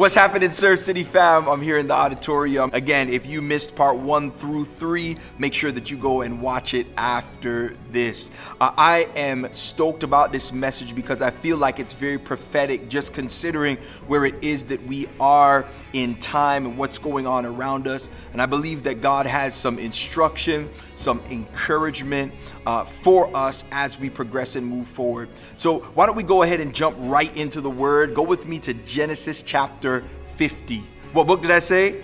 What's 0.00 0.14
happening, 0.14 0.48
Serve 0.48 0.78
City 0.78 1.04
fam? 1.04 1.46
I'm 1.46 1.60
here 1.60 1.76
in 1.76 1.86
the 1.86 1.92
auditorium. 1.92 2.70
Again, 2.72 3.10
if 3.10 3.26
you 3.26 3.42
missed 3.42 3.76
part 3.76 3.98
one 3.98 4.30
through 4.30 4.64
three, 4.64 5.18
make 5.38 5.52
sure 5.52 5.70
that 5.70 5.90
you 5.90 5.98
go 5.98 6.22
and 6.22 6.40
watch 6.40 6.72
it 6.72 6.86
after 6.96 7.76
this. 7.90 8.30
Uh, 8.62 8.72
I 8.78 9.10
am 9.14 9.52
stoked 9.52 10.02
about 10.02 10.32
this 10.32 10.54
message 10.54 10.94
because 10.94 11.20
I 11.20 11.28
feel 11.28 11.58
like 11.58 11.78
it's 11.78 11.92
very 11.92 12.16
prophetic, 12.16 12.88
just 12.88 13.12
considering 13.12 13.76
where 14.06 14.24
it 14.24 14.42
is 14.42 14.64
that 14.64 14.82
we 14.86 15.06
are 15.20 15.66
in 15.92 16.14
time 16.14 16.64
and 16.64 16.78
what's 16.78 16.96
going 16.96 17.26
on 17.26 17.44
around 17.44 17.86
us. 17.86 18.08
And 18.32 18.40
I 18.40 18.46
believe 18.46 18.84
that 18.84 19.02
God 19.02 19.26
has 19.26 19.54
some 19.54 19.78
instruction, 19.78 20.70
some 20.94 21.20
encouragement 21.28 22.32
uh, 22.70 22.84
for 22.84 23.34
us 23.36 23.64
as 23.72 23.98
we 23.98 24.08
progress 24.08 24.56
and 24.56 24.66
move 24.66 24.86
forward. 24.86 25.28
So, 25.56 25.80
why 25.94 26.06
don't 26.06 26.16
we 26.16 26.22
go 26.22 26.42
ahead 26.42 26.60
and 26.60 26.74
jump 26.74 26.96
right 27.00 27.34
into 27.36 27.60
the 27.60 27.70
word? 27.70 28.14
Go 28.14 28.22
with 28.22 28.46
me 28.46 28.58
to 28.60 28.74
Genesis 28.74 29.42
chapter 29.42 29.70
chapter 29.80 30.02
50. 30.36 30.82
What 31.12 31.26
book 31.26 31.42
did 31.42 31.50
I 31.50 31.58
say? 31.58 32.02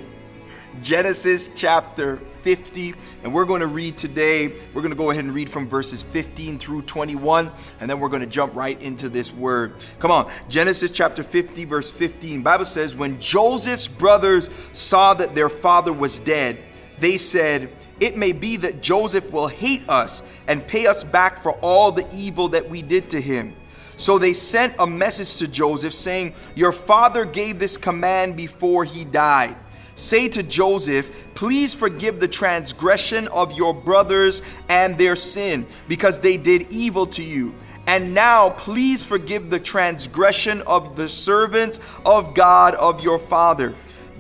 Genesis 0.83 1.51
chapter 1.55 2.17
50. 2.43 2.95
And 3.23 3.35
we're 3.35 3.45
going 3.45 3.61
to 3.61 3.67
read 3.67 3.97
today, 3.99 4.49
we're 4.73 4.83
going 4.83 4.93
to 4.93 4.97
go 4.97 5.11
ahead 5.11 5.25
and 5.25 5.35
read 5.35 5.51
from 5.51 5.69
verses 5.69 6.03
15 6.03 6.59
through 6.59 6.83
21, 6.83 7.51
and 7.81 7.91
then 7.91 7.99
we're 7.99 8.09
going 8.09 8.21
to 8.21 8.27
jump 8.27 8.55
right 8.55 8.81
into 8.81 9.09
this 9.09 9.33
word. 9.33 9.75
Come 9.99 10.11
on. 10.11 10.31
Genesis 10.49 10.91
chapter 10.91 11.23
50, 11.23 11.65
verse 11.65 11.91
15. 11.91 12.43
Bible 12.43 12.65
says, 12.65 12.95
When 12.95 13.21
Joseph's 13.21 13.89
brothers 13.89 14.51
saw 14.73 15.15
that 15.15 15.35
their 15.35 15.49
father 15.49 15.93
was 15.93 16.21
dead, 16.21 16.59
they 16.99 17.17
said, 17.17 17.73
It 18.01 18.17
may 18.17 18.33
be 18.33 18.57
that 18.59 18.83
Joseph 18.83 19.31
will 19.31 19.49
hate 19.49 19.89
us 19.89 20.23
and 20.47 20.67
pay 20.67 20.87
us 20.87 21.03
back 21.03 21.43
for 21.43 21.53
all 21.61 21.93
the 21.93 22.07
evil 22.15 22.49
that 22.49 22.69
we 22.69 22.83
did 22.83 23.11
to 23.11 23.21
him. 23.21 23.55
So 23.97 24.19
they 24.19 24.35
sent 24.35 24.75
a 24.79 24.87
message 24.87 25.37
to 25.39 25.49
Joseph 25.49 25.95
saying, 25.95 26.35
Your 26.55 26.73
father 26.73 27.25
gave 27.25 27.59
this 27.59 27.79
command 27.79 28.37
before 28.37 28.85
he 28.85 29.05
died. 29.05 29.57
Say 29.95 30.29
to 30.29 30.43
Joseph, 30.43 31.11
Please 31.35 31.75
forgive 31.75 32.21
the 32.21 32.29
transgression 32.29 33.29
of 33.29 33.57
your 33.57 33.73
brothers 33.73 34.43
and 34.69 34.99
their 34.99 35.17
sin, 35.17 35.67
because 35.89 36.21
they 36.21 36.37
did 36.37 36.71
evil 36.71 37.07
to 37.07 37.23
you. 37.23 37.55
And 37.87 38.13
now 38.13 38.51
please 38.51 39.05
forgive 39.05 39.49
the 39.49 39.61
transgression 39.61 40.61
of 40.63 40.97
the 40.97 41.09
servants 41.09 41.79
of 42.05 42.35
God 42.35 42.75
of 42.75 43.03
your 43.03 43.19
father. 43.19 43.75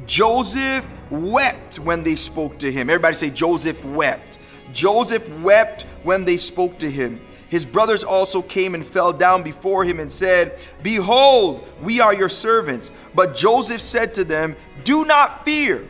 Joseph 0.07 0.87
wept 1.11 1.79
when 1.79 2.03
they 2.03 2.17
spoke 2.17 2.59
to 2.59 2.71
him. 2.71 2.91
Everybody 2.91 3.15
say, 3.15 3.31
Joseph 3.31 3.85
wept. 3.85 4.39
Joseph 4.73 5.29
wept 5.41 5.83
when 6.03 6.25
they 6.25 6.37
spoke 6.37 6.79
to 6.79 6.91
him. 6.91 7.21
His 7.49 7.65
brothers 7.65 8.03
also 8.03 8.43
came 8.43 8.75
and 8.75 8.85
fell 8.85 9.12
down 9.12 9.43
before 9.43 9.84
him 9.84 10.01
and 10.01 10.11
said, 10.11 10.59
Behold, 10.83 11.67
we 11.81 12.01
are 12.01 12.12
your 12.12 12.29
servants. 12.29 12.91
But 13.15 13.37
Joseph 13.37 13.81
said 13.81 14.15
to 14.15 14.25
them, 14.25 14.57
Do 14.84 15.05
not 15.05 15.45
fear, 15.45 15.87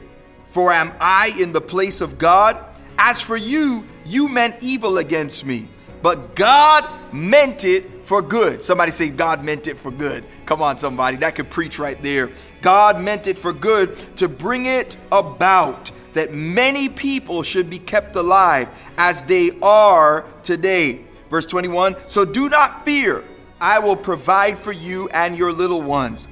for 0.49 0.71
am 0.71 0.93
I 1.01 1.35
in 1.41 1.53
the 1.53 1.61
place 1.61 2.01
of 2.01 2.19
God? 2.19 2.63
As 2.99 3.21
for 3.21 3.37
you, 3.37 3.85
you 4.05 4.29
meant 4.29 4.57
evil 4.63 4.99
against 4.99 5.45
me, 5.45 5.69
but 6.03 6.35
God 6.35 7.13
meant 7.13 7.65
it 7.65 8.05
for 8.05 8.23
good. 8.23 8.63
Somebody 8.63 8.93
say, 8.93 9.09
God 9.09 9.45
meant 9.45 9.67
it 9.67 9.79
for 9.79 9.91
good. 9.91 10.25
Come 10.47 10.63
on, 10.63 10.79
somebody. 10.79 11.17
That 11.17 11.35
could 11.35 11.51
preach 11.51 11.79
right 11.79 12.01
there. 12.03 12.31
God 12.67 13.01
meant 13.01 13.29
it 13.29 13.39
for 13.39 13.53
good 13.53 13.97
to 14.17 14.27
bring 14.27 14.67
it 14.67 14.97
about 15.13 15.93
that 16.15 16.35
many 16.35 16.89
people 16.89 17.45
should 17.45 17.71
be 17.71 17.79
kept 17.79 18.17
alive 18.17 18.69
as 18.99 19.23
they 19.23 19.53
are 19.63 20.25
today. 20.43 21.03
Verse 21.31 21.47
21 21.47 21.95
So 22.09 22.25
do 22.25 22.49
not 22.49 22.85
fear, 22.85 23.23
I 23.61 23.79
will 23.79 23.95
provide 23.95 24.59
for 24.59 24.73
you 24.73 25.09
and 25.11 25.37
your 25.37 25.53
little 25.53 25.81
ones. 25.81 26.27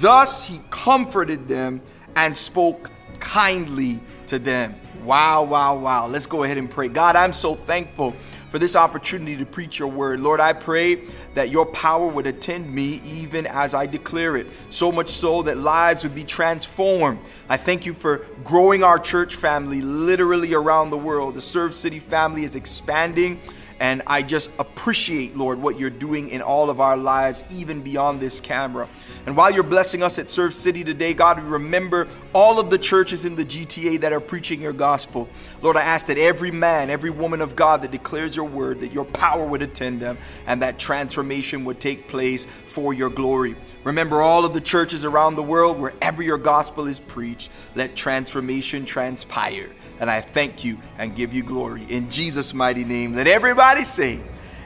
Thus 0.00 0.44
he 0.44 0.60
comforted 0.70 1.46
them 1.46 1.80
and 2.16 2.36
spoke 2.36 2.90
kindly 3.20 4.00
to 4.26 4.40
them. 4.40 4.74
Wow, 5.04 5.44
wow, 5.44 5.78
wow. 5.78 6.08
Let's 6.08 6.26
go 6.26 6.42
ahead 6.42 6.58
and 6.58 6.68
pray. 6.68 6.88
God, 6.88 7.14
I'm 7.14 7.32
so 7.32 7.54
thankful 7.54 8.16
for 8.56 8.60
this 8.60 8.74
opportunity 8.74 9.36
to 9.36 9.44
preach 9.44 9.78
your 9.78 9.88
word. 9.88 10.18
Lord, 10.18 10.40
I 10.40 10.54
pray 10.54 11.02
that 11.34 11.50
your 11.50 11.66
power 11.66 12.08
would 12.08 12.26
attend 12.26 12.74
me 12.74 13.02
even 13.04 13.44
as 13.44 13.74
I 13.74 13.84
declare 13.84 14.38
it, 14.38 14.46
so 14.70 14.90
much 14.90 15.08
so 15.08 15.42
that 15.42 15.58
lives 15.58 16.04
would 16.04 16.14
be 16.14 16.24
transformed. 16.24 17.18
I 17.50 17.58
thank 17.58 17.84
you 17.84 17.92
for 17.92 18.24
growing 18.44 18.82
our 18.82 18.98
church 18.98 19.36
family 19.36 19.82
literally 19.82 20.54
around 20.54 20.88
the 20.88 20.96
world. 20.96 21.34
The 21.34 21.42
Serve 21.42 21.74
City 21.74 21.98
family 21.98 22.44
is 22.44 22.54
expanding 22.54 23.42
and 23.78 24.02
I 24.06 24.22
just 24.22 24.50
appreciate, 24.58 25.36
Lord, 25.36 25.60
what 25.60 25.78
you're 25.78 25.90
doing 25.90 26.30
in 26.30 26.40
all 26.40 26.70
of 26.70 26.80
our 26.80 26.96
lives, 26.96 27.44
even 27.52 27.82
beyond 27.82 28.20
this 28.20 28.40
camera. 28.40 28.88
And 29.26 29.36
while 29.36 29.50
you're 29.50 29.64
blessing 29.64 30.04
us 30.04 30.20
at 30.20 30.30
Serve 30.30 30.54
City 30.54 30.84
today, 30.84 31.12
God, 31.12 31.42
we 31.42 31.48
remember 31.48 32.06
all 32.32 32.60
of 32.60 32.70
the 32.70 32.78
churches 32.78 33.24
in 33.24 33.34
the 33.34 33.44
GTA 33.44 34.00
that 34.00 34.12
are 34.12 34.20
preaching 34.20 34.62
your 34.62 34.72
gospel. 34.72 35.28
Lord, 35.62 35.76
I 35.76 35.82
ask 35.82 36.06
that 36.06 36.16
every 36.16 36.52
man, 36.52 36.90
every 36.90 37.10
woman 37.10 37.40
of 37.40 37.56
God 37.56 37.82
that 37.82 37.90
declares 37.90 38.36
your 38.36 38.44
word, 38.44 38.78
that 38.80 38.92
your 38.92 39.04
power 39.04 39.44
would 39.44 39.62
attend 39.62 40.00
them 40.00 40.16
and 40.46 40.62
that 40.62 40.78
transformation 40.78 41.64
would 41.64 41.80
take 41.80 42.06
place 42.06 42.44
for 42.44 42.94
your 42.94 43.10
glory. 43.10 43.56
Remember 43.82 44.22
all 44.22 44.44
of 44.44 44.54
the 44.54 44.60
churches 44.60 45.04
around 45.04 45.34
the 45.34 45.42
world, 45.42 45.80
wherever 45.80 46.22
your 46.22 46.38
gospel 46.38 46.86
is 46.86 47.00
preached, 47.00 47.50
let 47.74 47.96
transformation 47.96 48.84
transpire. 48.84 49.72
And 49.98 50.08
I 50.08 50.20
thank 50.20 50.64
you 50.64 50.78
and 50.98 51.16
give 51.16 51.34
you 51.34 51.42
glory. 51.42 51.84
In 51.88 52.08
Jesus' 52.10 52.54
mighty 52.54 52.84
name, 52.84 53.14
let 53.14 53.26
everybody 53.26 53.82
say, 53.82 54.20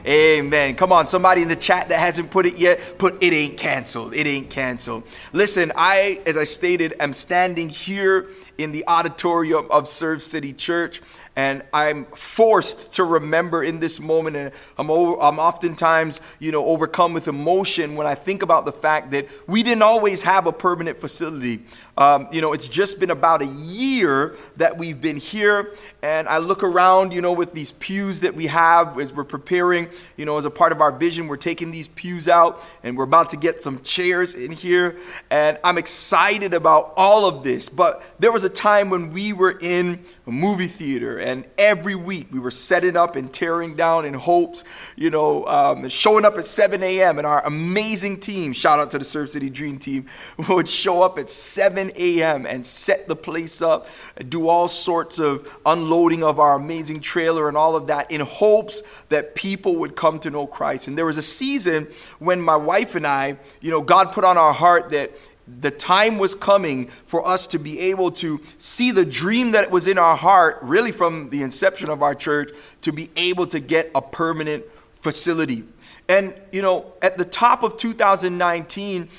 Amen. 0.05 0.75
Come 0.75 0.91
on, 0.91 1.05
somebody 1.05 1.43
in 1.43 1.47
the 1.47 1.55
chat 1.55 1.89
that 1.89 1.99
hasn't 1.99 2.31
put 2.31 2.45
it 2.45 2.57
yet, 2.57 2.95
put 2.97 3.21
it 3.21 3.33
ain't 3.33 3.57
canceled. 3.57 4.13
It 4.15 4.25
ain't 4.25 4.49
canceled. 4.49 5.03
Listen, 5.31 5.71
I, 5.75 6.21
as 6.25 6.37
I 6.37 6.43
stated, 6.43 6.95
am 6.99 7.13
standing 7.13 7.69
here 7.69 8.29
in 8.57 8.71
the 8.71 8.83
auditorium 8.87 9.67
of 9.69 9.87
Serve 9.87 10.23
City 10.23 10.53
Church. 10.53 11.01
And 11.35 11.63
I'm 11.71 12.05
forced 12.07 12.95
to 12.95 13.05
remember 13.05 13.63
in 13.63 13.79
this 13.79 14.01
moment, 14.01 14.35
and 14.35 14.51
I'm, 14.77 14.91
over, 14.91 15.21
I'm 15.21 15.39
oftentimes, 15.39 16.19
you 16.39 16.51
know, 16.51 16.65
overcome 16.65 17.13
with 17.13 17.29
emotion 17.29 17.95
when 17.95 18.05
I 18.05 18.15
think 18.15 18.43
about 18.43 18.65
the 18.65 18.73
fact 18.73 19.11
that 19.11 19.27
we 19.47 19.63
didn't 19.63 19.81
always 19.81 20.23
have 20.23 20.45
a 20.45 20.51
permanent 20.51 20.99
facility. 20.99 21.63
Um, 21.97 22.27
you 22.31 22.41
know, 22.41 22.53
it's 22.53 22.69
just 22.69 22.99
been 22.99 23.11
about 23.11 23.41
a 23.41 23.45
year 23.45 24.35
that 24.57 24.77
we've 24.77 24.99
been 24.99 25.17
here, 25.17 25.75
and 26.01 26.27
I 26.27 26.37
look 26.37 26.63
around, 26.63 27.13
you 27.13 27.21
know, 27.21 27.33
with 27.33 27.53
these 27.53 27.73
pews 27.73 28.21
that 28.21 28.33
we 28.33 28.47
have 28.47 28.99
as 28.99 29.13
we're 29.13 29.23
preparing, 29.23 29.89
you 30.17 30.25
know, 30.25 30.37
as 30.37 30.45
a 30.45 30.51
part 30.51 30.71
of 30.71 30.81
our 30.81 30.91
vision, 30.91 31.27
we're 31.27 31.37
taking 31.37 31.71
these 31.71 31.87
pews 31.89 32.27
out, 32.27 32.65
and 32.83 32.97
we're 32.97 33.03
about 33.03 33.29
to 33.31 33.37
get 33.37 33.59
some 33.59 33.81
chairs 33.81 34.33
in 34.33 34.51
here, 34.51 34.95
and 35.29 35.57
I'm 35.63 35.77
excited 35.77 36.53
about 36.53 36.93
all 36.95 37.25
of 37.25 37.43
this. 37.43 37.69
But 37.69 38.03
there 38.19 38.31
was 38.31 38.43
a 38.43 38.49
time 38.49 38.89
when 38.89 39.11
we 39.11 39.33
were 39.33 39.57
in 39.59 40.03
a 40.27 40.31
movie 40.31 40.67
theater 40.67 41.19
and 41.19 41.45
every 41.57 41.95
week 41.95 42.27
we 42.31 42.39
were 42.39 42.51
setting 42.51 42.95
up 42.95 43.15
and 43.15 43.31
tearing 43.33 43.75
down 43.75 44.05
in 44.05 44.13
hopes, 44.13 44.63
you 44.95 45.09
know, 45.09 45.45
um, 45.45 45.87
showing 45.89 46.25
up 46.25 46.37
at 46.37 46.45
7 46.45 46.81
a.m. 46.83 47.17
And 47.17 47.27
our 47.27 47.45
amazing 47.45 48.19
team, 48.19 48.53
shout 48.53 48.79
out 48.79 48.91
to 48.91 48.99
the 48.99 49.05
Serve 49.05 49.29
City 49.29 49.49
Dream 49.49 49.77
Team, 49.77 50.05
would 50.49 50.67
show 50.67 51.01
up 51.01 51.19
at 51.19 51.29
7 51.29 51.80
a.m. 51.95 52.45
and 52.45 52.65
set 52.65 53.07
the 53.07 53.15
place 53.15 53.61
up, 53.61 53.87
do 54.29 54.47
all 54.47 54.67
sorts 54.67 55.17
of 55.17 55.59
unloading 55.65 56.23
of 56.23 56.39
our 56.39 56.55
amazing 56.55 56.99
trailer 56.99 57.47
and 57.47 57.57
all 57.57 57.75
of 57.75 57.87
that 57.87 58.11
in 58.11 58.21
hopes 58.21 58.83
that 59.09 59.33
people 59.33 59.77
would 59.77 59.95
come 59.95 60.19
to 60.19 60.29
know 60.29 60.45
Christ. 60.45 60.87
And 60.87 60.97
there 60.97 61.05
was 61.05 61.17
a 61.17 61.23
season 61.23 61.87
when 62.19 62.39
my 62.41 62.55
wife 62.55 62.95
and 62.95 63.07
I, 63.07 63.37
you 63.59 63.71
know, 63.71 63.81
God 63.81 64.11
put 64.11 64.23
on 64.23 64.37
our 64.37 64.53
heart 64.53 64.91
that 64.91 65.11
the 65.59 65.71
time 65.71 66.17
was 66.17 66.35
coming 66.35 66.87
for 66.87 67.27
us 67.27 67.47
to 67.47 67.59
be 67.59 67.79
able 67.79 68.11
to 68.11 68.39
see 68.57 68.91
the 68.91 69.05
dream 69.05 69.51
that 69.51 69.71
was 69.71 69.87
in 69.87 69.97
our 69.97 70.15
heart, 70.15 70.59
really 70.61 70.91
from 70.91 71.29
the 71.29 71.41
inception 71.41 71.89
of 71.89 72.03
our 72.03 72.15
church, 72.15 72.51
to 72.81 72.93
be 72.93 73.09
able 73.15 73.47
to 73.47 73.59
get 73.59 73.91
a 73.95 74.01
permanent 74.01 74.63
facility. 75.01 75.63
And, 76.07 76.33
you 76.51 76.61
know, 76.61 76.93
at 77.01 77.17
the 77.17 77.25
top 77.25 77.63
of 77.63 77.77
2019, 77.77 79.09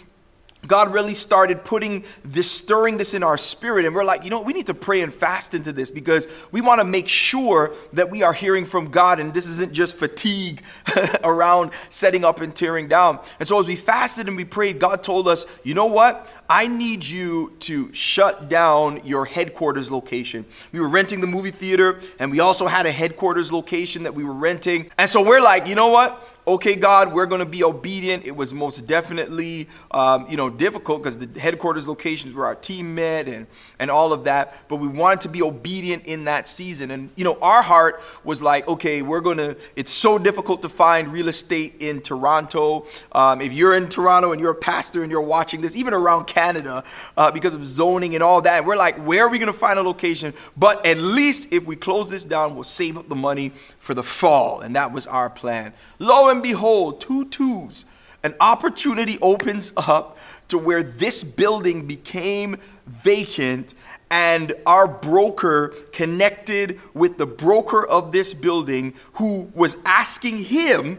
God 0.67 0.93
really 0.93 1.15
started 1.15 1.65
putting 1.65 2.05
this, 2.23 2.51
stirring 2.51 2.97
this 2.97 3.15
in 3.15 3.23
our 3.23 3.37
spirit. 3.37 3.85
And 3.85 3.95
we're 3.95 4.05
like, 4.05 4.25
you 4.25 4.31
know, 4.31 4.41
we 4.41 4.53
need 4.53 4.67
to 4.67 4.75
pray 4.75 5.03
and 5.03 5.13
fast 5.13 5.55
into 5.55 5.73
this 5.73 5.91
because 5.91 6.47
we 6.53 6.61
want 6.61 6.81
to 6.81 6.85
make 6.85 7.09
sure 7.09 7.73
that 7.93 8.11
we 8.11 8.23
are 8.23 8.33
hearing 8.33 8.65
from 8.65 8.91
God 8.91 9.19
and 9.19 9.35
this 9.35 9.47
isn't 9.49 9.73
just 9.73 9.97
fatigue 9.97 10.63
around 11.25 11.73
setting 11.89 12.25
up 12.25 12.41
and 12.41 12.55
tearing 12.55 12.89
down. 12.89 13.19
And 13.39 13.49
so 13.49 13.59
as 13.59 13.67
we 13.67 13.77
fasted 13.77 14.29
and 14.29 14.37
we 14.37 14.45
prayed, 14.45 14.79
God 14.79 15.03
told 15.03 15.27
us, 15.27 15.47
you 15.65 15.75
know 15.75 15.87
what? 15.87 16.33
I 16.49 16.69
need 16.69 17.05
you 17.05 17.55
to 17.61 17.93
shut 17.93 18.49
down 18.49 19.01
your 19.05 19.25
headquarters 19.25 19.91
location. 19.91 20.45
We 20.71 20.81
were 20.81 20.89
renting 20.89 21.21
the 21.21 21.27
movie 21.27 21.51
theater 21.51 22.01
and 22.19 22.31
we 22.31 22.41
also 22.41 22.67
had 22.67 22.87
a 22.87 22.93
headquarters 22.93 23.51
location 23.51 24.05
that 24.05 24.15
we 24.15 24.23
were 24.23 24.35
renting. 24.35 24.91
And 24.99 25.09
so 25.09 25.27
we're 25.27 25.41
like, 25.41 25.67
you 25.67 25.75
know 25.75 25.89
what? 25.89 26.29
Okay, 26.47 26.75
God, 26.75 27.13
we're 27.13 27.27
going 27.27 27.41
to 27.41 27.47
be 27.47 27.63
obedient. 27.63 28.27
It 28.27 28.35
was 28.35 28.53
most 28.53 28.87
definitely, 28.87 29.69
um, 29.93 30.27
you 30.29 30.37
know, 30.37 30.51
difficult 30.51 31.03
because 31.03 31.19
the 31.19 31.41
headquarters 31.41 31.87
locations 31.87 32.35
where 32.35 32.47
our 32.47 32.55
team 32.55 32.95
met 32.95 33.29
and, 33.29 33.47
and 33.79 33.91
all 33.91 34.13
of 34.13 34.25
that. 34.25 34.65
But 34.69 34.77
we 34.77 34.89
wanted 34.89 35.21
to 35.23 35.29
be 35.29 35.43
obedient 35.43 36.07
in 36.07 36.25
that 36.25 36.49
season. 36.49 36.91
And, 36.91 37.11
you 37.17 37.25
know, 37.25 37.39
our 37.41 37.63
heart 37.63 38.01
was 38.25 38.43
like, 38.43 38.67
okay, 38.67 39.03
we're 39.03 39.21
going 39.21 39.39
to, 39.39 39.57
it's 39.77 39.93
so 39.93 40.19
difficult 40.19 40.63
to 40.63 40.69
find 40.69 41.09
real 41.09 41.29
estate 41.29 41.77
in 41.79 42.01
Toronto. 42.01 42.87
Um, 43.13 43.41
if 43.41 43.53
you're 43.53 43.75
in 43.75 43.89
Toronto 43.89 44.33
and 44.33 44.41
you're 44.41 44.53
a 44.53 44.55
pastor 44.55 45.03
and 45.03 45.13
you're 45.13 45.21
watching 45.21 45.61
this, 45.61 45.77
even 45.77 45.95
around 45.95 46.27
Canada, 46.27 46.83
uh, 47.17 47.31
because 47.31 47.55
of 47.55 47.65
zoning 47.65 48.15
and 48.15 48.23
all 48.23 48.43
that, 48.43 48.65
we're 48.65 48.77
like, 48.77 48.97
where 49.07 49.27
are 49.27 49.31
we 49.31 49.39
going 49.39 49.53
to 49.53 49.59
find 49.59 49.79
a 49.79 49.83
location? 49.83 50.35
But 50.57 50.85
at 50.85 50.99
least 50.99 51.53
if 51.53 51.67
we 51.67 51.77
close 51.77 52.11
this 52.11 52.25
down, 52.25 52.55
we'll 52.55 52.65
save 52.65 52.97
up 52.97 53.09
the 53.09 53.17
money 53.17 53.53
for 53.93 53.97
the 53.97 54.03
fall. 54.03 54.63
And 54.63 54.75
that 54.75 54.91
was 54.91 55.07
our 55.07 55.29
plan. 55.29 55.75
Lo 55.99 56.31
and 56.31 56.43
behold, 56.43 56.99
two 56.99 57.27
twos, 57.27 57.85
an 58.23 58.35
opportunity 58.41 59.19
opens 59.21 59.71
up 59.77 60.17
to 60.49 60.57
where 60.57 60.83
this 60.83 61.23
building 61.23 61.87
became 61.87 62.57
vacant 62.87 63.75
and 64.11 64.55
our 64.65 64.89
broker 64.89 65.75
connected 65.93 66.81
with 66.95 67.19
the 67.19 67.27
broker 67.27 67.87
of 67.87 68.13
this 68.13 68.33
building 68.33 68.95
who 69.15 69.51
was 69.55 69.77
asking 69.85 70.39
him, 70.39 70.99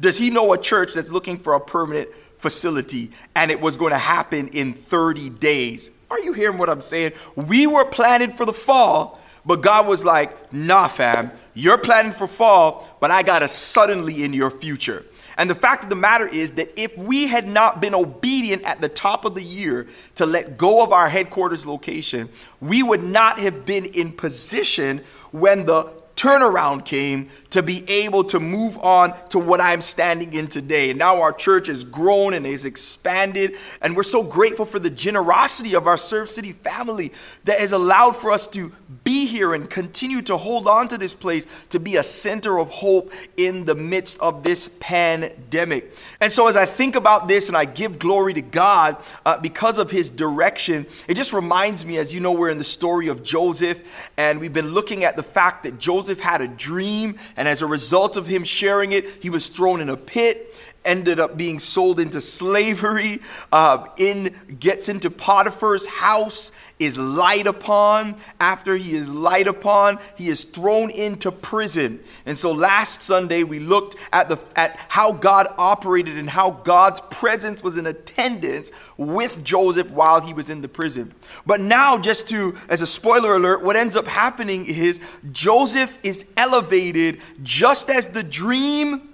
Does 0.00 0.18
he 0.18 0.30
know 0.30 0.52
a 0.52 0.58
church 0.58 0.92
that's 0.94 1.10
looking 1.10 1.38
for 1.38 1.54
a 1.54 1.60
permanent 1.60 2.08
facility? 2.38 3.10
And 3.34 3.50
it 3.50 3.60
was 3.60 3.76
going 3.76 3.92
to 3.92 3.98
happen 3.98 4.46
in 4.48 4.74
30 4.74 5.30
days. 5.30 5.90
Are 6.08 6.20
you 6.20 6.32
hearing 6.34 6.56
what 6.56 6.70
I'm 6.70 6.82
saying? 6.82 7.14
We 7.34 7.66
were 7.66 7.84
planning 7.84 8.30
for 8.30 8.44
the 8.44 8.52
fall, 8.52 9.20
but 9.44 9.60
God 9.60 9.88
was 9.88 10.04
like, 10.04 10.52
Nah, 10.52 10.86
fam, 10.86 11.32
you're 11.58 11.78
planning 11.78 12.12
for 12.12 12.28
fall, 12.28 12.88
but 13.00 13.10
I 13.10 13.22
got 13.22 13.42
a 13.42 13.48
suddenly 13.48 14.22
in 14.22 14.32
your 14.32 14.50
future. 14.50 15.04
And 15.36 15.48
the 15.50 15.54
fact 15.54 15.84
of 15.84 15.90
the 15.90 15.96
matter 15.96 16.26
is 16.26 16.52
that 16.52 16.68
if 16.80 16.96
we 16.96 17.26
had 17.26 17.46
not 17.46 17.80
been 17.80 17.94
obedient 17.94 18.64
at 18.64 18.80
the 18.80 18.88
top 18.88 19.24
of 19.24 19.34
the 19.34 19.42
year 19.42 19.86
to 20.16 20.26
let 20.26 20.56
go 20.56 20.82
of 20.82 20.92
our 20.92 21.08
headquarters 21.08 21.66
location, 21.66 22.28
we 22.60 22.82
would 22.82 23.02
not 23.02 23.38
have 23.40 23.64
been 23.64 23.84
in 23.86 24.12
position 24.12 25.02
when 25.32 25.66
the 25.66 25.97
turnaround 26.18 26.84
came 26.84 27.28
to 27.50 27.62
be 27.62 27.88
able 27.88 28.24
to 28.24 28.40
move 28.40 28.76
on 28.78 29.14
to 29.28 29.38
what 29.38 29.60
I'm 29.60 29.80
standing 29.80 30.32
in 30.32 30.48
today. 30.48 30.90
And 30.90 30.98
now 30.98 31.22
our 31.22 31.32
church 31.32 31.68
has 31.68 31.84
grown 31.84 32.34
and 32.34 32.44
has 32.44 32.64
expanded. 32.64 33.54
And 33.80 33.94
we're 33.94 34.02
so 34.02 34.24
grateful 34.24 34.66
for 34.66 34.80
the 34.80 34.90
generosity 34.90 35.76
of 35.76 35.86
our 35.86 35.96
Serve 35.96 36.28
City 36.28 36.52
family 36.52 37.12
that 37.44 37.60
has 37.60 37.70
allowed 37.70 38.16
for 38.16 38.32
us 38.32 38.48
to 38.48 38.72
be 39.04 39.26
here 39.26 39.54
and 39.54 39.70
continue 39.70 40.20
to 40.22 40.36
hold 40.36 40.66
on 40.66 40.88
to 40.88 40.98
this 40.98 41.14
place 41.14 41.46
to 41.70 41.78
be 41.78 41.96
a 41.96 42.02
center 42.02 42.58
of 42.58 42.70
hope 42.70 43.12
in 43.36 43.64
the 43.64 43.74
midst 43.74 44.20
of 44.20 44.42
this 44.42 44.68
pandemic. 44.80 45.96
And 46.20 46.32
so, 46.32 46.48
as 46.48 46.56
I 46.56 46.66
think 46.66 46.96
about 46.96 47.28
this 47.28 47.48
and 47.48 47.56
I 47.56 47.64
give 47.64 47.98
glory 47.98 48.34
to 48.34 48.42
God 48.42 48.96
uh, 49.24 49.38
because 49.38 49.78
of 49.78 49.90
his 49.90 50.10
direction, 50.10 50.86
it 51.06 51.14
just 51.14 51.32
reminds 51.32 51.86
me, 51.86 51.98
as 51.98 52.12
you 52.12 52.20
know, 52.20 52.32
we're 52.32 52.50
in 52.50 52.58
the 52.58 52.64
story 52.64 53.08
of 53.08 53.22
Joseph, 53.22 54.10
and 54.16 54.40
we've 54.40 54.52
been 54.52 54.68
looking 54.68 55.04
at 55.04 55.16
the 55.16 55.22
fact 55.22 55.62
that 55.62 55.78
Joseph 55.78 56.07
had 56.20 56.40
a 56.40 56.48
dream, 56.48 57.16
and 57.36 57.46
as 57.46 57.62
a 57.62 57.66
result 57.66 58.16
of 58.16 58.26
him 58.26 58.44
sharing 58.44 58.92
it, 58.92 59.06
he 59.20 59.30
was 59.30 59.48
thrown 59.48 59.80
in 59.80 59.88
a 59.88 59.96
pit 59.96 60.54
ended 60.84 61.20
up 61.20 61.36
being 61.36 61.58
sold 61.58 62.00
into 62.00 62.20
slavery, 62.20 63.20
uh, 63.52 63.86
in 63.96 64.34
gets 64.58 64.88
into 64.88 65.10
Potiphar's 65.10 65.86
house, 65.86 66.52
is 66.78 66.96
light 66.96 67.46
upon. 67.46 68.16
After 68.40 68.76
he 68.76 68.94
is 68.94 69.10
light 69.10 69.46
upon, 69.46 69.98
he 70.16 70.28
is 70.28 70.44
thrown 70.44 70.90
into 70.90 71.30
prison. 71.30 72.00
And 72.24 72.38
so 72.38 72.52
last 72.52 73.02
Sunday 73.02 73.42
we 73.42 73.58
looked 73.58 73.96
at 74.12 74.28
the 74.28 74.38
at 74.56 74.76
how 74.88 75.12
God 75.12 75.48
operated 75.58 76.16
and 76.16 76.30
how 76.30 76.50
God's 76.50 77.00
presence 77.10 77.62
was 77.62 77.76
in 77.76 77.86
attendance 77.86 78.70
with 78.96 79.42
Joseph 79.44 79.90
while 79.90 80.20
he 80.20 80.32
was 80.32 80.50
in 80.50 80.60
the 80.60 80.68
prison. 80.68 81.14
But 81.46 81.60
now, 81.60 81.98
just 81.98 82.28
to 82.30 82.56
as 82.68 82.82
a 82.82 82.86
spoiler 82.86 83.34
alert, 83.34 83.62
what 83.62 83.76
ends 83.76 83.96
up 83.96 84.06
happening 84.06 84.66
is 84.66 85.00
Joseph 85.32 85.98
is 86.02 86.26
elevated 86.36 87.20
just 87.42 87.90
as 87.90 88.06
the 88.08 88.22
dream 88.22 89.07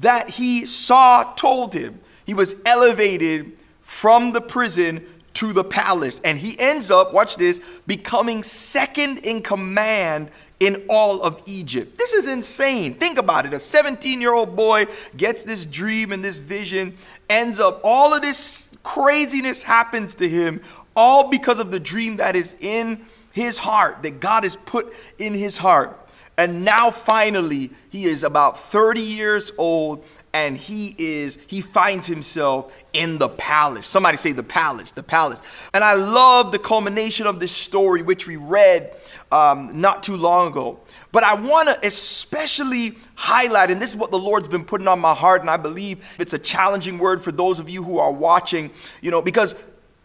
that 0.00 0.30
he 0.30 0.66
saw 0.66 1.34
told 1.34 1.74
him. 1.74 2.00
He 2.26 2.34
was 2.34 2.56
elevated 2.64 3.56
from 3.82 4.32
the 4.32 4.40
prison 4.40 5.04
to 5.34 5.52
the 5.52 5.64
palace. 5.64 6.20
And 6.24 6.38
he 6.38 6.58
ends 6.58 6.90
up, 6.90 7.12
watch 7.12 7.36
this, 7.36 7.60
becoming 7.86 8.42
second 8.42 9.18
in 9.18 9.42
command 9.42 10.30
in 10.60 10.84
all 10.88 11.22
of 11.22 11.42
Egypt. 11.46 11.98
This 11.98 12.14
is 12.14 12.26
insane. 12.26 12.94
Think 12.94 13.18
about 13.18 13.44
it. 13.44 13.52
A 13.52 13.58
17 13.58 14.20
year 14.20 14.32
old 14.32 14.56
boy 14.56 14.86
gets 15.16 15.44
this 15.44 15.66
dream 15.66 16.12
and 16.12 16.24
this 16.24 16.38
vision, 16.38 16.96
ends 17.28 17.60
up, 17.60 17.80
all 17.84 18.14
of 18.14 18.22
this 18.22 18.70
craziness 18.82 19.62
happens 19.62 20.14
to 20.14 20.28
him, 20.28 20.62
all 20.94 21.28
because 21.28 21.58
of 21.58 21.70
the 21.70 21.80
dream 21.80 22.16
that 22.16 22.34
is 22.34 22.56
in 22.60 23.04
his 23.32 23.58
heart, 23.58 24.02
that 24.02 24.20
God 24.20 24.44
has 24.44 24.56
put 24.56 24.94
in 25.18 25.34
his 25.34 25.58
heart. 25.58 26.05
And 26.38 26.64
now 26.64 26.90
finally, 26.90 27.70
he 27.90 28.04
is 28.04 28.22
about 28.22 28.58
30 28.58 29.00
years 29.00 29.52
old 29.56 30.04
and 30.36 30.58
he 30.58 30.94
is 30.98 31.38
he 31.46 31.62
finds 31.62 32.06
himself 32.06 32.84
in 32.92 33.16
the 33.16 33.28
palace. 33.28 33.86
Somebody 33.86 34.18
say 34.18 34.32
the 34.32 34.42
palace 34.42 34.92
the 34.92 35.02
palace. 35.02 35.40
And 35.72 35.82
i 35.82 35.94
love 35.94 36.52
the 36.52 36.58
culmination 36.58 37.26
of 37.26 37.40
this 37.40 37.52
story 37.52 38.02
which 38.02 38.26
we 38.26 38.36
read 38.36 38.94
um, 39.32 39.80
not 39.80 40.02
too 40.02 40.16
long 40.16 40.48
ago. 40.48 40.78
But 41.10 41.24
i 41.24 41.34
want 41.34 41.68
to 41.68 41.86
especially 41.86 42.98
highlight 43.14 43.70
and 43.70 43.80
this 43.80 43.90
is 43.90 43.96
what 43.96 44.10
the 44.10 44.18
lord's 44.18 44.46
been 44.46 44.64
putting 44.66 44.88
on 44.88 45.00
my 45.00 45.14
heart 45.14 45.40
and 45.40 45.48
i 45.48 45.56
believe 45.56 46.16
it's 46.20 46.34
a 46.34 46.38
challenging 46.38 46.98
word 46.98 47.22
for 47.22 47.32
those 47.32 47.58
of 47.58 47.70
you 47.70 47.82
who 47.82 47.98
are 47.98 48.12
watching 48.12 48.70
you 49.00 49.10
know 49.10 49.22
because 49.22 49.54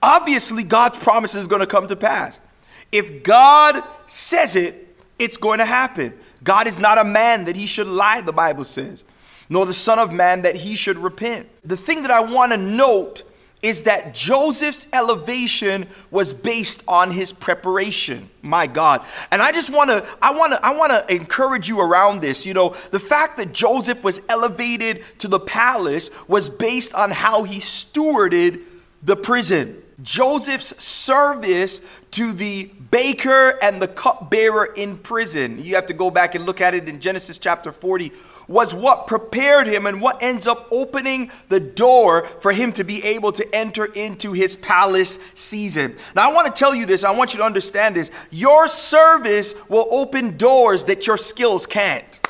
obviously 0.02 0.64
god's 0.64 0.98
promise 0.98 1.36
is 1.36 1.48
going 1.48 1.60
to 1.60 1.68
come 1.68 1.88
to 1.88 1.98
pass. 1.98 2.40
If 2.94 3.24
god 3.24 3.84
says 4.08 4.56
it 4.56 4.91
it's 5.22 5.38
going 5.38 5.60
to 5.60 5.66
happen. 5.66 6.14
God 6.44 6.68
is 6.68 6.80
not 6.80 6.98
a 6.98 7.04
man 7.04 7.46
that 7.46 7.56
he 7.56 7.68
should 7.68 7.88
lie, 7.88 8.22
the 8.22 8.34
Bible 8.34 8.64
says, 8.64 9.06
nor 9.50 9.66
the 9.66 9.74
Son 9.74 10.00
of 10.00 10.12
Man 10.12 10.42
that 10.42 10.56
he 10.56 10.76
should 10.76 10.98
repent. 10.98 11.48
The 11.64 11.78
thing 11.78 12.02
that 12.02 12.12
I 12.12 12.22
want 12.22 12.52
to 12.52 12.58
note 12.58 13.24
is 13.62 13.84
that 13.84 14.14
Joseph's 14.14 14.88
elevation 14.92 15.86
was 16.10 16.34
based 16.34 16.84
on 16.88 17.12
his 17.12 17.32
preparation. 17.32 18.30
My 18.42 18.66
God. 18.66 19.06
And 19.30 19.42
I 19.42 19.52
just 19.52 19.72
want 19.72 19.92
to 19.92 20.06
I 20.22 20.34
want 20.34 20.54
to 20.54 20.66
I 20.66 20.76
want 20.76 20.92
to 20.92 21.16
encourage 21.16 21.70
you 21.70 21.80
around 21.80 22.22
this. 22.22 22.46
You 22.46 22.56
know, 22.56 22.70
the 22.92 23.00
fact 23.00 23.38
that 23.38 23.54
Joseph 23.54 24.04
was 24.04 24.22
elevated 24.30 25.04
to 25.20 25.28
the 25.28 25.40
palace 25.40 26.10
was 26.28 26.50
based 26.50 26.96
on 26.96 27.12
how 27.12 27.44
he 27.44 27.60
stewarded 27.60 28.62
the 29.04 29.16
prison. 29.16 29.81
Joseph's 30.02 30.82
service 30.82 31.82
to 32.12 32.34
the 32.34 32.70
baker 32.92 33.58
and 33.62 33.82
the 33.82 33.88
cupbearer 33.88 34.66
in 34.76 34.98
prison. 34.98 35.64
You 35.64 35.76
have 35.76 35.86
to 35.88 35.94
go 35.94 36.12
back 36.12 36.36
and 36.36 36.46
look 36.46 36.62
at 36.62 36.74
it 36.74 36.90
in 36.90 37.00
Genesis 37.00 37.38
chapter 37.40 37.72
40 37.72 38.12
was 38.48 38.74
what 38.74 39.08
prepared 39.08 39.68
him 39.68 39.86
and 39.86 40.02
what 40.02 40.22
ends 40.22 40.48
up 40.48 40.68
opening 40.72 41.32
the 41.50 41.60
door 41.60 42.26
for 42.26 42.52
him 42.52 42.72
to 42.74 42.84
be 42.84 43.04
able 43.04 43.32
to 43.32 43.56
enter 43.56 43.86
into 43.86 44.34
his 44.34 44.56
palace 44.56 45.20
season. 45.34 45.96
Now, 46.16 46.30
I 46.30 46.34
want 46.34 46.48
to 46.48 46.54
tell 46.54 46.76
you 46.76 46.86
this, 46.86 47.04
I 47.04 47.12
want 47.12 47.34
you 47.34 47.40
to 47.40 47.46
understand 47.46 47.96
this. 47.96 48.12
Your 48.30 48.68
service 48.68 49.56
will 49.70 49.88
open 49.92 50.38
doors 50.38 50.86
that 50.86 51.08
your 51.08 51.18
skills 51.18 51.66
can't. 51.66 52.21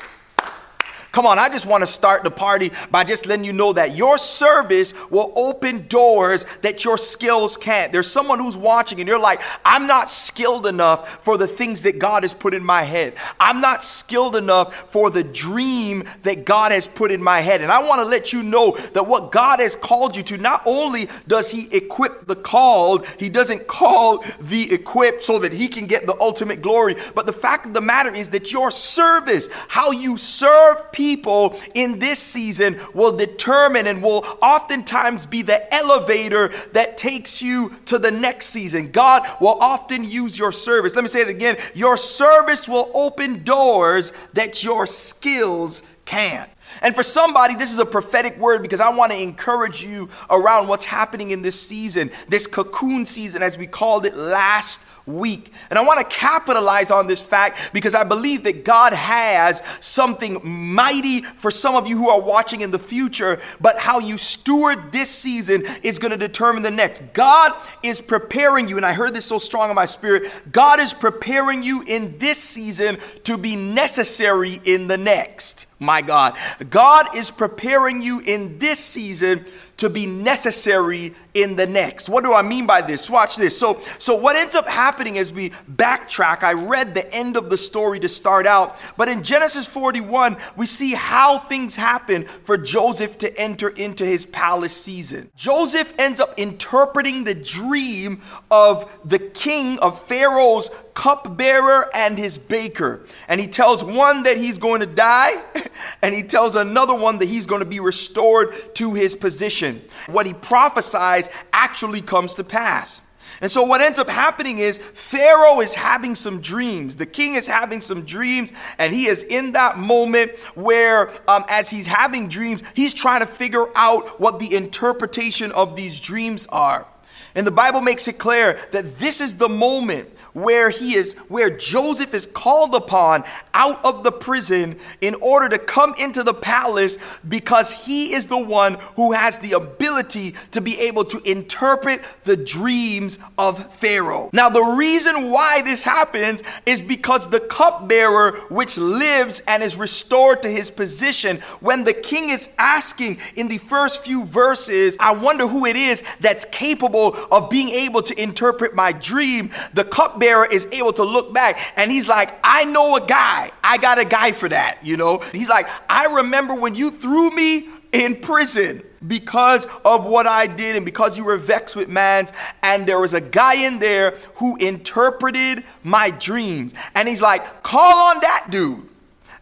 Come 1.12 1.26
on, 1.26 1.38
I 1.38 1.50
just 1.50 1.66
want 1.66 1.82
to 1.82 1.86
start 1.86 2.24
the 2.24 2.30
party 2.30 2.70
by 2.90 3.04
just 3.04 3.26
letting 3.26 3.44
you 3.44 3.52
know 3.52 3.74
that 3.74 3.94
your 3.94 4.16
service 4.16 4.94
will 5.10 5.30
open 5.36 5.86
doors 5.86 6.46
that 6.62 6.86
your 6.86 6.96
skills 6.96 7.58
can't. 7.58 7.92
There's 7.92 8.10
someone 8.10 8.38
who's 8.38 8.56
watching 8.56 8.98
and 8.98 9.06
you're 9.06 9.20
like, 9.20 9.42
I'm 9.62 9.86
not 9.86 10.08
skilled 10.08 10.66
enough 10.66 11.22
for 11.22 11.36
the 11.36 11.46
things 11.46 11.82
that 11.82 11.98
God 11.98 12.22
has 12.22 12.32
put 12.32 12.54
in 12.54 12.64
my 12.64 12.84
head. 12.84 13.12
I'm 13.38 13.60
not 13.60 13.84
skilled 13.84 14.36
enough 14.36 14.90
for 14.90 15.10
the 15.10 15.22
dream 15.22 16.04
that 16.22 16.46
God 16.46 16.72
has 16.72 16.88
put 16.88 17.12
in 17.12 17.22
my 17.22 17.40
head. 17.40 17.60
And 17.60 17.70
I 17.70 17.82
want 17.82 18.00
to 18.00 18.06
let 18.06 18.32
you 18.32 18.42
know 18.42 18.70
that 18.94 19.06
what 19.06 19.30
God 19.32 19.60
has 19.60 19.76
called 19.76 20.16
you 20.16 20.22
to, 20.22 20.38
not 20.38 20.62
only 20.64 21.08
does 21.28 21.50
He 21.50 21.68
equip 21.76 22.26
the 22.26 22.36
called, 22.36 23.06
He 23.18 23.28
doesn't 23.28 23.66
call 23.66 24.24
the 24.40 24.72
equipped 24.72 25.22
so 25.22 25.38
that 25.40 25.52
He 25.52 25.68
can 25.68 25.86
get 25.86 26.06
the 26.06 26.16
ultimate 26.20 26.62
glory. 26.62 26.94
But 27.14 27.26
the 27.26 27.34
fact 27.34 27.66
of 27.66 27.74
the 27.74 27.82
matter 27.82 28.14
is 28.14 28.30
that 28.30 28.50
your 28.50 28.70
service, 28.70 29.50
how 29.68 29.90
you 29.90 30.16
serve 30.16 30.90
people, 30.90 31.01
people 31.02 31.58
in 31.74 31.98
this 31.98 32.20
season 32.20 32.78
will 32.94 33.16
determine 33.16 33.88
and 33.88 34.00
will 34.00 34.24
oftentimes 34.40 35.26
be 35.26 35.42
the 35.42 35.74
elevator 35.74 36.46
that 36.72 36.96
takes 36.96 37.42
you 37.42 37.72
to 37.86 37.98
the 37.98 38.10
next 38.12 38.46
season. 38.46 38.92
God 38.92 39.26
will 39.40 39.58
often 39.60 40.04
use 40.04 40.38
your 40.38 40.52
service. 40.52 40.94
Let 40.94 41.02
me 41.02 41.08
say 41.08 41.22
it 41.22 41.28
again 41.28 41.56
your 41.74 41.96
service 41.96 42.68
will 42.68 42.88
open 42.94 43.42
doors 43.42 44.12
that 44.34 44.62
your 44.62 44.86
skills 44.86 45.82
can. 46.12 46.46
And 46.82 46.94
for 46.94 47.02
somebody, 47.02 47.54
this 47.54 47.72
is 47.72 47.78
a 47.78 47.86
prophetic 47.86 48.38
word 48.38 48.62
because 48.62 48.80
I 48.80 48.90
want 48.90 49.12
to 49.12 49.20
encourage 49.20 49.82
you 49.82 50.08
around 50.30 50.68
what's 50.68 50.84
happening 50.84 51.30
in 51.30 51.42
this 51.42 51.60
season, 51.60 52.10
this 52.28 52.46
cocoon 52.46 53.06
season, 53.06 53.42
as 53.42 53.56
we 53.58 53.66
called 53.66 54.04
it 54.04 54.14
last 54.14 54.82
week. 55.06 55.52
And 55.70 55.78
I 55.78 55.82
want 55.82 55.98
to 55.98 56.16
capitalize 56.16 56.90
on 56.90 57.06
this 57.06 57.20
fact 57.20 57.72
because 57.72 57.94
I 57.94 58.04
believe 58.04 58.44
that 58.44 58.64
God 58.64 58.92
has 58.92 59.62
something 59.80 60.40
mighty 60.42 61.22
for 61.22 61.50
some 61.50 61.74
of 61.74 61.88
you 61.88 61.96
who 61.96 62.08
are 62.08 62.20
watching 62.20 62.60
in 62.60 62.70
the 62.70 62.78
future, 62.78 63.40
but 63.60 63.78
how 63.78 63.98
you 63.98 64.16
steward 64.18 64.92
this 64.92 65.10
season 65.10 65.64
is 65.82 65.98
going 65.98 66.12
to 66.12 66.18
determine 66.18 66.62
the 66.62 66.70
next. 66.70 67.12
God 67.12 67.52
is 67.82 68.00
preparing 68.00 68.68
you, 68.68 68.76
and 68.76 68.86
I 68.86 68.92
heard 68.92 69.14
this 69.14 69.26
so 69.26 69.38
strong 69.38 69.70
in 69.70 69.76
my 69.76 69.86
spirit. 69.86 70.30
God 70.52 70.78
is 70.78 70.94
preparing 70.94 71.62
you 71.62 71.82
in 71.86 72.18
this 72.18 72.38
season 72.38 72.98
to 73.24 73.36
be 73.36 73.56
necessary 73.56 74.60
in 74.64 74.86
the 74.86 74.98
next. 74.98 75.66
My 75.78 76.00
God. 76.06 76.36
God 76.70 77.16
is 77.16 77.30
preparing 77.30 78.02
you 78.02 78.20
in 78.20 78.58
this 78.58 78.78
season 78.78 79.44
to 79.78 79.90
be 79.90 80.06
necessary 80.06 81.12
in 81.34 81.56
the 81.56 81.66
next. 81.66 82.08
What 82.08 82.24
do 82.24 82.32
I 82.32 82.42
mean 82.42 82.66
by 82.66 82.82
this? 82.82 83.08
Watch 83.08 83.36
this. 83.36 83.58
So, 83.58 83.80
so 83.98 84.14
what 84.14 84.36
ends 84.36 84.54
up 84.54 84.68
happening 84.68 85.18
as 85.18 85.32
we 85.32 85.50
backtrack, 85.50 86.42
I 86.42 86.52
read 86.52 86.94
the 86.94 87.12
end 87.14 87.36
of 87.36 87.50
the 87.50 87.56
story 87.56 87.98
to 88.00 88.08
start 88.08 88.46
out, 88.46 88.78
but 88.96 89.08
in 89.08 89.22
Genesis 89.22 89.66
41, 89.66 90.36
we 90.56 90.66
see 90.66 90.94
how 90.94 91.38
things 91.38 91.76
happen 91.76 92.24
for 92.24 92.58
Joseph 92.58 93.18
to 93.18 93.40
enter 93.40 93.70
into 93.70 94.04
his 94.04 94.26
palace 94.26 94.76
season. 94.76 95.30
Joseph 95.34 95.92
ends 95.98 96.20
up 96.20 96.38
interpreting 96.38 97.24
the 97.24 97.34
dream 97.34 98.20
of 98.50 98.90
the 99.04 99.18
king 99.18 99.78
of 99.78 100.00
Pharaoh's 100.02 100.70
cupbearer 100.94 101.88
and 101.94 102.18
his 102.18 102.38
baker. 102.38 103.06
And 103.28 103.40
he 103.40 103.46
tells 103.46 103.84
one 103.84 104.24
that 104.24 104.36
he's 104.36 104.58
going 104.58 104.80
to 104.80 104.86
die, 104.86 105.42
and 106.02 106.14
he 106.14 106.22
tells 106.22 106.54
another 106.54 106.94
one 106.94 107.18
that 107.18 107.28
he's 107.28 107.46
going 107.46 107.62
to 107.62 107.68
be 107.68 107.80
restored 107.80 108.52
to 108.74 108.94
his 108.94 109.16
position. 109.16 109.82
What 110.06 110.26
he 110.26 110.34
prophesies 110.34 111.21
actually 111.52 112.00
comes 112.00 112.34
to 112.36 112.44
pass. 112.44 113.02
And 113.40 113.50
so, 113.50 113.64
what 113.64 113.80
ends 113.80 113.98
up 113.98 114.08
happening 114.08 114.58
is 114.58 114.78
Pharaoh 114.78 115.60
is 115.60 115.74
having 115.74 116.14
some 116.14 116.40
dreams. 116.40 116.96
The 116.96 117.06
king 117.06 117.34
is 117.34 117.46
having 117.46 117.80
some 117.80 118.04
dreams, 118.04 118.52
and 118.78 118.94
he 118.94 119.06
is 119.06 119.24
in 119.24 119.52
that 119.52 119.78
moment 119.78 120.32
where, 120.54 121.10
um, 121.28 121.44
as 121.48 121.70
he's 121.70 121.86
having 121.86 122.28
dreams, 122.28 122.62
he's 122.74 122.94
trying 122.94 123.20
to 123.20 123.26
figure 123.26 123.66
out 123.74 124.20
what 124.20 124.38
the 124.38 124.54
interpretation 124.54 125.50
of 125.52 125.76
these 125.76 125.98
dreams 125.98 126.46
are. 126.50 126.86
And 127.34 127.46
the 127.46 127.50
Bible 127.50 127.80
makes 127.80 128.08
it 128.08 128.18
clear 128.18 128.58
that 128.72 128.98
this 128.98 129.20
is 129.20 129.36
the 129.36 129.48
moment 129.48 130.08
where 130.32 130.70
he 130.70 130.94
is, 130.94 131.14
where 131.28 131.50
Joseph 131.50 132.14
is 132.14 132.26
called 132.26 132.74
upon 132.74 133.24
out 133.54 133.84
of 133.84 134.02
the 134.02 134.12
prison 134.12 134.78
in 135.00 135.14
order 135.16 135.48
to 135.48 135.58
come 135.58 135.94
into 135.98 136.22
the 136.22 136.34
palace 136.34 136.98
because 137.28 137.84
he 137.84 138.14
is 138.14 138.26
the 138.26 138.38
one 138.38 138.74
who 138.96 139.12
has 139.12 139.38
the 139.38 139.52
ability 139.52 140.34
to 140.50 140.60
be 140.60 140.78
able 140.80 141.04
to 141.04 141.20
interpret 141.30 142.02
the 142.24 142.36
dreams 142.36 143.18
of 143.38 143.72
Pharaoh. 143.74 144.30
Now, 144.32 144.48
the 144.48 144.74
reason 144.78 145.30
why 145.30 145.62
this 145.62 145.82
happens 145.82 146.42
is 146.66 146.80
because 146.80 147.28
the 147.28 147.40
cupbearer, 147.40 148.32
which 148.50 148.78
lives 148.78 149.42
and 149.46 149.62
is 149.62 149.76
restored 149.76 150.42
to 150.42 150.48
his 150.48 150.70
position, 150.70 151.38
when 151.60 151.84
the 151.84 151.92
king 151.92 152.30
is 152.30 152.48
asking 152.58 153.18
in 153.36 153.48
the 153.48 153.58
first 153.58 154.02
few 154.02 154.24
verses, 154.24 154.96
I 154.98 155.14
wonder 155.14 155.46
who 155.46 155.66
it 155.66 155.76
is 155.76 156.02
that's 156.20 156.44
capable 156.46 157.12
of 157.30 157.50
being 157.50 157.68
able 157.68 158.02
to 158.02 158.22
interpret 158.22 158.74
my 158.74 158.92
dream, 158.92 159.50
the 159.74 159.84
cupbearer 159.84 160.46
is 160.46 160.66
able 160.72 160.92
to 160.94 161.04
look 161.04 161.32
back 161.32 161.58
and 161.76 161.90
he's 161.90 162.08
like, 162.08 162.32
I 162.42 162.64
know 162.64 162.96
a 162.96 163.06
guy. 163.06 163.50
I 163.62 163.78
got 163.78 163.98
a 163.98 164.04
guy 164.04 164.32
for 164.32 164.48
that, 164.48 164.78
you 164.82 164.96
know? 164.96 165.18
He's 165.32 165.48
like, 165.48 165.68
I 165.88 166.16
remember 166.16 166.54
when 166.54 166.74
you 166.74 166.90
threw 166.90 167.30
me 167.30 167.68
in 167.92 168.16
prison 168.16 168.82
because 169.06 169.66
of 169.84 170.06
what 170.06 170.26
I 170.26 170.46
did 170.46 170.76
and 170.76 170.84
because 170.84 171.18
you 171.18 171.24
were 171.24 171.36
vexed 171.36 171.76
with 171.76 171.88
man's. 171.88 172.32
And 172.62 172.86
there 172.86 173.00
was 173.00 173.14
a 173.14 173.20
guy 173.20 173.66
in 173.66 173.78
there 173.78 174.12
who 174.36 174.56
interpreted 174.56 175.64
my 175.82 176.10
dreams. 176.10 176.74
And 176.94 177.08
he's 177.08 177.22
like, 177.22 177.62
call 177.62 178.14
on 178.14 178.20
that 178.20 178.48
dude. 178.50 178.88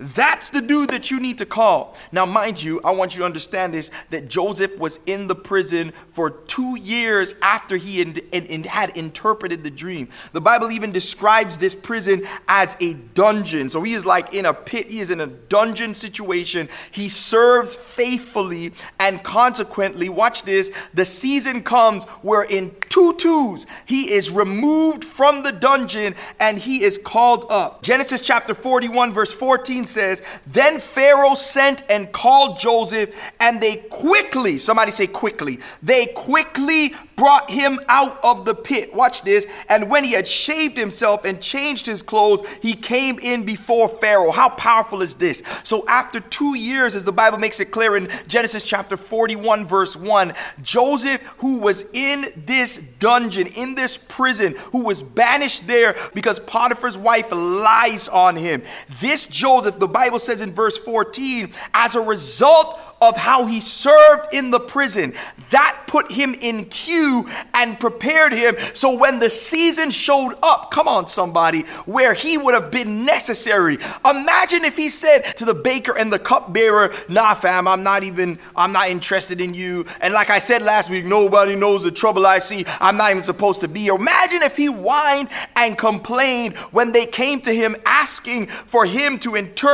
That's 0.01 0.49
the 0.49 0.63
dude 0.63 0.89
that 0.91 1.11
you 1.11 1.21
need 1.21 1.37
to 1.39 1.47
call. 1.47 1.95
Now, 2.11 2.25
mind 2.25 2.63
you, 2.63 2.81
I 2.83 2.91
want 2.93 3.15
you 3.15 3.19
to 3.19 3.27
understand 3.27 3.75
this 3.75 3.91
that 4.09 4.29
Joseph 4.29 4.79
was 4.79 4.99
in 5.07 5.27
the 5.27 5.35
prison 5.35 5.91
for 6.13 6.31
two 6.31 6.79
years 6.79 7.35
after 7.43 7.77
he 7.77 7.99
had 7.99 8.97
interpreted 8.97 9.63
the 9.63 9.71
dream. 9.71 10.09
The 10.33 10.41
Bible 10.41 10.71
even 10.71 10.91
describes 10.91 11.59
this 11.59 11.75
prison 11.75 12.27
as 12.49 12.79
a 12.81 12.95
dungeon. 12.95 13.69
So 13.69 13.83
he 13.83 13.93
is 13.93 14.07
like 14.07 14.33
in 14.33 14.47
a 14.47 14.55
pit, 14.55 14.91
he 14.91 15.01
is 15.01 15.11
in 15.11 15.21
a 15.21 15.27
dungeon 15.27 15.93
situation. 15.93 16.71
He 16.91 17.11
serves 17.11 17.77
faithfully, 17.77 18.73
and 18.99 19.23
consequently, 19.23 20.09
watch 20.09 20.45
this 20.45 20.73
the 20.95 21.05
season 21.05 21.63
comes 21.63 22.05
where 22.23 22.45
in 22.45 22.75
two 22.89 23.13
twos 23.19 23.67
he 23.85 24.11
is 24.13 24.31
removed 24.31 25.05
from 25.05 25.43
the 25.43 25.53
dungeon 25.53 26.15
and 26.39 26.59
he 26.59 26.83
is 26.83 26.97
called 26.97 27.45
up. 27.51 27.83
Genesis 27.83 28.23
chapter 28.23 28.55
41, 28.55 29.13
verse 29.13 29.35
14 29.35 29.87
says, 29.91 30.23
Then 30.47 30.81
Pharaoh 30.81 31.35
sent 31.35 31.83
and 31.91 32.11
called 32.13 32.59
Joseph, 32.59 33.15
and 33.39 33.61
they 33.61 33.77
quickly, 33.77 34.59
somebody 34.59 34.91
say 34.91 35.07
quickly, 35.07 35.61
they 35.83 36.07
quickly 36.07 36.95
brought 37.21 37.51
him 37.51 37.79
out 37.87 38.19
of 38.25 38.47
the 38.47 38.55
pit. 38.55 38.95
Watch 38.95 39.21
this. 39.23 39.47
And 39.69 39.91
when 39.91 40.05
he 40.05 40.13
had 40.13 40.27
shaved 40.27 40.79
himself 40.79 41.27
and 41.27 41.39
changed 41.39 41.85
his 41.85 42.01
clothes, 42.03 42.49
he 42.63 42.73
came 42.73 43.19
in 43.19 43.45
before 43.45 43.91
Pharaoh. 43.91 44.31
How 44.31 44.49
powerful 44.49 45.03
is 45.03 45.17
this? 45.17 45.43
So, 45.63 45.87
after 45.87 46.21
two 46.21 46.57
years, 46.57 46.95
as 46.95 47.05
the 47.05 47.13
Bible 47.13 47.37
makes 47.37 47.61
it 47.61 47.67
clear 47.67 47.95
in 47.95 48.09
Genesis 48.27 48.65
chapter 48.65 48.97
41, 48.97 49.67
verse 49.67 49.97
1, 49.97 50.33
Joseph, 50.63 51.21
who 51.39 51.59
was 51.59 51.85
in 51.93 52.25
this 52.47 52.79
dungeon, 52.79 53.49
in 53.49 53.75
this 53.75 53.99
prison, 53.99 54.55
who 54.73 54.83
was 54.83 55.03
banished 55.03 55.67
there 55.67 55.95
because 56.15 56.41
Potiphar's 56.41 56.97
wife 56.97 57.31
lies 57.31 58.09
on 58.09 58.37
him, 58.37 58.63
this 59.03 59.27
Joseph, 59.27 59.79
the 59.81 59.89
Bible 59.89 60.19
says 60.19 60.41
in 60.41 60.53
verse 60.53 60.79
14, 60.79 61.53
as 61.75 61.95
a 61.95 62.01
result 62.01 62.81
of 63.03 63.17
how 63.17 63.47
he 63.47 63.61
served 63.61 64.35
in 64.35 64.51
the 64.51 64.61
prison. 64.61 65.15
That 65.51 65.85
put 65.87 66.13
him 66.13 66.35
in 66.41 66.67
queue 66.67 67.27
and 67.55 67.81
prepared 67.81 68.33
him 68.33 68.55
so 68.75 68.97
when 68.97 69.19
the 69.19 69.31
season 69.31 69.91
showed 69.91 70.35
up, 70.43 70.71
come 70.71 70.87
on, 70.87 71.07
somebody, 71.07 71.63
where 71.87 72.15
he 72.15 72.37
would 72.37 72.55
have 72.55 72.71
been 72.71 73.05
necessary. 73.05 73.79
Imagine 74.09 74.65
if 74.65 74.77
he 74.77 74.89
said 74.89 75.23
to 75.37 75.45
the 75.45 75.55
baker 75.55 75.97
and 75.97 76.13
the 76.13 76.19
cupbearer, 76.19 76.93
Nah, 77.09 77.35
fam, 77.35 77.67
I'm 77.67 77.83
not 77.83 78.05
even, 78.05 78.39
I'm 78.55 78.73
not 78.73 78.91
interested 78.91 79.41
in 79.41 79.55
you. 79.55 79.87
And 80.01 80.13
like 80.13 80.31
I 80.31 80.39
said 80.39 80.63
last 80.63 80.91
week, 80.91 81.05
nobody 81.05 81.57
knows 81.57 81.83
the 81.83 81.91
trouble 81.91 82.27
I 82.27 82.39
see. 82.39 82.65
I'm 82.81 82.97
not 82.97 83.11
even 83.11 83.23
supposed 83.23 83.63
to 83.63 83.69
be 83.69 83.81
here. 83.81 83.95
Imagine 83.95 84.43
if 84.43 84.57
he 84.57 84.67
whined 84.67 85.31
and 85.57 85.77
complained 85.77 86.57
when 86.71 86.93
they 86.93 87.07
came 87.07 87.41
to 87.43 87.53
him 87.53 87.75
asking 87.87 88.47
for 88.47 88.85
him 88.85 89.19
to 89.21 89.35
interpret 89.35 89.70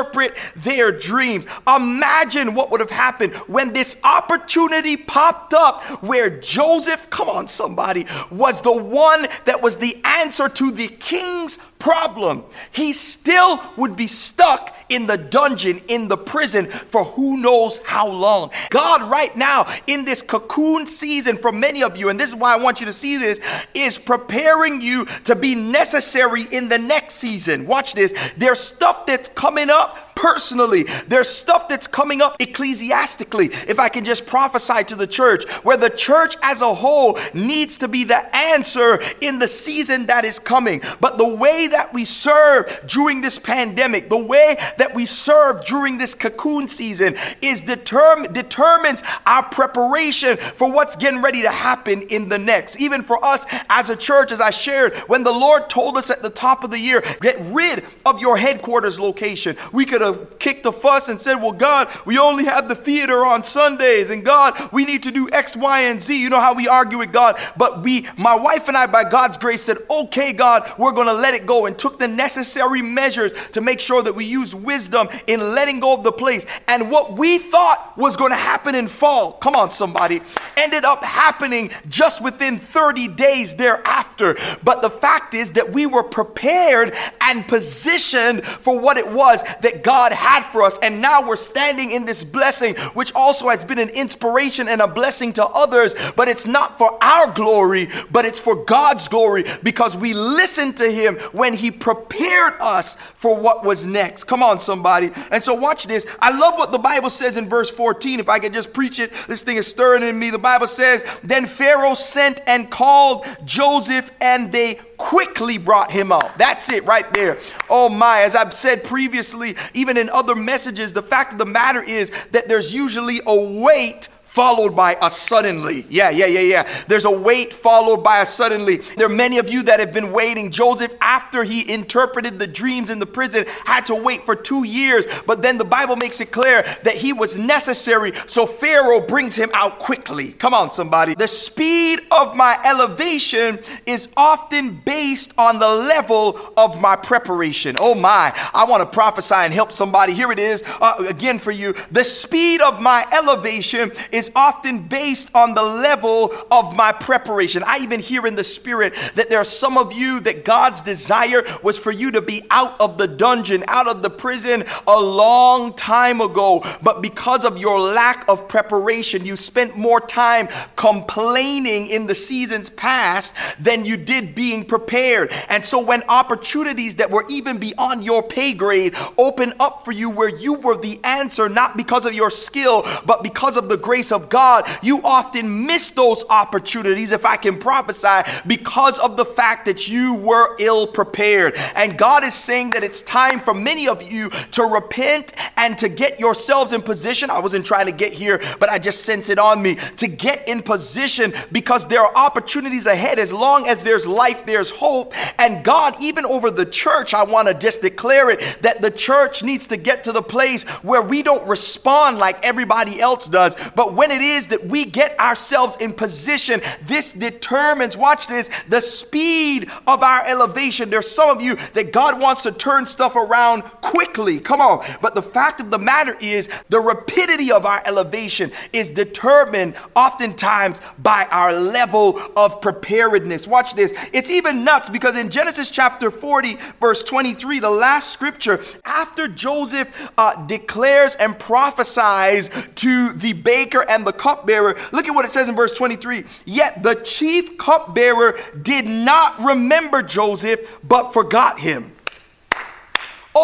their 0.57 0.93
dreams. 0.93 1.47
Imagine 1.67 2.55
what 2.55 2.71
would 2.71 2.81
have 2.81 2.91
happened 2.91 3.35
when 3.47 3.73
this 3.73 3.97
opportunity 4.05 4.97
popped 4.97 5.55
up 5.55 5.83
where 6.03 6.31
Joseph, 6.31 7.09
come 7.11 7.29
on, 7.29 7.49
somebody, 7.49 8.07
was 8.31 8.61
the 8.61 8.77
one 8.77 9.27
that 9.45 9.63
was 9.63 9.77
the 9.79 9.97
answer 10.05 10.49
to 10.49 10.71
the 10.71 10.89
king's 10.89 11.59
problem. 11.79 12.45
He 12.73 12.93
still 12.93 13.63
would 13.77 13.97
be 13.97 14.07
stuck 14.07 14.76
in 14.89 15.07
the 15.07 15.17
dungeon, 15.17 15.81
in 15.89 16.09
the 16.09 16.17
prison 16.17 16.67
for 16.67 17.05
who 17.05 17.37
knows 17.39 17.79
how 17.85 18.09
long. 18.09 18.51
God, 18.71 19.11
right 19.11 19.35
now, 19.37 19.67
in 19.87 20.05
this 20.05 20.23
cocoon 20.23 20.87
season 20.87 21.37
for 21.37 21.53
many 21.53 21.83
of 21.83 21.97
you, 21.97 22.09
and 22.09 22.19
this 22.19 22.29
is 22.29 22.37
why 22.37 22.53
I 22.53 22.57
want 22.57 22.81
you 22.81 22.87
to 22.87 22.93
see 22.93 23.17
this, 23.17 23.41
is 23.75 23.99
preparing 23.99 24.81
you 24.81 25.07
to 25.25 25.37
be 25.37 25.55
necessary 25.55 26.43
in 26.51 26.69
the 26.69 26.79
next 26.79 27.15
season. 27.15 27.67
Watch 27.67 27.95
this. 27.95 28.33
There's 28.37 28.61
stuff 28.61 29.07
that's 29.07 29.29
coming 29.31 29.71
up 29.71 30.06
personally. 30.17 30.85
There's 31.07 31.29
stuff 31.29 31.69
that's 31.69 31.87
coming 31.87 32.21
up 32.21 32.37
ecclesiastically, 32.41 33.47
if 33.69 33.79
I 33.79 33.89
can 33.89 34.05
just 34.05 34.27
prophesy 34.27 34.83
to 34.85 34.97
the 34.97 35.07
church, 35.07 35.49
where 35.63 35.77
the 35.77 35.91
church 35.91 36.35
as 36.43 36.63
a 36.63 36.75
whole 36.75 37.19
needs 37.33 37.79
to 37.79 37.89
be 37.89 38.03
the 38.03 38.35
answer 38.35 38.99
in 39.21 39.39
the 39.39 39.47
season 39.47 40.07
that 40.07 40.25
is 40.25 40.39
coming. 40.39 40.81
But 41.01 41.19
the 41.19 41.29
way 41.29 41.69
that 41.69 41.93
we 41.93 42.05
serve 42.05 42.81
during 42.87 43.21
this 43.21 43.39
pandemic, 43.39 44.09
the 44.09 44.17
way 44.17 44.57
that 44.79 44.95
we 44.95 45.07
serve 45.07 45.65
during 45.67 45.99
this 45.99 46.15
cocoon 46.15 46.67
season 46.67 47.15
is 47.43 47.63
determ- 47.63 48.33
determines 48.33 49.03
our 49.27 49.45
preparation 49.45 50.37
for 50.37 50.73
what's 50.73 50.97
getting 50.97 51.23
ready 51.23 51.43
to 51.43 51.51
happen 51.51 52.03
in 52.03 52.29
the 52.29 52.39
next. 52.39 52.81
Even 52.81 53.03
for 53.03 53.23
us 53.25 53.47
as 53.69 53.91
a 53.91 53.97
church, 53.97 54.33
as 54.33 54.41
I 54.41 54.51
shared, 54.51 54.95
when 55.07 55.23
the 55.23 55.33
Lord 55.33 55.69
told 55.69 55.97
us 55.97 56.11
at 56.11 56.23
the 56.23 56.31
top 56.31 56.65
of 56.65 56.71
the 56.71 56.79
year, 56.79 57.03
get 57.21 57.37
rid 57.53 57.85
of 58.07 58.21
your 58.21 58.39
headquarters 58.39 58.99
location, 58.99 59.57
we 59.73 59.85
could 59.85 60.03
have 60.07 60.39
kicked 60.39 60.67
a 60.67 60.73
fuss 60.73 61.09
and 61.09 61.19
said, 61.19 61.37
Well, 61.37 61.53
God, 61.53 61.89
we 62.05 62.19
only 62.19 62.45
have 62.45 62.69
the 62.69 62.75
theater 62.75 63.27
on 63.27 63.45
Sundays, 63.45 64.11
and 64.11 64.25
God, 64.25 64.55
we 64.73 64.85
need 64.85 65.03
to 65.05 65.11
do 65.11 65.29
X, 65.33 65.57
Y, 65.57 65.81
and 65.83 66.01
Z. 66.01 66.21
You 66.21 66.31
know 66.31 66.41
how 66.41 66.55
we 66.55 66.69
argue 66.69 66.99
with 66.99 67.13
God. 67.13 67.37
But 67.57 67.83
we, 67.83 68.07
my 68.17 68.35
wife 68.35 68.69
and 68.69 68.77
I, 68.77 68.87
by 68.87 69.05
God's 69.05 69.37
grace, 69.37 69.63
said, 69.63 69.79
Okay, 69.91 70.33
God, 70.33 70.71
we're 70.79 70.93
going 70.93 71.09
to 71.09 71.13
let 71.13 71.35
it 71.35 71.47
go, 71.47 71.67
and 71.67 71.79
took 71.79 71.99
the 71.99 72.09
necessary 72.09 72.83
measures 72.83 73.33
to 73.51 73.61
make 73.61 73.81
sure 73.81 74.03
that 74.03 74.15
we 74.15 74.25
use 74.25 74.55
wisdom 74.55 75.09
in 75.27 75.41
letting 75.41 75.81
go 75.81 75.95
of 75.95 76.05
the 76.05 76.13
place. 76.13 76.47
And 76.69 76.91
what 76.91 77.13
we 77.13 77.39
thought 77.39 77.93
was 77.97 78.17
going 78.17 78.31
to 78.31 78.37
happen 78.37 78.75
in 78.75 78.89
fall, 78.89 79.33
come 79.33 79.55
on, 79.55 79.71
somebody, 79.71 80.21
ended 80.57 80.85
up 80.85 81.03
happening 81.03 81.71
just 81.89 82.23
within 82.23 82.59
30 82.59 83.09
days 83.09 83.55
thereafter. 83.55 84.37
But 84.63 84.83
the 84.83 84.91
fact 84.91 85.35
is 85.35 85.53
that 85.53 85.73
we 85.73 85.87
were 85.87 86.03
prepared 86.03 86.95
and 87.21 87.47
positioned 87.47 88.45
for 88.45 88.79
what 88.79 88.97
it 88.97 89.11
was 89.11 89.43
that 89.63 89.83
God 89.83 89.96
had 90.13 90.45
for 90.51 90.63
us. 90.63 90.79
And 90.83 91.01
now 91.01 91.27
we're 91.27 91.37
standing 91.37 91.91
in 91.91 92.05
this 92.05 92.25
blessing, 92.25 92.75
which 92.95 93.13
also 93.15 93.49
has 93.49 93.65
been 93.65 93.79
an 93.79 93.91
inspiration 93.91 94.69
and 94.69 94.81
a 94.81 94.89
blessing 94.89 95.33
to 95.35 95.47
others. 95.47 95.95
But 96.17 96.29
it's 96.29 96.47
not 96.47 96.79
for 96.79 97.03
our 97.03 97.33
glory, 97.33 97.89
but 98.11 98.25
it's 98.25 98.41
for 98.41 98.65
God's 98.65 99.09
glory 99.09 99.45
because 99.63 99.97
we 99.97 100.15
listened 100.15 100.77
to 100.79 100.91
Him 100.91 101.17
when 101.33 101.55
He 101.55 101.71
prepared 101.71 102.55
us 102.61 102.97
for 102.97 103.37
what 103.37 103.65
was 103.65 103.87
next. 103.87 104.25
Come 104.25 104.43
on, 104.43 104.59
somebody. 104.59 105.11
And 105.31 105.43
so, 105.43 105.55
watch 105.55 105.87
this. 105.87 106.07
I 106.21 106.37
love 106.37 106.55
what 106.55 106.73
the 106.73 106.79
Bible 106.79 107.11
says 107.11 107.37
in 107.37 107.49
verse 107.49 107.71
14. 107.71 108.21
If 108.21 108.29
I 108.29 108.39
could 108.39 108.53
just 108.53 108.73
preach 108.73 108.99
it, 108.99 109.13
this 109.29 109.43
thing 109.43 109.57
is 109.57 109.67
stirring 109.67 110.03
in 110.03 110.19
me. 110.19 110.31
The 110.31 110.39
Bible 110.39 110.67
says, 110.67 111.05
Then 111.23 111.47
Pharaoh 111.47 111.95
sent 111.95 112.41
and 112.47 112.71
called 112.71 113.27
Joseph, 113.45 114.11
and 114.21 114.53
they 114.53 114.81
quickly 114.97 115.59
brought 115.59 115.91
him 115.91 116.13
out. 116.13 116.37
That's 116.39 116.71
it 116.71 116.85
right 116.85 117.13
there. 117.15 117.39
Oh 117.69 117.89
my, 117.89 118.23
as 118.23 118.35
I've 118.35 118.53
said 118.53 118.85
previously, 118.85 119.57
even 119.75 119.97
in 119.97 120.09
other 120.11 120.35
messages, 120.35 120.93
the 120.93 121.03
fact 121.03 121.33
of 121.33 121.39
the 121.39 121.47
matter 121.47 121.83
is 121.83 122.11
that 122.33 122.49
there's 122.49 122.75
usually 122.75 123.21
a 123.27 123.63
wait 123.63 124.09
followed 124.37 124.77
by 124.77 124.99
a 125.01 125.09
suddenly. 125.09 125.87
Yeah, 125.89 126.11
yeah, 126.11 126.27
yeah, 126.27 126.41
yeah. 126.41 126.69
There's 126.89 127.07
a 127.07 127.11
wait 127.11 127.55
followed 127.55 128.05
by 128.05 128.21
a 128.21 128.27
suddenly. 128.27 128.77
There 128.99 129.07
are 129.07 129.09
many 129.25 129.39
of 129.39 129.49
you 129.49 129.63
that 129.63 129.81
have 129.81 129.95
been 129.95 130.13
waiting. 130.13 130.51
Joseph, 130.51 130.95
after 131.01 131.43
he 131.43 131.73
interpreted 131.73 132.39
the 132.39 132.47
dreams 132.47 132.91
in 132.91 132.99
the 132.99 133.07
prison, 133.07 133.47
had 133.65 133.87
to 133.87 133.95
wait 133.95 134.27
for 134.27 134.37
two 134.37 134.65
years, 134.65 135.07
but 135.27 135.41
then 135.41 135.57
the 135.57 135.65
Bible 135.65 135.97
makes 135.97 136.21
it 136.21 136.33
clear 136.33 136.63
that 136.83 136.97
he 136.97 137.15
was 137.15 137.39
necessary, 137.39 138.13
so 138.27 138.45
Pharaoh 138.45 139.01
brings 139.01 139.37
him 139.37 139.49
out 139.55 139.79
quickly. 139.79 140.33
Come 140.33 140.53
on, 140.53 140.71
somebody. 140.71 141.15
The 141.15 141.29
speed 141.29 142.01
of 142.11 142.37
my 142.37 142.61
elevation 142.63 143.59
is 143.87 144.11
often 144.19 144.83
based 144.85 145.33
on 145.39 145.59
the 145.59 145.69
level 145.69 146.39
of 146.59 146.79
my 146.79 146.95
preparation. 146.95 147.77
Oh 147.81 147.95
my, 147.95 148.39
I 148.53 148.67
want 148.67 148.83
to 148.83 148.87
prophesy 148.87 149.35
and 149.35 149.55
help 149.55 149.73
somebody. 149.73 150.13
Here 150.13 150.31
it 150.31 150.39
is 150.39 150.63
uh, 150.83 151.07
again 151.09 151.39
for 151.39 151.53
you. 151.53 151.73
The 151.91 152.05
speed 152.05 152.61
of 152.61 152.83
my 152.83 153.07
elevation 153.13 153.93
is 154.13 154.26
is 154.27 154.33
often 154.35 154.81
based 154.81 155.31
on 155.35 155.55
the 155.55 155.63
level 155.63 156.33
of 156.51 156.75
my 156.75 156.93
preparation. 156.93 157.63
I 157.65 157.79
even 157.79 158.01
hear 158.01 158.27
in 158.27 158.35
the 158.35 158.45
spirit 158.45 158.95
that 159.15 159.29
there 159.29 159.39
are 159.39 159.45
some 159.45 159.79
of 159.79 159.93
you 159.93 160.21
that 160.21 160.45
God's 160.45 160.81
desire 160.81 161.43
was 161.63 161.79
for 161.79 161.93
you 161.93 162.11
to 162.13 162.23
be 162.23 162.43
out 162.51 162.81
of 162.81 162.99
the 162.99 163.07
dungeon, 163.07 163.65
out 163.69 163.87
of 163.87 164.03
the 164.03 164.11
prison 164.11 164.65
a 164.87 165.01
long 165.01 165.75
time 165.75 166.21
ago. 166.21 166.65
But 166.83 167.03
because 167.03 167.45
of 167.45 167.59
your 167.59 167.79
lack 167.79 168.29
of 168.29 168.49
preparation, 168.49 169.25
you 169.25 169.37
spent 169.37 169.77
more 169.77 170.01
time 170.01 170.49
complaining 170.75 171.87
in 171.89 172.07
the 172.07 172.15
seasons 172.15 172.71
past 172.71 173.35
than 173.63 173.85
you 173.85 173.97
did 173.97 174.35
being 174.35 174.65
prepared. 174.65 175.33
And 175.49 175.65
so 175.65 175.85
when 175.85 176.03
opportunities 176.09 176.97
that 176.97 177.11
were 177.11 177.25
even 177.31 177.59
beyond 177.59 178.05
your 178.05 178.23
pay 178.23 178.55
grade 178.55 178.95
open 179.19 179.53
up 179.61 179.85
for 179.85 179.93
you 179.93 180.11
where 180.11 180.35
you 180.35 180.55
were 180.55 180.77
the 180.77 180.99
answer, 181.05 181.49
not 181.49 181.77
because 181.77 182.07
of 182.07 182.15
your 182.15 182.31
skill, 182.31 182.85
but 183.05 183.23
because 183.23 183.57
of 183.57 183.69
the 183.69 183.77
grace 183.77 184.13
of 184.13 184.16
of 184.17 184.29
God, 184.29 184.67
you 184.83 185.01
often 185.05 185.67
miss 185.67 185.91
those 185.91 186.25
opportunities, 186.29 187.13
if 187.13 187.25
I 187.25 187.37
can 187.37 187.59
prophesy, 187.59 188.29
because 188.47 188.99
of 188.99 189.17
the 189.17 189.25
fact 189.25 189.67
that 189.67 189.89
you 189.89 190.15
were 190.15 190.57
ill 190.59 190.87
prepared. 190.89 191.55
And 191.77 191.97
God 191.97 192.25
is 192.25 192.35
saying 192.35 192.71
that 192.71 192.83
it's 192.83 193.03
time 193.03 193.39
for 193.39 193.55
many 193.55 193.87
of 193.87 194.03
you 194.03 194.31
to 194.31 194.65
repent 194.65 195.35
and 195.57 195.79
to 195.79 195.89
get 195.89 196.19
yourselves 196.19 196.73
in 196.73 196.83
position. 196.83 197.31
I 197.31 197.39
wasn't 197.39 197.65
trying 197.65 197.87
to 197.87 197.93
get 197.93 198.13
here, 198.13 198.41
but 198.59 198.71
I 198.71 198.79
just 198.79 199.05
sent 199.05 199.29
it 199.29 199.39
on 199.39 199.63
me 199.63 199.75
to 199.75 200.09
get 200.09 200.49
in 200.49 200.63
position 200.63 201.33
because 201.53 201.87
there 201.87 202.01
are 202.01 202.17
opportunities 202.17 202.87
ahead. 202.87 203.19
As 203.19 203.33
long 203.33 203.69
as 203.69 203.85
there's 203.85 204.07
life, 204.07 204.47
there's 204.47 204.71
hope. 204.71 205.13
And 205.39 205.65
God, 205.65 205.95
even 206.01 206.25
over 206.25 206.51
the 206.51 206.67
church, 206.67 207.13
I 207.13 207.25
want 207.25 207.49
to 207.49 207.55
just 207.55 207.83
declare 207.83 208.31
it 208.31 208.41
that 208.63 208.81
the 208.81 208.91
church 208.91 209.43
needs 209.43 209.67
to 209.67 209.77
get 209.77 210.05
to 210.05 210.13
the 210.13 210.23
place 210.23 210.65
where 210.83 211.03
we 211.03 211.23
don't 211.23 211.47
respond 211.47 212.19
like 212.19 212.45
everybody 212.45 213.01
else 213.01 213.29
does, 213.29 213.55
but 213.75 213.95
when 213.95 214.06
when 214.07 214.17
it 214.17 214.25
is 214.25 214.47
that 214.47 214.65
we 214.65 214.85
get 214.85 215.19
ourselves 215.19 215.77
in 215.77 215.93
position, 215.93 216.61
this 216.83 217.11
determines, 217.11 217.97
watch 217.97 218.29
this, 218.29 218.49
the 218.69 218.81
speed 218.81 219.69
of 219.85 220.05
our 220.05 220.25
elevation. 220.29 220.91
There's 220.91 221.11
some 221.11 221.29
of 221.29 221.43
you 221.43 221.57
that 221.75 221.93
God 221.93 222.21
wants 222.21 222.45
to 222.45 222.53
turn 222.53 222.87
stuff 222.87 223.17
around 223.17 223.63
quickly. 223.63 224.39
Come 224.39 224.61
on. 224.61 224.87
But 225.03 225.17
the 225.17 225.23
fact 225.23 225.61
of 225.61 225.73
the 225.73 225.79
matter 225.81 226.17
is, 226.21 226.47
the 226.69 226.79
rapidity 226.79 227.51
of 227.51 227.67
our 227.67 227.83
elevation 227.85 228.53
is 228.73 228.91
determined 228.91 229.75
oftentimes 229.97 230.81
by 231.01 231.27
our 231.33 231.53
level 231.53 232.21
of 232.37 232.61
preparedness. 232.61 233.49
Watch 233.49 233.75
this. 233.75 233.93
It's 234.13 234.31
even 234.31 234.63
nuts 234.63 234.89
because 234.89 235.17
in 235.17 235.31
Genesis 235.31 235.69
chapter 235.69 236.13
40, 236.13 236.59
verse 236.81 237.03
23, 237.03 237.59
the 237.59 237.71
last 237.71 238.13
scripture, 238.13 238.65
after 238.85 239.27
Joseph 239.27 240.13
uh, 240.17 240.47
declares 240.47 241.17
and 241.17 241.37
prophesies 241.37 242.51
to 242.77 243.13
the 243.15 243.33
baker 243.33 243.85
and 243.97 244.07
the 244.07 244.13
cupbearer. 244.13 244.77
Look 244.93 245.09
at 245.09 245.15
what 245.15 245.25
it 245.25 245.33
says 245.33 245.49
in 245.49 245.57
verse 245.57 245.73
23. 245.73 246.25
Yet 246.45 246.83
the 246.83 246.95
chief 246.95 247.59
cupbearer 247.59 248.39
did 248.63 248.85
not 248.87 249.41
remember 249.41 250.03
Joseph, 250.03 250.79
but 250.85 251.13
forgot 251.13 251.59
him. 251.59 251.96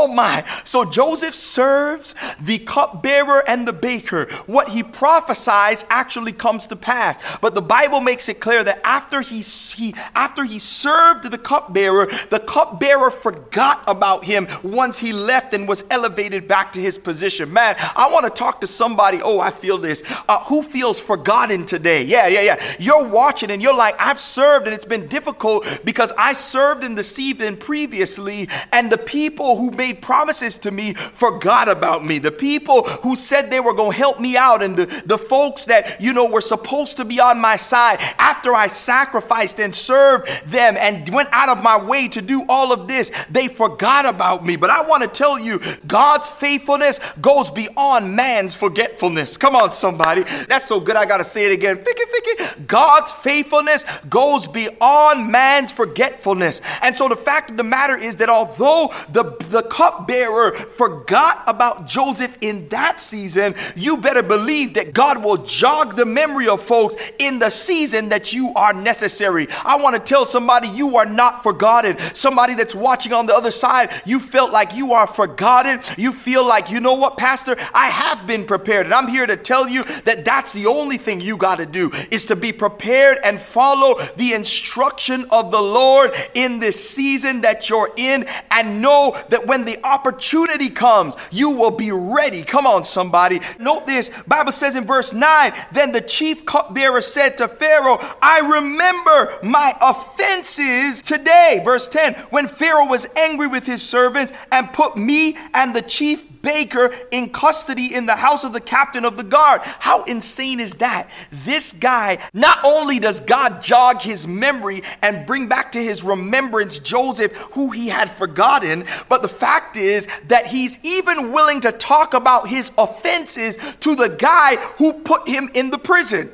Oh 0.02 0.08
my. 0.08 0.44
So 0.64 0.84
Joseph 0.84 1.32
serves 1.32 2.16
the 2.40 2.58
cupbearer 2.58 3.48
and 3.48 3.68
the 3.68 3.72
baker. 3.72 4.24
What 4.46 4.70
he 4.70 4.82
prophesies 4.82 5.84
actually 5.90 6.32
comes 6.32 6.66
to 6.68 6.76
pass. 6.76 7.38
But 7.38 7.54
the 7.54 7.62
Bible 7.62 8.00
makes 8.00 8.28
it 8.28 8.40
clear 8.40 8.64
that 8.64 8.80
after 8.82 9.20
he, 9.20 9.42
he 9.76 9.94
after 10.16 10.42
he 10.42 10.58
served 10.58 11.30
the 11.30 11.38
cupbearer, 11.38 12.08
the 12.30 12.40
cupbearer 12.40 13.12
forgot 13.12 13.84
about 13.86 14.24
him 14.24 14.48
once 14.64 14.98
he 14.98 15.12
left 15.12 15.54
and 15.54 15.68
was 15.68 15.84
elevated 15.88 16.48
back 16.48 16.72
to 16.72 16.80
his 16.80 16.98
position. 16.98 17.52
Man, 17.52 17.76
I 17.94 18.10
want 18.10 18.24
to 18.24 18.30
talk 18.30 18.60
to 18.62 18.66
somebody. 18.66 19.20
Oh, 19.22 19.38
I 19.38 19.52
feel 19.52 19.78
this. 19.78 20.02
Uh, 20.28 20.40
who 20.46 20.64
feels 20.64 21.00
forgotten 21.00 21.64
today? 21.64 22.02
Yeah, 22.02 22.26
yeah, 22.26 22.40
yeah. 22.40 22.74
You're 22.80 23.06
watching 23.06 23.52
and 23.52 23.62
you're 23.62 23.76
like, 23.76 23.94
I've 24.00 24.18
served 24.18 24.66
and 24.66 24.74
it's 24.74 24.84
been 24.84 25.06
difficult 25.06 25.82
because 25.84 26.12
I 26.18 26.32
served 26.32 26.82
in 26.82 26.96
the 26.96 27.04
season 27.04 27.56
previously, 27.56 28.48
and 28.72 28.90
the 28.90 28.98
people 28.98 29.56
who 29.56 29.70
made 29.70 29.91
promises 29.94 30.57
to 30.59 30.70
me 30.70 30.94
forgot 30.94 31.68
about 31.68 32.05
me. 32.05 32.18
The 32.18 32.33
people 32.33 32.85
who 33.02 33.16
said 33.16 33.50
they 33.50 33.61
were 33.61 33.74
going 33.74 33.92
to 33.92 33.96
help 33.96 34.20
me 34.20 34.37
out 34.37 34.62
and 34.62 34.76
the, 34.76 34.87
the 35.07 35.18
folks 35.18 35.66
that, 35.66 36.00
you 36.00 36.12
know, 36.12 36.28
were 36.28 36.40
supposed 36.40 36.96
to 36.98 37.05
be 37.05 37.20
on 37.20 37.40
my 37.40 37.57
side 37.57 37.98
after 38.18 38.55
I 38.55 38.66
sacrificed 38.66 39.61
and 39.61 39.74
served 39.74 40.28
them 40.46 40.76
and 40.78 41.09
went 41.09 41.28
out 41.33 41.48
of 41.48 41.62
my 41.62 41.83
way 41.83 42.09
to 42.09 42.22
do 42.22 42.44
all 42.48 42.72
of 42.72 42.88
this, 42.88 43.11
they 43.31 43.48
forgot 43.48 44.07
about 44.07 44.44
me. 44.44 44.57
But 44.57 44.70
I 44.70 44.83
want 44.83 45.02
to 45.02 45.09
tell 45.09 45.38
you, 45.38 45.61
God's 45.87 46.28
faithfulness 46.28 46.98
goes 47.20 47.50
beyond 47.50 48.14
man's 48.14 48.55
forgetfulness. 48.55 49.37
Come 49.37 49.57
on, 49.57 49.72
somebody. 49.72 50.22
That's 50.48 50.66
so 50.66 50.81
good. 50.81 50.96
I 50.96 51.05
got 51.05 51.18
to 51.18 51.24
say 51.24 51.46
it 51.46 51.52
again. 51.52 51.76
Ficky, 51.76 52.05
ficky. 52.12 52.66
God's 52.66 53.12
faithfulness 53.12 53.85
goes 54.09 54.48
beyond 54.48 55.31
man's 55.31 55.72
forgetfulness. 55.72 56.61
And 56.83 56.94
so 56.94 57.09
the 57.09 57.16
fact 57.16 57.50
of 57.50 57.57
the 57.57 57.64
matter 57.64 57.96
is 57.96 58.16
that 58.16 58.28
although 58.28 58.92
the, 59.11 59.24
the 59.50 59.62
cupbearer 59.83 60.53
forgot 60.53 61.42
about 61.47 61.87
Joseph 61.87 62.37
in 62.40 62.68
that 62.68 63.01
season, 63.01 63.55
you 63.75 63.97
better 63.97 64.23
believe 64.23 64.75
that 64.75 64.92
God 64.92 65.23
will 65.25 65.38
jog 65.38 65.97
the 65.97 66.07
memory 66.07 66.49
of 66.49 66.62
folks 66.62 66.95
in 67.18 67.38
the 67.38 67.51
season 67.51 68.09
that 68.11 68.33
you 68.33 68.53
are 68.55 68.73
necessary. 68.73 69.47
I 69.64 69.83
want 69.83 69.97
to 69.97 70.01
tell 70.01 70.25
somebody 70.25 70.68
you 70.68 70.97
are 70.97 71.07
not 71.07 71.42
forgotten. 71.42 71.99
Somebody 72.14 72.55
that's 72.55 72.75
watching 72.75 73.12
on 73.12 73.27
the 73.27 73.35
other 73.35 73.51
side, 73.51 73.92
you 74.07 74.21
felt 74.21 74.53
like 74.53 74.77
you 74.77 74.92
are 74.92 75.07
forgotten. 75.07 75.81
You 75.99 76.12
feel 76.12 76.47
like, 76.47 76.71
you 76.71 76.81
know 76.81 76.95
what, 76.95 77.16
Pastor, 77.16 77.57
I 77.75 77.87
have 77.87 78.27
been 78.27 78.45
prepared. 78.45 78.87
And 78.87 78.95
I'm 78.95 79.09
here 79.09 79.27
to 79.27 79.37
tell 79.37 79.68
you 79.68 79.85
that 80.05 80.25
that's 80.25 80.53
the 80.53 80.66
only 80.66 80.97
thing 80.97 81.21
you 81.21 81.37
got 81.37 81.59
to 81.59 81.66
do 81.66 81.90
is 82.11 82.27
to 82.27 82.37
be 82.37 82.53
prepared 82.53 83.18
and 83.25 83.40
follow 83.40 83.99
the 84.16 84.33
instruction 84.35 85.27
of 85.31 85.51
the 85.51 85.61
Lord 85.61 86.12
in 86.35 86.61
this 86.61 86.88
season 86.88 87.40
that 87.40 87.68
you're 87.68 87.90
in 87.97 88.27
and 88.51 88.81
know 88.81 89.16
that 89.31 89.47
when 89.47 89.62
when 89.62 89.71
the 89.72 89.87
opportunity 89.87 90.68
comes, 90.68 91.16
you 91.30 91.50
will 91.50 91.70
be 91.70 91.90
ready. 91.92 92.42
Come 92.42 92.66
on, 92.66 92.85
somebody. 92.85 93.40
Note 93.58 93.87
this. 93.87 94.11
Bible 94.26 94.52
says 94.52 94.76
in 94.76 94.85
verse 94.85 95.12
9, 95.12 95.52
then 95.72 95.92
the 95.92 96.00
chief 96.00 96.44
cupbearer 96.44 97.00
said 97.00 97.37
to 97.38 97.48
Pharaoh, 97.48 97.98
I 98.20 98.40
remember 98.40 99.38
my 99.42 99.74
offenses 99.80 101.00
today. 101.02 101.61
Verse 101.64 101.88
10, 101.88 102.14
when 102.30 102.48
Pharaoh 102.48 102.87
was 102.87 103.06
angry 103.16 103.46
with 103.46 103.66
his 103.66 103.82
servants 103.82 104.32
and 104.50 104.72
put 104.72 104.96
me 104.96 105.37
and 105.54 105.74
the 105.74 105.82
chief 105.82 106.32
baker 106.42 106.92
in 107.11 107.31
custody 107.31 107.94
in 107.94 108.07
the 108.07 108.16
house 108.16 108.44
of 108.44 108.52
the 108.52 108.61
captain 108.61 109.05
of 109.05 109.16
the 109.16 109.24
guard. 109.24 109.62
How 109.62 110.05
insane 110.05 110.61
is 110.61 110.74
that? 110.76 111.09
This 111.31 111.72
guy, 111.72 112.18
not 112.35 112.59
only 112.64 112.98
does 112.98 113.20
God 113.20 113.62
jog 113.62 114.02
his 114.02 114.26
memory 114.26 114.83
and 115.02 115.26
bring 115.26 115.48
back 115.48 115.72
to 115.72 115.83
his 115.83 116.02
remembrance 116.02 116.78
Joseph, 116.78 117.33
who 117.52 117.70
he 117.70 117.88
had 117.88 118.11
forgotten, 118.11 118.85
but 119.09 119.22
the 119.22 119.28
fact 119.28 119.76
is 119.76 120.07
that 120.28 120.46
he's 120.46 120.78
even 120.85 121.33
willing 121.33 121.61
to 121.62 121.72
talk 121.72 122.14
about 122.14 122.48
his 122.48 122.72
offenses 122.76 123.57
to 123.81 123.94
the 123.94 124.16
guy 124.18 124.57
who 124.78 124.92
put 124.92 125.28
him 125.28 125.50
in 125.55 125.70
the 125.70 125.78
prison. 125.78 126.31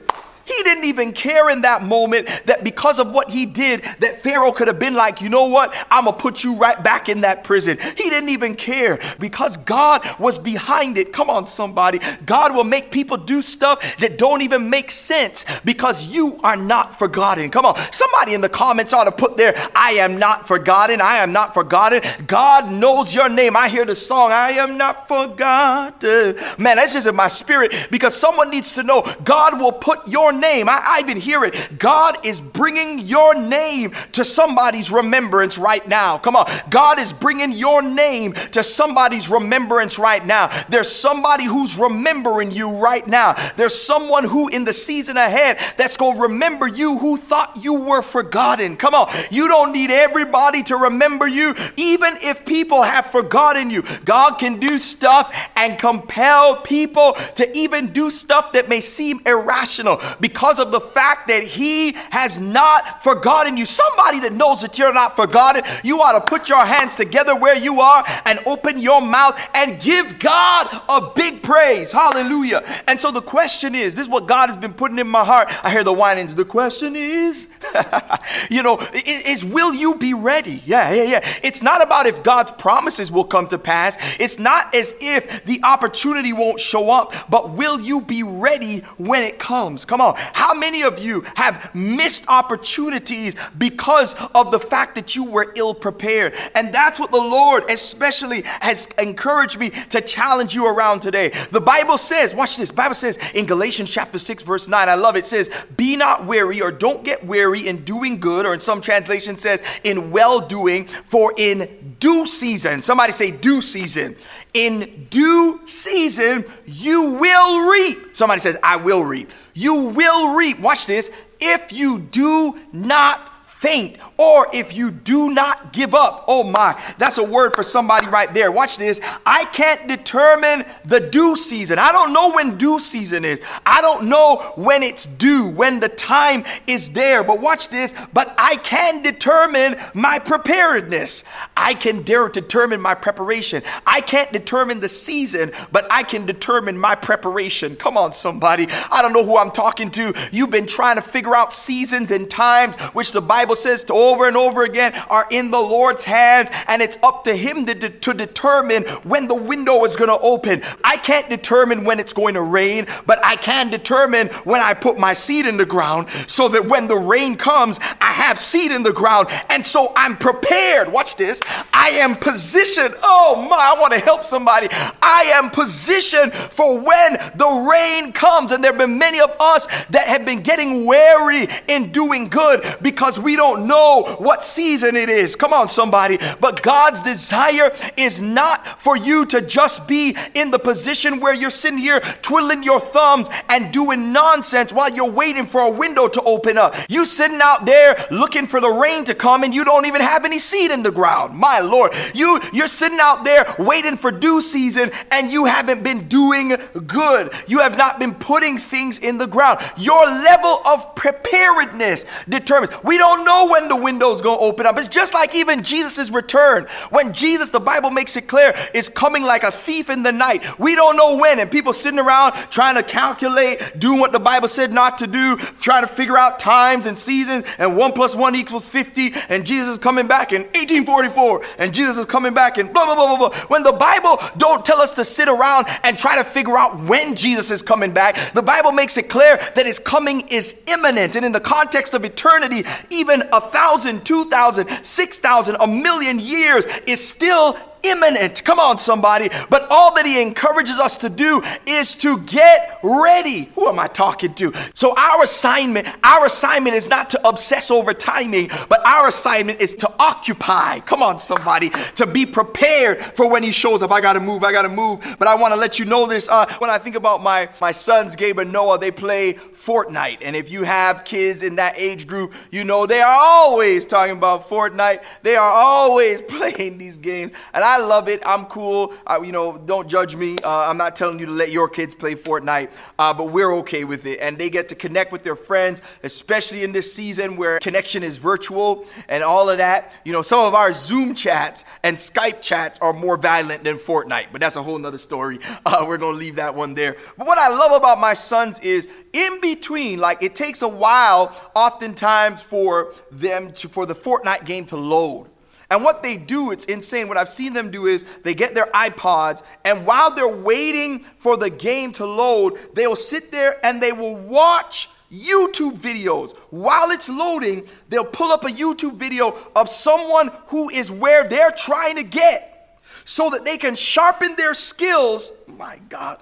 He 0.49 0.63
didn't 0.63 0.85
even 0.85 1.13
care 1.13 1.51
in 1.51 1.63
that 1.63 1.83
moment 1.83 2.29
that 2.47 2.65
because 2.65 2.99
of 2.99 3.13
what 3.13 3.31
he 3.31 3.47
did, 3.47 3.83
that 4.01 4.23
Pharaoh 4.23 4.53
could 4.53 4.69
have 4.69 4.79
been 4.79 4.95
like, 4.95 5.21
you 5.21 5.29
know 5.29 5.47
what? 5.47 5.75
I'm 5.91 6.05
going 6.05 6.17
to 6.17 6.23
put 6.23 6.43
you 6.43 6.57
right 6.57 6.83
back 6.83 7.09
in 7.09 7.21
that 7.21 7.45
prison. 7.45 7.79
He 7.79 8.09
didn't 8.11 8.31
even 8.31 8.57
care 8.57 8.99
because 9.19 9.57
God 9.59 10.05
was 10.19 10.39
behind 10.39 10.99
it. 10.99 11.13
Come 11.13 11.31
on, 11.31 11.47
somebody. 11.47 12.01
God 12.25 12.55
will 12.55 12.65
make 12.65 12.91
people 12.91 13.17
do 13.17 13.43
stuff 13.43 13.97
that 13.99 14.19
don't 14.19 14.43
even 14.43 14.71
make 14.71 14.91
sense 14.91 15.45
because 15.61 16.13
you 16.13 16.41
are 16.43 16.57
not 16.57 16.99
forgotten. 16.99 17.51
Come 17.51 17.67
on. 17.67 17.77
Somebody 17.93 18.35
in 18.35 18.41
the 18.41 18.49
comments 18.49 18.93
ought 18.93 19.05
to 19.05 19.13
put 19.13 19.37
there, 19.37 19.55
I 19.75 19.93
am 19.93 20.19
not 20.19 20.49
forgotten. 20.49 21.01
I 21.01 21.17
am 21.17 21.33
not 21.33 21.55
forgotten. 21.55 22.01
God 22.27 22.71
knows 22.73 23.15
your 23.15 23.29
name. 23.29 23.57
I 23.57 23.69
hear 23.69 23.85
the 23.85 23.97
song, 23.97 24.33
I 24.33 24.51
am 24.53 24.79
not 24.79 25.09
forgotten. 25.09 26.37
Man, 26.59 26.77
that's 26.77 26.93
just 26.93 27.07
in 27.07 27.17
my 27.17 27.29
spirit 27.29 27.89
because 27.91 28.17
someone 28.17 28.51
needs 28.51 28.75
to 28.75 28.83
know 28.83 29.07
God 29.25 29.61
will 29.61 29.73
put 29.73 30.09
your 30.09 30.33
name. 30.39 30.69
I, 30.69 30.81
I 30.83 31.01
even 31.01 31.19
hear 31.19 31.45
it. 31.45 31.79
God 31.79 32.25
is 32.25 32.41
bringing 32.41 32.99
your 32.99 33.35
name 33.35 33.93
to 34.13 34.25
somebody's 34.25 34.91
remembrance 34.91 35.59
right 35.59 35.87
now. 35.87 36.19
Come 36.19 36.37
on. 36.37 36.47
God 36.71 36.99
is 36.99 37.13
bringing 37.13 37.53
your 37.53 37.83
name 37.83 38.33
to 38.53 38.63
somebody's 38.63 39.29
remembrance 39.29 39.99
right 39.99 40.25
now. 40.25 40.49
There's 40.69 40.91
somebody 40.91 41.45
who's 41.45 41.77
remembering 41.77 42.51
you 42.51 42.71
right 42.83 43.07
now. 43.07 43.35
There's 43.57 43.75
someone 43.75 44.25
who 44.25 44.49
in 44.49 44.65
the 44.65 44.73
season 44.73 45.17
ahead 45.17 45.59
that's 45.77 45.97
going 45.97 46.17
to 46.17 46.23
remember 46.23 46.69
you 46.69 46.99
who 46.99 47.17
thought 47.17 47.59
you 47.63 47.81
were 47.81 48.03
forgotten. 48.03 48.77
Come 48.77 48.95
on. 48.95 49.09
You 49.31 49.49
don't 49.49 49.73
need 49.73 49.91
everybody 49.91 50.63
to 50.65 50.77
remember 50.77 51.27
you, 51.27 51.55
even 51.77 52.15
if 52.23 52.45
people 52.47 52.83
have 52.83 53.07
forgotten 53.07 53.71
you. 53.71 53.83
God 54.05 54.39
can 54.39 54.59
do 54.59 54.79
stuff 54.79 55.35
and 55.57 55.79
compel 55.79 56.57
people 56.63 57.13
to 57.13 57.49
even 57.55 57.93
do 57.93 58.11
stuff 58.11 58.53
that 58.53 58.69
may 58.69 58.81
seem 58.81 59.21
irrational 59.27 60.01
because 60.29 60.59
of 60.59 60.71
the 60.71 60.81
fact 60.81 61.29
that 61.29 61.43
He 61.43 61.93
has 62.11 62.41
not 62.41 63.03
forgotten 63.03 63.57
you. 63.57 63.65
Somebody 63.65 64.21
that 64.21 64.33
knows 64.33 64.61
that 64.61 64.79
you're 64.79 64.93
not 64.93 65.17
forgotten, 65.17 65.63
you 65.83 66.01
ought 66.01 66.19
to 66.19 66.31
put 66.31 66.49
your 66.49 66.65
hands 66.65 66.97
together 66.97 67.35
where 67.35 67.57
you 67.57 67.81
are 67.81 68.05
and 68.27 68.39
open 68.47 68.79
your 68.79 69.01
mouth 69.01 69.41
and 69.55 69.81
give 69.81 70.19
God 70.19 70.67
a 70.91 71.01
big 71.17 71.43
praise. 71.43 71.91
Hallelujah. 71.91 72.63
And 72.87 73.01
so 73.01 73.11
the 73.11 73.23
question 73.23 73.75
is 73.75 73.95
this 73.95 74.05
is 74.05 74.11
what 74.11 74.27
God 74.27 74.49
has 74.49 74.59
been 74.59 74.75
putting 74.75 74.99
in 74.99 75.09
my 75.09 75.25
heart. 75.25 75.49
I 75.65 75.71
hear 75.71 75.85
the 75.85 75.95
whinings. 75.95 76.35
The 76.35 76.45
question 76.45 76.95
is, 76.95 77.48
you 78.51 78.63
know, 78.63 78.79
is, 78.93 79.45
will 79.45 79.75
you 79.75 79.97
be 79.97 80.15
ready? 80.15 80.63
Yeah, 80.65 80.93
yeah, 80.93 81.03
yeah. 81.05 81.21
It's 81.43 81.63
not 81.63 81.83
about 81.83 82.07
if 82.07 82.23
God's 82.23 82.51
promises 82.53 83.11
will 83.11 83.25
come 83.25 83.47
to 83.49 83.59
pass, 83.59 83.97
it's 84.21 84.39
not 84.39 84.75
as 84.75 84.95
if 85.01 85.45
the 85.45 85.61
opportunity 85.63 86.33
won't 86.33 86.61
show 86.61 86.91
up, 86.91 87.13
but 87.29 87.51
will 87.51 87.81
you 87.81 88.01
be 88.01 88.23
ready 88.23 88.79
when 88.97 89.23
it 89.23 89.39
comes? 89.39 89.85
Come 89.85 90.01
on. 90.01 90.15
How 90.17 90.55
many 90.55 90.83
of 90.83 90.99
you 90.99 91.25
have 91.35 91.75
missed 91.75 92.27
opportunities 92.29 93.35
because 93.57 94.15
of 94.35 94.51
the 94.51 94.61
fact 94.61 94.95
that 94.97 95.17
you 95.17 95.25
were 95.25 95.53
ill 95.57 95.75
prepared? 95.75 96.35
And 96.55 96.73
that's 96.73 97.01
what 97.01 97.11
the 97.11 97.17
Lord 97.17 97.65
especially 97.71 98.43
has 98.45 98.87
encouraged 98.99 99.59
me 99.59 99.71
to 99.71 100.01
challenge 100.01 100.55
you 100.55 100.67
around 100.67 101.01
today. 101.01 101.31
The 101.51 101.61
Bible 101.61 101.99
says, 101.99 102.35
watch 102.35 102.57
this. 102.57 102.71
Bible 102.71 102.95
says 102.95 103.19
in 103.35 103.47
Galatians 103.47 103.93
chapter 103.93 104.19
6 104.19 104.43
verse 104.43 104.69
9, 104.69 104.89
I 104.89 104.95
love 104.95 105.17
it 105.17 105.27
says, 105.27 105.67
"Be 105.77 105.97
not 105.97 106.27
weary 106.27 106.61
or 106.61 106.71
don't 106.71 107.05
get 107.05 107.25
weary 107.25 107.48
in 107.55 107.85
doing 107.85 108.21
good," 108.21 108.47
or 108.47 108.55
in 108.55 108.61
some 108.61 108.81
translation 108.81 109.37
says 109.37 109.63
in 109.85 110.11
well 110.11 110.41
doing, 110.41 110.87
for 110.87 111.33
in 111.37 111.97
due 112.01 112.27
season. 112.27 112.83
Somebody 112.83 113.13
say 113.13 113.31
due 113.31 113.63
season. 113.63 114.17
In 114.55 115.07
due 115.11 115.61
season 115.67 116.45
you 116.65 117.13
will 117.21 117.71
reap. 117.71 118.17
Somebody 118.17 118.41
says 118.41 118.59
I 118.63 118.77
will 118.77 119.05
reap 119.05 119.31
you 119.59 119.75
will 119.75 120.37
reap, 120.37 120.61
watch 120.61 120.87
this, 120.87 121.11
if 121.41 121.73
you 121.73 121.99
do 121.99 122.57
not 122.73 123.49
faint 123.49 123.99
or 124.19 124.47
if 124.53 124.77
you 124.77 124.91
do 124.91 125.31
not 125.33 125.73
give 125.73 125.95
up. 125.95 126.25
Oh 126.29 126.43
my, 126.43 126.81
that's 126.99 127.19
a 127.19 127.25
word 127.25 127.55
for 127.55 127.63
somebody 127.63 128.07
right 128.09 128.33
there. 128.35 128.51
Watch 128.53 128.77
this. 128.77 129.01
I 129.25 129.45
can't 129.47 129.89
determine 129.89 130.65
the 130.85 131.01
due 131.01 131.37
season. 131.37 131.79
I 131.79 131.93
don't 131.93 132.13
know 132.13 132.33
when 132.33 132.59
due 132.59 132.81
season 132.81 133.25
is. 133.25 133.41
I 133.65 133.81
don't 133.81 134.09
know 134.09 134.53
when 134.57 134.83
it's 134.83 135.07
due, 135.07 135.49
when 135.49 135.81
the 135.81 135.89
time 135.89 136.45
is 136.67 136.91
there. 136.93 137.23
But 137.23 137.41
watch 137.41 137.69
this. 137.69 137.95
But 138.13 138.35
I 138.39 138.57
can 138.57 139.03
determine 139.03 139.77
my 139.95 140.19
preparedness. 140.19 141.25
I 141.57 141.75
can 141.75 142.03
dare 142.03 142.29
determine 142.29 142.81
my 142.81 142.95
preparation. 142.95 143.63
I 143.87 144.01
can't 144.01 144.33
determine 144.33 144.81
the 144.81 144.89
season, 144.89 145.53
but 145.71 145.87
I 145.91 146.03
can 146.03 146.27
determine 146.27 146.77
my 146.79 146.97
preparation. 146.97 147.77
Come 147.77 147.97
on, 147.97 148.13
somebody. 148.13 148.67
I 148.91 149.03
don't 149.03 149.13
know 149.13 149.25
who 149.25 149.39
I'm 149.39 149.53
talking 149.53 149.91
to. 149.93 150.13
You've 150.33 150.51
been 150.51 150.67
trying 150.67 150.97
to 150.97 151.03
figure 151.03 151.37
out 151.37 151.55
seasons 151.55 152.11
and 152.11 152.29
times, 152.29 152.77
which 152.93 153.13
the 153.13 153.21
Bible 153.21 153.55
says 153.55 153.85
to 153.85 153.95
over 154.09 154.27
and 154.27 154.37
over 154.37 154.65
again 154.65 154.93
are 155.11 155.27
in 155.31 155.51
the 155.51 155.61
Lord's 155.61 156.05
hands, 156.05 156.51
and 156.67 156.81
it's 156.83 156.99
up 157.03 157.25
to 157.25 157.37
Him 157.37 157.67
to, 157.67 157.75
de- 157.75 157.91
to 157.91 158.15
determine 158.15 158.85
when 159.05 159.29
the 159.29 159.35
window 159.35 159.85
is 159.85 159.97
going 159.97 160.09
to 160.11 160.19
open. 160.25 160.63
I 160.83 160.97
can't 160.97 161.29
determine 161.29 161.85
when 161.85 162.01
it's 162.01 162.13
going 162.13 162.35
to 162.35 162.43
rain, 162.43 162.87
but 163.07 163.19
I 163.25 163.37
can 163.37 163.71
determine 163.71 164.29
when 164.45 164.61
I 164.61 164.75
put 164.75 164.99
my 164.99 165.13
seed 165.13 165.47
in 165.47 165.57
the 165.57 165.67
ground 165.67 166.09
so 166.27 166.49
that 166.49 166.65
when 166.65 166.89
the 166.89 166.97
rain 166.97 167.37
comes, 167.37 167.79
I 168.01 168.13
have 168.13 168.39
seed 168.39 168.73
in 168.73 168.83
the 168.83 168.93
ground, 168.93 169.29
and 169.51 169.67
so 169.67 169.93
I'm 169.97 170.17
prepared. 170.17 170.93
Watch 170.93 171.17
this. 171.17 171.41
I 171.73 171.91
am 171.91 172.17
positioned. 172.17 172.95
Oh 173.03 173.47
my, 173.49 173.57
I 173.57 173.81
want 173.81 173.93
to 173.93 174.01
help 174.01 174.25
somebody. 174.25 174.69
I 174.71 175.33
am 175.35 175.51
positioned 175.51 176.33
for 176.33 176.77
when 176.81 177.13
the 177.37 177.69
rain 177.71 178.13
comes, 178.13 178.53
and 178.53 178.63
there 178.63 178.73
have 178.73 178.79
been 178.79 178.99
many 178.99 179.21
of 179.21 179.35
us 179.41 179.67
that 179.87 180.07
have 180.07 180.25
been 180.25 180.43
getting 180.43 180.87
wary 180.87 181.49
in 181.69 181.93
doing 181.93 182.29
good 182.29 182.65
because 182.83 183.19
we 183.19 183.37
don't 183.37 183.67
know 183.67 183.98
what 184.05 184.43
season 184.43 184.97
it 184.97 185.09
is. 185.09 185.37
Come 185.37 185.53
on, 185.53 185.69
somebody. 185.69 186.19
But 186.41 186.63
God's 186.63 187.03
desire 187.03 187.75
is 187.97 188.21
not 188.21 188.67
for 188.67 188.97
you 188.97 189.27
to 189.27 189.41
just 189.41 189.89
be 189.89 190.17
in 190.35 190.51
the 190.51 190.59
position 190.59 191.21
where 191.21 191.35
you're 191.35 191.51
sitting 191.51 191.79
here 191.79 192.01
twiddling 192.23 192.63
your 192.63 192.81
thumbs 192.81 193.29
and 193.49 193.73
doing 193.73 194.13
nonsense 194.13 194.73
while 194.73 194.95
you're 194.95 195.11
waiting 195.11 195.47
for 195.47 195.61
a 195.61 195.71
window 195.71 196.09
to 196.09 196.23
open 196.23 196.59
up. 196.59 196.75
You 196.89 197.05
sitting 197.05 197.41
out 197.43 197.67
there 197.67 197.97
looking 198.11 198.47
for 198.47 198.61
the 198.61 198.71
rain 198.71 199.05
to 199.05 199.15
come 199.15 199.43
and 199.45 199.55
you 199.55 199.65
don't 199.65 199.87
even 199.87 200.01
have 200.01 200.25
any 200.25 200.39
seed 200.39 200.71
in 200.71 200.83
the 200.83 200.91
ground. 200.91 201.37
My 201.37 201.61
Lord. 201.61 201.93
You 202.15 202.41
you're 202.53 202.69
sitting 202.69 202.99
out 203.01 203.25
there 203.25 203.45
waiting 203.59 203.97
for 203.97 204.11
due 204.11 204.41
season 204.41 204.91
and 205.11 205.31
you 205.31 205.45
haven't 205.45 205.83
been 205.83 206.09
doing 206.09 206.53
good. 206.87 207.33
You 207.47 207.61
have 207.61 207.77
not 207.77 207.99
been 207.99 208.15
putting 208.15 208.59
things 208.59 208.99
in 208.99 209.19
the 209.19 209.27
ground. 209.27 209.61
Your 209.77 210.05
level 210.05 210.61
of 210.67 210.95
preparedness 210.95 212.07
determines. 212.29 212.73
We 212.83 212.99
don't 212.99 213.25
know 213.25 213.49
when 213.51 213.69
the 213.69 213.77
window's 213.89 214.21
to 214.21 214.29
open 214.29 214.67
up. 214.67 214.77
It's 214.77 214.89
just 214.89 215.15
like 215.15 215.35
even 215.35 215.63
Jesus' 215.63 216.11
return. 216.11 216.67
When 216.91 217.15
Jesus, 217.15 217.49
the 217.49 217.61
Bible 217.61 217.91
makes 217.91 218.17
it 218.17 218.29
clear, 218.29 218.53
is 218.75 218.91
coming 218.91 219.23
like 219.23 219.45
a 219.45 219.51
thief 219.51 219.89
in 219.89 220.03
the 220.03 220.13
night. 220.13 220.45
We 220.59 220.75
don't 220.75 220.95
know 220.95 221.17
when. 221.17 221.39
And 221.39 221.51
people 221.51 221.73
sitting 221.73 221.99
around 221.99 222.35
trying 222.51 222.77
to 222.77 222.83
calculate, 222.83 223.73
doing 223.79 223.99
what 223.99 224.13
the 224.13 224.19
Bible 224.19 224.49
said 224.49 224.73
not 224.73 224.99
to 224.99 225.07
do, 225.07 225.37
trying 225.59 225.85
to 225.85 225.89
figure 225.89 226.19
out 226.19 226.39
times 226.39 226.85
and 226.85 226.99
seasons, 226.99 227.45
and 227.59 227.79
one 227.79 227.93
plus 227.95 228.15
one 228.15 228.37
equals 228.37 228.69
50, 228.69 229.13
and 229.31 229.47
Jesus 229.47 229.69
is 229.69 229.79
coming 229.79 230.07
back 230.07 230.33
in 230.33 230.43
1844, 230.43 231.45
and 231.59 231.73
Jesus 231.73 231.97
is 231.97 232.05
coming 232.05 232.35
back 232.35 232.59
in 232.59 232.71
blah, 232.71 232.85
blah, 232.85 232.95
blah, 232.95 233.17
blah, 233.17 233.29
blah. 233.29 233.39
When 233.49 233.63
the 233.63 233.73
Bible 233.73 234.21
don't 234.37 234.67
tell 234.67 234.81
us 234.81 234.93
to 234.95 235.05
sit 235.05 235.29
around 235.29 235.67
and 235.85 235.97
try 235.97 236.19
to 236.19 236.25
figure 236.25 236.59
out 236.59 236.79
when 236.85 237.17
Jesus 237.17 237.51
is 237.51 237.63
coming 237.63 237.93
back, 237.93 238.17
the 238.35 238.43
Bible 238.43 238.73
makes 238.73 238.99
it 238.99 239.09
clear 239.09 239.39
that 239.55 239.65
his 239.65 239.79
coming 239.79 240.29
is 240.29 240.63
imminent. 240.69 241.17
And 241.17 241.25
in 241.25 241.33
the 241.33 241.41
context 241.41 241.95
of 241.95 242.05
eternity, 242.05 242.65
even 242.91 243.23
a 243.33 243.41
thousand, 243.41 243.78
two 244.05 244.25
thousand, 244.25 244.69
six 244.83 245.19
thousand, 245.19 245.57
a 245.61 245.67
million 245.67 246.19
years 246.19 246.65
is 246.87 247.07
still 247.07 247.57
imminent. 247.83 248.45
Come 248.45 248.59
on, 248.59 248.79
somebody. 248.79 249.29
But 249.51 249.67
all 249.71 249.95
that 249.95 250.07
he 250.07 250.21
encourages 250.21 250.79
us 250.79 250.99
to 250.99 251.09
do 251.09 251.43
is 251.67 251.95
to 251.97 252.19
get 252.21 252.79
ready. 252.83 253.51
Who 253.55 253.69
am 253.69 253.79
I 253.79 253.87
talking 253.89 254.35
to? 254.35 254.53
So 254.75 254.97
our 254.97 255.23
assignment, 255.25 255.87
our 256.05 256.27
assignment 256.27 256.77
is 256.77 256.89
not 256.89 257.11
to 257.11 257.29
obsess 257.29 257.71
over 257.71 257.93
timing, 257.93 258.49
but 258.69 258.85
our 258.87 259.09
assignment 259.09 259.61
is 259.61 259.75
to 259.77 259.93
occupy. 259.99 260.81
Come 260.81 261.03
on, 261.03 261.19
somebody, 261.19 261.71
to 261.97 262.07
be 262.07 262.27
prepared 262.27 262.99
for 262.99 263.31
when 263.31 263.43
he 263.43 263.53
shows 263.53 263.83
up. 263.83 263.91
I 263.93 264.01
gotta 264.01 264.21
move, 264.21 264.45
I 264.45 264.53
gotta 264.53 264.69
move. 264.69 265.17
But 265.19 265.29
I 265.29 265.35
want 265.35 265.53
to 265.55 265.61
let 265.61 265.79
you 265.79 265.85
know 265.85 266.07
this. 266.07 266.29
Uh, 266.29 266.47
when 266.59 266.71
I 266.71 266.79
think 266.79 266.97
about 266.97 267.23
my 267.23 267.49
my 267.61 267.73
sons, 267.73 268.17
Gabe 268.17 268.39
and 268.39 268.53
Noah, 268.53 268.79
they 268.79 268.91
play 268.91 269.35
Fortnite. 269.35 270.19
And 270.23 270.37
if 270.37 270.51
you 270.51 270.65
have 270.65 271.05
kids 271.05 271.43
in 271.43 271.57
that 271.57 271.79
age 271.79 272.07
group, 272.07 272.33
you 272.51 272.65
know 272.65 272.87
they 272.87 273.01
are 273.01 273.19
always 273.19 273.85
talking 273.85 274.17
about 274.17 274.49
Fortnite. 274.49 275.03
They 275.23 275.37
are 275.37 275.53
always 275.53 276.23
playing 276.29 276.79
these 276.79 276.99
games. 276.99 277.33
And 277.53 277.65
I 277.65 277.68
love 277.77 278.09
it. 278.09 278.23
I'm 278.25 278.47
cool. 278.47 278.95
I, 279.07 279.19
you 279.19 279.33
know, 279.33 279.59
don't 279.59 279.87
judge 279.87 280.17
me. 280.17 280.39
Uh, 280.43 280.71
I'm 280.71 280.79
not 280.79 280.97
telling 280.97 281.19
you 281.19 281.27
to 281.27 281.33
let 281.33 281.53
your 281.53 281.69
kids 281.69 281.95
play 281.95 282.15
Fortnite, 282.15 282.71
uh, 282.99 283.13
but 283.13 283.27
we're 283.27 283.53
okay 283.57 283.85
with 283.85 284.07
it. 284.07 284.19
And 284.23 284.39
they 284.39 284.49
get 284.49 284.71
to 284.71 284.75
connect 284.75 285.13
with 285.13 285.25
their 285.25 285.37
friends, 285.37 285.83
especially 286.03 286.65
in 286.65 286.73
this 286.73 286.91
season 286.91 287.37
where 287.37 287.59
connection 287.59 288.03
is 288.03 288.17
virtual 288.17 288.87
and 289.11 289.23
all 289.23 289.51
of 289.51 289.59
that. 289.59 289.93
You 290.07 290.13
know, 290.13 290.23
some 290.23 290.41
of 290.41 290.55
our 290.55 290.73
Zoom 290.73 291.15
chats 291.15 291.67
and 291.83 291.99
Skype 291.99 292.41
chats 292.41 292.79
are 292.79 292.95
more 292.95 293.19
violent 293.19 293.65
than 293.65 293.77
Fortnite, 293.77 294.29
but 294.33 294.41
that's 294.41 294.57
a 294.57 294.63
whole 294.63 294.79
nother 294.79 294.97
story. 294.97 295.39
Uh, 295.67 295.85
we're 295.87 295.99
going 295.99 296.15
to 296.15 296.19
leave 296.19 296.37
that 296.37 296.55
one 296.55 296.73
there. 296.73 296.97
But 297.19 297.27
what 297.27 297.39
I 297.39 297.49
love 297.49 297.73
about 297.73 298.01
my 298.01 298.15
sons 298.15 298.59
is 298.61 298.89
in 299.13 299.41
between, 299.41 299.99
like 299.99 300.23
it 300.23 300.35
takes 300.35 300.63
a 300.63 300.69
while 300.69 301.37
oftentimes 301.55 302.43
for 302.43 302.95
them 303.11 303.53
to, 303.53 303.69
for 303.69 303.85
the 303.85 303.95
Fortnite 303.95 304.45
game 304.45 304.65
to 304.67 304.77
load. 304.77 305.29
And 305.71 305.85
what 305.85 306.03
they 306.03 306.17
do, 306.17 306.51
it's 306.51 306.65
insane. 306.65 307.09
What 307.09 307.19
I've 307.19 307.29
seen 307.29 307.53
them 307.53 307.71
do 307.71 307.87
is 307.87 308.05
they 308.23 308.35
get 308.35 308.55
their 308.55 308.67
iPods, 308.67 309.43
and 309.65 309.85
while 309.85 310.11
they're 310.11 310.27
waiting 310.27 311.01
for 311.01 311.37
the 311.37 311.51
game 311.51 311.93
to 311.93 312.07
load, 312.07 312.59
they 312.75 312.87
will 312.87 312.97
sit 312.97 313.31
there 313.31 313.57
and 313.65 313.83
they 313.83 313.93
will 313.93 314.17
watch 314.17 314.89
YouTube 315.13 315.79
videos. 315.79 316.37
While 316.51 316.91
it's 316.91 317.09
loading, 317.09 317.67
they'll 317.89 318.05
pull 318.05 318.33
up 318.33 318.45
a 318.45 318.49
YouTube 318.49 318.97
video 318.97 319.37
of 319.55 319.69
someone 319.69 320.31
who 320.49 320.71
is 320.71 320.91
where 320.91 321.25
they're 321.25 321.51
trying 321.51 321.97
to 321.97 322.03
get 322.03 322.81
so 323.05 323.31
that 323.31 323.45
they 323.45 323.57
can 323.57 323.75
sharpen 323.75 324.37
their 324.37 324.55
skills. 324.55 325.33
My 325.47 325.81
God 325.89 326.19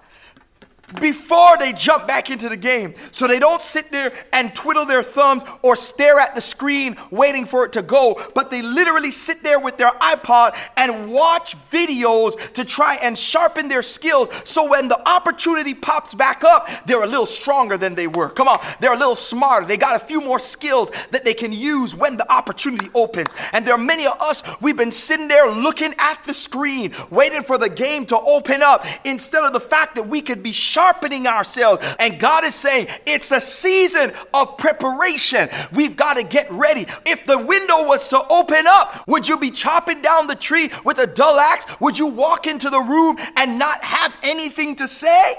before 1.00 1.56
they 1.58 1.72
jump 1.72 2.06
back 2.06 2.30
into 2.30 2.48
the 2.48 2.56
game. 2.56 2.94
So 3.12 3.26
they 3.26 3.38
don't 3.38 3.60
sit 3.60 3.90
there 3.90 4.12
and 4.32 4.54
twiddle 4.54 4.84
their 4.84 5.02
thumbs 5.02 5.44
or 5.62 5.76
stare 5.76 6.18
at 6.18 6.34
the 6.34 6.40
screen 6.40 6.96
waiting 7.10 7.44
for 7.44 7.64
it 7.64 7.72
to 7.72 7.82
go, 7.82 8.20
but 8.34 8.50
they 8.50 8.62
literally 8.62 9.10
sit 9.10 9.42
there 9.42 9.58
with 9.58 9.76
their 9.76 9.90
iPod 9.90 10.56
and 10.76 11.10
watch 11.10 11.56
videos 11.70 12.52
to 12.52 12.64
try 12.64 12.96
and 13.02 13.18
sharpen 13.18 13.68
their 13.68 13.82
skills. 13.82 14.28
So 14.44 14.68
when 14.68 14.88
the 14.88 15.08
opportunity 15.08 15.74
pops 15.74 16.14
back 16.14 16.44
up, 16.44 16.68
they're 16.86 17.02
a 17.02 17.06
little 17.06 17.26
stronger 17.26 17.76
than 17.76 17.94
they 17.94 18.06
were. 18.06 18.28
Come 18.28 18.48
on, 18.48 18.60
they're 18.80 18.94
a 18.94 18.98
little 18.98 19.16
smarter. 19.16 19.66
They 19.66 19.76
got 19.76 20.00
a 20.00 20.04
few 20.04 20.20
more 20.20 20.38
skills 20.38 20.90
that 21.10 21.24
they 21.24 21.34
can 21.34 21.52
use 21.52 21.96
when 21.96 22.16
the 22.16 22.30
opportunity 22.32 22.88
opens. 22.94 23.34
And 23.52 23.66
there 23.66 23.74
are 23.74 23.78
many 23.78 24.06
of 24.06 24.14
us, 24.20 24.42
we've 24.60 24.76
been 24.76 24.90
sitting 24.90 25.28
there 25.28 25.50
looking 25.50 25.94
at 25.98 26.22
the 26.24 26.34
screen, 26.34 26.92
waiting 27.10 27.42
for 27.42 27.58
the 27.58 27.68
game 27.68 28.06
to 28.06 28.18
open 28.18 28.62
up 28.62 28.84
instead 29.04 29.44
of 29.44 29.52
the 29.52 29.60
fact 29.60 29.96
that 29.96 30.06
we 30.06 30.20
could 30.20 30.42
be 30.42 30.52
sharpening 30.76 31.26
ourselves. 31.26 31.96
And 31.98 32.20
God 32.20 32.44
is 32.44 32.54
saying 32.54 32.88
it's 33.06 33.30
a 33.30 33.40
season 33.40 34.12
of 34.34 34.58
preparation. 34.58 35.48
We've 35.72 35.96
got 35.96 36.18
to 36.18 36.22
get 36.22 36.46
ready. 36.50 36.84
If 37.06 37.24
the 37.24 37.38
window 37.38 37.86
was 37.86 38.10
to 38.10 38.22
open 38.28 38.66
up, 38.68 39.02
would 39.08 39.26
you 39.26 39.38
be 39.38 39.50
chopping 39.50 40.02
down 40.02 40.26
the 40.26 40.34
tree 40.34 40.68
with 40.84 40.98
a 40.98 41.06
dull 41.06 41.40
axe? 41.40 41.80
Would 41.80 41.98
you 41.98 42.08
walk 42.08 42.46
into 42.46 42.68
the 42.68 42.80
room 42.80 43.16
and 43.36 43.58
not 43.58 43.82
have 43.82 44.14
anything 44.22 44.76
to 44.76 44.86
say? 44.86 45.34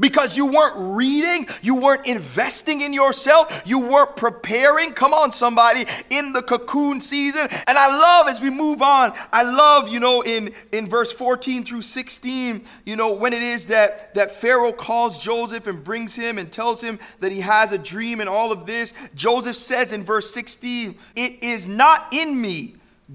Because 0.00 0.36
you 0.36 0.46
weren't 0.46 0.96
reading, 0.96 1.46
you 1.62 1.74
weren't 1.74 2.06
investing 2.06 2.80
in 2.80 2.92
yourself, 2.92 3.62
you 3.66 3.80
weren't 3.80 4.16
preparing. 4.16 4.92
Come 4.92 5.12
on, 5.12 5.32
somebody, 5.32 5.86
in 6.10 6.32
the 6.32 6.42
cocoon 6.42 7.00
season. 7.00 7.48
And 7.50 7.78
I 7.78 7.88
love 7.88 8.28
as 8.28 8.40
we 8.40 8.50
move 8.50 8.82
on, 8.82 9.12
I 9.32 9.42
love, 9.42 9.88
you 9.88 10.00
know, 10.00 10.22
in, 10.22 10.52
in 10.72 10.88
verse 10.88 11.12
14 11.12 11.64
through 11.64 11.82
16, 11.82 12.64
you 12.86 12.96
know, 12.96 13.12
when 13.12 13.32
it 13.32 13.42
is 13.42 13.66
that, 13.66 14.14
that 14.14 14.32
Pharaoh 14.32 14.72
calls 14.72 15.18
Joseph 15.18 15.66
and 15.66 15.82
brings 15.82 16.14
him 16.14 16.38
and 16.38 16.50
tells 16.50 16.82
him 16.82 16.98
that 17.20 17.32
he 17.32 17.40
has 17.40 17.72
a 17.72 17.78
dream 17.78 18.20
and 18.20 18.28
all 18.28 18.52
of 18.52 18.66
this. 18.66 18.94
Joseph 19.14 19.56
says 19.56 19.92
in 19.92 20.04
verse 20.04 20.32
16, 20.32 20.96
It 21.16 21.42
is 21.42 21.66
not 21.66 22.12
in 22.12 22.40
me. 22.40 22.74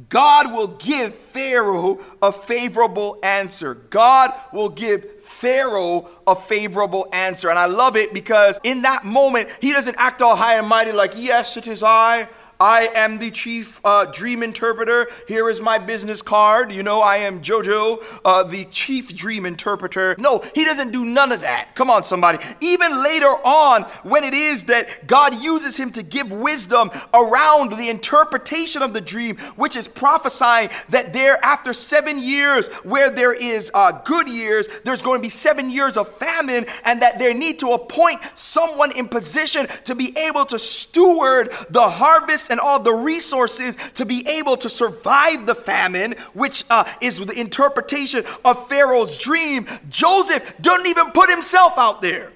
God 0.09 0.51
will 0.51 0.67
give 0.67 1.13
Pharaoh 1.13 1.99
a 2.19 2.31
favorable 2.31 3.19
answer. 3.21 3.75
God 3.75 4.33
will 4.51 4.69
give 4.69 5.22
Pharaoh 5.23 6.09
a 6.27 6.35
favorable 6.35 7.07
answer. 7.13 7.49
And 7.49 7.57
I 7.57 7.65
love 7.65 7.95
it 7.95 8.13
because 8.13 8.59
in 8.63 8.81
that 8.83 9.05
moment, 9.05 9.49
he 9.61 9.71
doesn't 9.71 9.95
act 9.97 10.21
all 10.21 10.35
high 10.35 10.57
and 10.57 10.67
mighty 10.67 10.91
like, 10.91 11.13
yes, 11.15 11.57
it 11.57 11.67
is 11.67 11.81
I. 11.81 12.27
I 12.59 12.89
am 12.95 13.19
the 13.19 13.31
chief 13.31 13.79
uh, 13.83 14.05
dream 14.05 14.43
interpreter. 14.43 15.07
Here 15.27 15.49
is 15.49 15.59
my 15.59 15.77
business 15.77 16.21
card. 16.21 16.71
You 16.71 16.83
know, 16.83 17.01
I 17.01 17.17
am 17.17 17.41
JoJo, 17.41 18.21
uh, 18.23 18.43
the 18.43 18.65
chief 18.65 19.15
dream 19.15 19.45
interpreter. 19.45 20.15
No, 20.17 20.43
he 20.53 20.63
doesn't 20.63 20.91
do 20.91 21.05
none 21.05 21.31
of 21.31 21.41
that. 21.41 21.75
Come 21.75 21.89
on, 21.89 22.03
somebody. 22.03 22.39
Even 22.61 23.03
later 23.03 23.25
on, 23.25 23.83
when 24.03 24.23
it 24.23 24.33
is 24.33 24.65
that 24.65 25.07
God 25.07 25.41
uses 25.43 25.77
him 25.77 25.91
to 25.91 26.03
give 26.03 26.31
wisdom 26.31 26.91
around 27.13 27.73
the 27.73 27.89
interpretation 27.89 28.81
of 28.81 28.93
the 28.93 29.01
dream, 29.01 29.37
which 29.55 29.75
is 29.75 29.87
prophesying 29.87 30.69
that 30.89 31.13
there, 31.13 31.43
after 31.43 31.73
seven 31.73 32.19
years, 32.19 32.67
where 32.83 33.09
there 33.09 33.33
is 33.33 33.71
uh, 33.73 33.91
good 34.03 34.27
years, 34.27 34.67
there's 34.85 35.01
going 35.01 35.19
to 35.19 35.23
be 35.23 35.29
seven 35.29 35.69
years 35.69 35.97
of 35.97 36.07
famine, 36.17 36.65
and 36.85 37.01
that 37.01 37.19
they 37.19 37.33
need 37.33 37.59
to 37.59 37.69
appoint 37.69 38.21
someone 38.35 38.95
in 38.97 39.07
position 39.07 39.67
to 39.85 39.95
be 39.95 40.15
able 40.17 40.45
to 40.45 40.59
steward 40.59 41.51
the 41.69 41.89
harvest 41.89 42.42
and 42.49 42.59
all 42.59 42.79
the 42.79 42.93
resources 42.93 43.75
to 43.95 44.05
be 44.05 44.27
able 44.27 44.57
to 44.57 44.69
survive 44.69 45.45
the 45.45 45.55
famine, 45.55 46.15
which 46.33 46.63
uh, 46.69 46.83
is 47.01 47.19
the 47.25 47.39
interpretation 47.39 48.23
of 48.45 48.67
Pharaoh's 48.69 49.17
dream, 49.17 49.67
Joseph 49.89 50.55
doesn't 50.61 50.87
even 50.87 51.11
put 51.11 51.29
himself 51.29 51.77
out 51.77 52.01
there. 52.01 52.33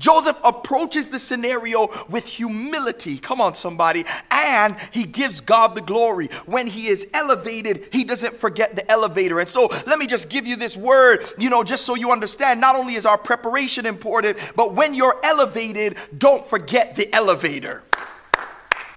Joseph 0.00 0.38
approaches 0.42 1.08
the 1.08 1.18
scenario 1.18 1.90
with 2.08 2.26
humility. 2.26 3.18
Come 3.18 3.40
on, 3.40 3.54
somebody. 3.54 4.04
And 4.30 4.76
he 4.92 5.04
gives 5.04 5.40
God 5.40 5.74
the 5.74 5.82
glory. 5.82 6.28
When 6.46 6.66
he 6.66 6.86
is 6.86 7.06
elevated, 7.12 7.88
he 7.92 8.04
doesn't 8.04 8.34
forget 8.36 8.74
the 8.74 8.90
elevator. 8.90 9.40
And 9.40 9.48
so 9.48 9.66
let 9.86 9.98
me 9.98 10.06
just 10.06 10.30
give 10.30 10.46
you 10.46 10.56
this 10.56 10.76
word, 10.76 11.24
you 11.38 11.50
know, 11.50 11.62
just 11.62 11.84
so 11.84 11.94
you 11.94 12.12
understand. 12.12 12.60
Not 12.60 12.76
only 12.76 12.94
is 12.94 13.04
our 13.04 13.18
preparation 13.18 13.84
important, 13.84 14.38
but 14.56 14.74
when 14.74 14.94
you're 14.94 15.16
elevated, 15.22 15.96
don't 16.16 16.46
forget 16.46 16.96
the 16.96 17.14
elevator. 17.14 17.82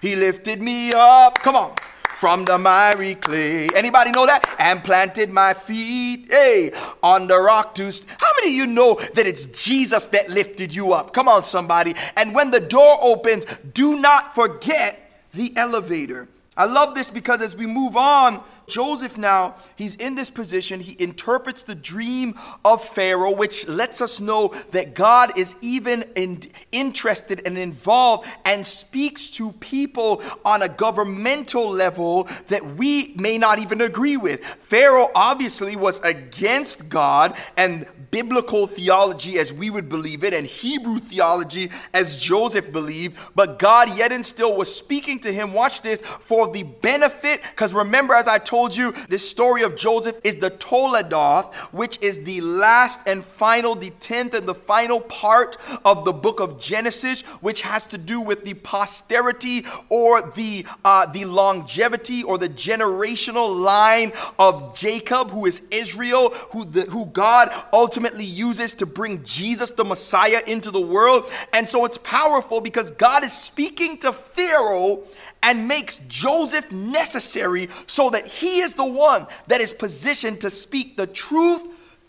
He 0.03 0.17
lifted 0.17 0.61
me 0.61 0.91
up. 0.91 1.39
Come 1.39 1.55
on. 1.55 1.75
From 2.15 2.43
the 2.43 2.57
miry 2.57 3.15
clay. 3.15 3.69
Anybody 3.73 4.11
know 4.11 4.25
that? 4.25 4.45
And 4.59 4.83
planted 4.83 5.29
my 5.29 5.53
feet, 5.53 6.27
hey, 6.29 6.73
on 7.01 7.27
the 7.27 7.39
rock 7.39 7.73
to. 7.75 7.89
St- 7.89 8.09
How 8.19 8.27
many 8.41 8.51
of 8.51 8.67
you 8.67 8.67
know 8.67 8.95
that 9.13 9.25
it's 9.25 9.45
Jesus 9.45 10.07
that 10.07 10.29
lifted 10.29 10.75
you 10.75 10.91
up? 10.91 11.13
Come 11.13 11.29
on, 11.29 11.45
somebody. 11.45 11.95
And 12.17 12.35
when 12.35 12.51
the 12.51 12.59
door 12.59 12.97
opens, 13.01 13.45
do 13.73 13.97
not 14.01 14.35
forget 14.35 15.25
the 15.31 15.53
elevator. 15.55 16.27
I 16.57 16.65
love 16.65 16.95
this 16.95 17.09
because 17.09 17.41
as 17.41 17.55
we 17.55 17.65
move 17.65 17.95
on, 17.95 18.43
Joseph 18.67 19.17
now, 19.17 19.55
he's 19.75 19.95
in 19.95 20.15
this 20.15 20.29
position. 20.29 20.79
He 20.79 20.95
interprets 20.99 21.63
the 21.63 21.75
dream 21.75 22.37
of 22.63 22.83
Pharaoh, 22.83 23.35
which 23.35 23.67
lets 23.67 24.01
us 24.01 24.21
know 24.21 24.53
that 24.71 24.93
God 24.93 25.37
is 25.37 25.55
even 25.61 26.03
in, 26.15 26.41
interested 26.71 27.41
and 27.45 27.57
involved 27.57 28.27
and 28.45 28.65
speaks 28.65 29.29
to 29.31 29.51
people 29.53 30.21
on 30.45 30.61
a 30.61 30.69
governmental 30.69 31.69
level 31.69 32.27
that 32.47 32.65
we 32.75 33.13
may 33.15 33.37
not 33.37 33.59
even 33.59 33.81
agree 33.81 34.17
with. 34.17 34.43
Pharaoh 34.45 35.07
obviously 35.15 35.75
was 35.75 35.99
against 35.99 36.89
God 36.89 37.35
and 37.57 37.85
biblical 38.13 38.67
theology 38.67 39.39
as 39.39 39.51
we 39.51 39.71
would 39.71 39.89
believe 39.89 40.23
it 40.23 40.35
and 40.35 40.45
Hebrew 40.45 40.99
theology 40.99 41.71
as 41.95 42.15
Joseph 42.15 42.71
believed, 42.71 43.17
but 43.33 43.57
God 43.57 43.97
yet 43.97 44.11
and 44.11 44.23
still 44.23 44.55
was 44.55 44.73
speaking 44.73 45.19
to 45.21 45.33
him, 45.33 45.51
watch 45.51 45.81
this, 45.81 46.01
for 46.01 46.51
the 46.51 46.61
benefit. 46.61 47.41
Because 47.41 47.73
remember, 47.73 48.13
as 48.13 48.27
I 48.27 48.37
told 48.37 48.52
you, 48.53 48.91
this 49.09 49.27
story 49.27 49.63
of 49.63 49.75
Joseph 49.75 50.15
is 50.23 50.37
the 50.37 50.51
Toledoth, 50.51 51.53
which 51.73 51.97
is 52.01 52.23
the 52.23 52.39
last 52.41 53.01
and 53.07 53.25
final, 53.25 53.73
the 53.73 53.89
tenth 53.99 54.35
and 54.35 54.47
the 54.47 54.53
final 54.53 54.99
part 54.99 55.57
of 55.83 56.05
the 56.05 56.13
book 56.13 56.39
of 56.39 56.59
Genesis, 56.59 57.21
which 57.41 57.61
has 57.61 57.87
to 57.87 57.97
do 57.97 58.21
with 58.21 58.45
the 58.45 58.53
posterity 58.53 59.65
or 59.89 60.21
the, 60.21 60.65
uh, 60.85 61.07
the 61.07 61.25
longevity 61.25 62.23
or 62.23 62.37
the 62.37 62.49
generational 62.49 63.59
line 63.59 64.11
of 64.37 64.77
Jacob, 64.77 65.31
who 65.31 65.47
is 65.47 65.63
Israel, 65.71 66.29
who, 66.51 66.63
the, 66.63 66.83
who 66.83 67.07
God 67.07 67.51
ultimately 67.73 68.25
uses 68.25 68.75
to 68.75 68.85
bring 68.85 69.23
Jesus 69.23 69.71
the 69.71 69.83
Messiah 69.83 70.41
into 70.45 70.69
the 70.69 70.81
world. 70.81 71.31
And 71.53 71.67
so 71.67 71.85
it's 71.85 71.97
powerful 71.97 72.61
because 72.61 72.91
God 72.91 73.23
is 73.23 73.33
speaking 73.33 73.97
to 73.99 74.11
Pharaoh 74.11 75.03
and 75.43 75.67
makes 75.67 75.99
Joseph 76.07 76.71
necessary 76.71 77.69
so 77.85 78.09
that 78.09 78.25
he 78.25 78.59
is 78.61 78.73
the 78.73 78.85
one 78.85 79.27
that 79.47 79.61
is 79.61 79.73
positioned 79.73 80.41
to 80.41 80.49
speak 80.49 80.97
the 80.97 81.05
truth 81.05 81.61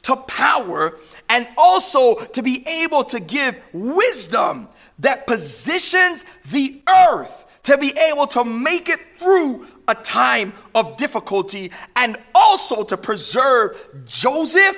to 0.03 0.17
power 0.17 0.99
and 1.29 1.47
also 1.59 2.15
to 2.15 2.43
be 2.43 2.67
able 2.85 3.05
to 3.05 3.21
give 3.21 3.61
wisdom 3.73 4.69
that 5.01 5.27
positions 5.27 6.25
the 6.51 6.81
earth 6.89 7.45
to 7.65 7.79
be 7.79 7.93
able 8.13 8.27
to 8.29 8.45
make 8.45 8.89
it 8.89 9.01
through 9.19 9.67
a 9.89 9.95
time 9.95 10.53
of 10.75 10.97
difficulty 10.97 11.71
and 11.97 12.17
also 12.35 12.85
to 12.85 12.97
preserve 12.97 13.89
Joseph 14.07 14.77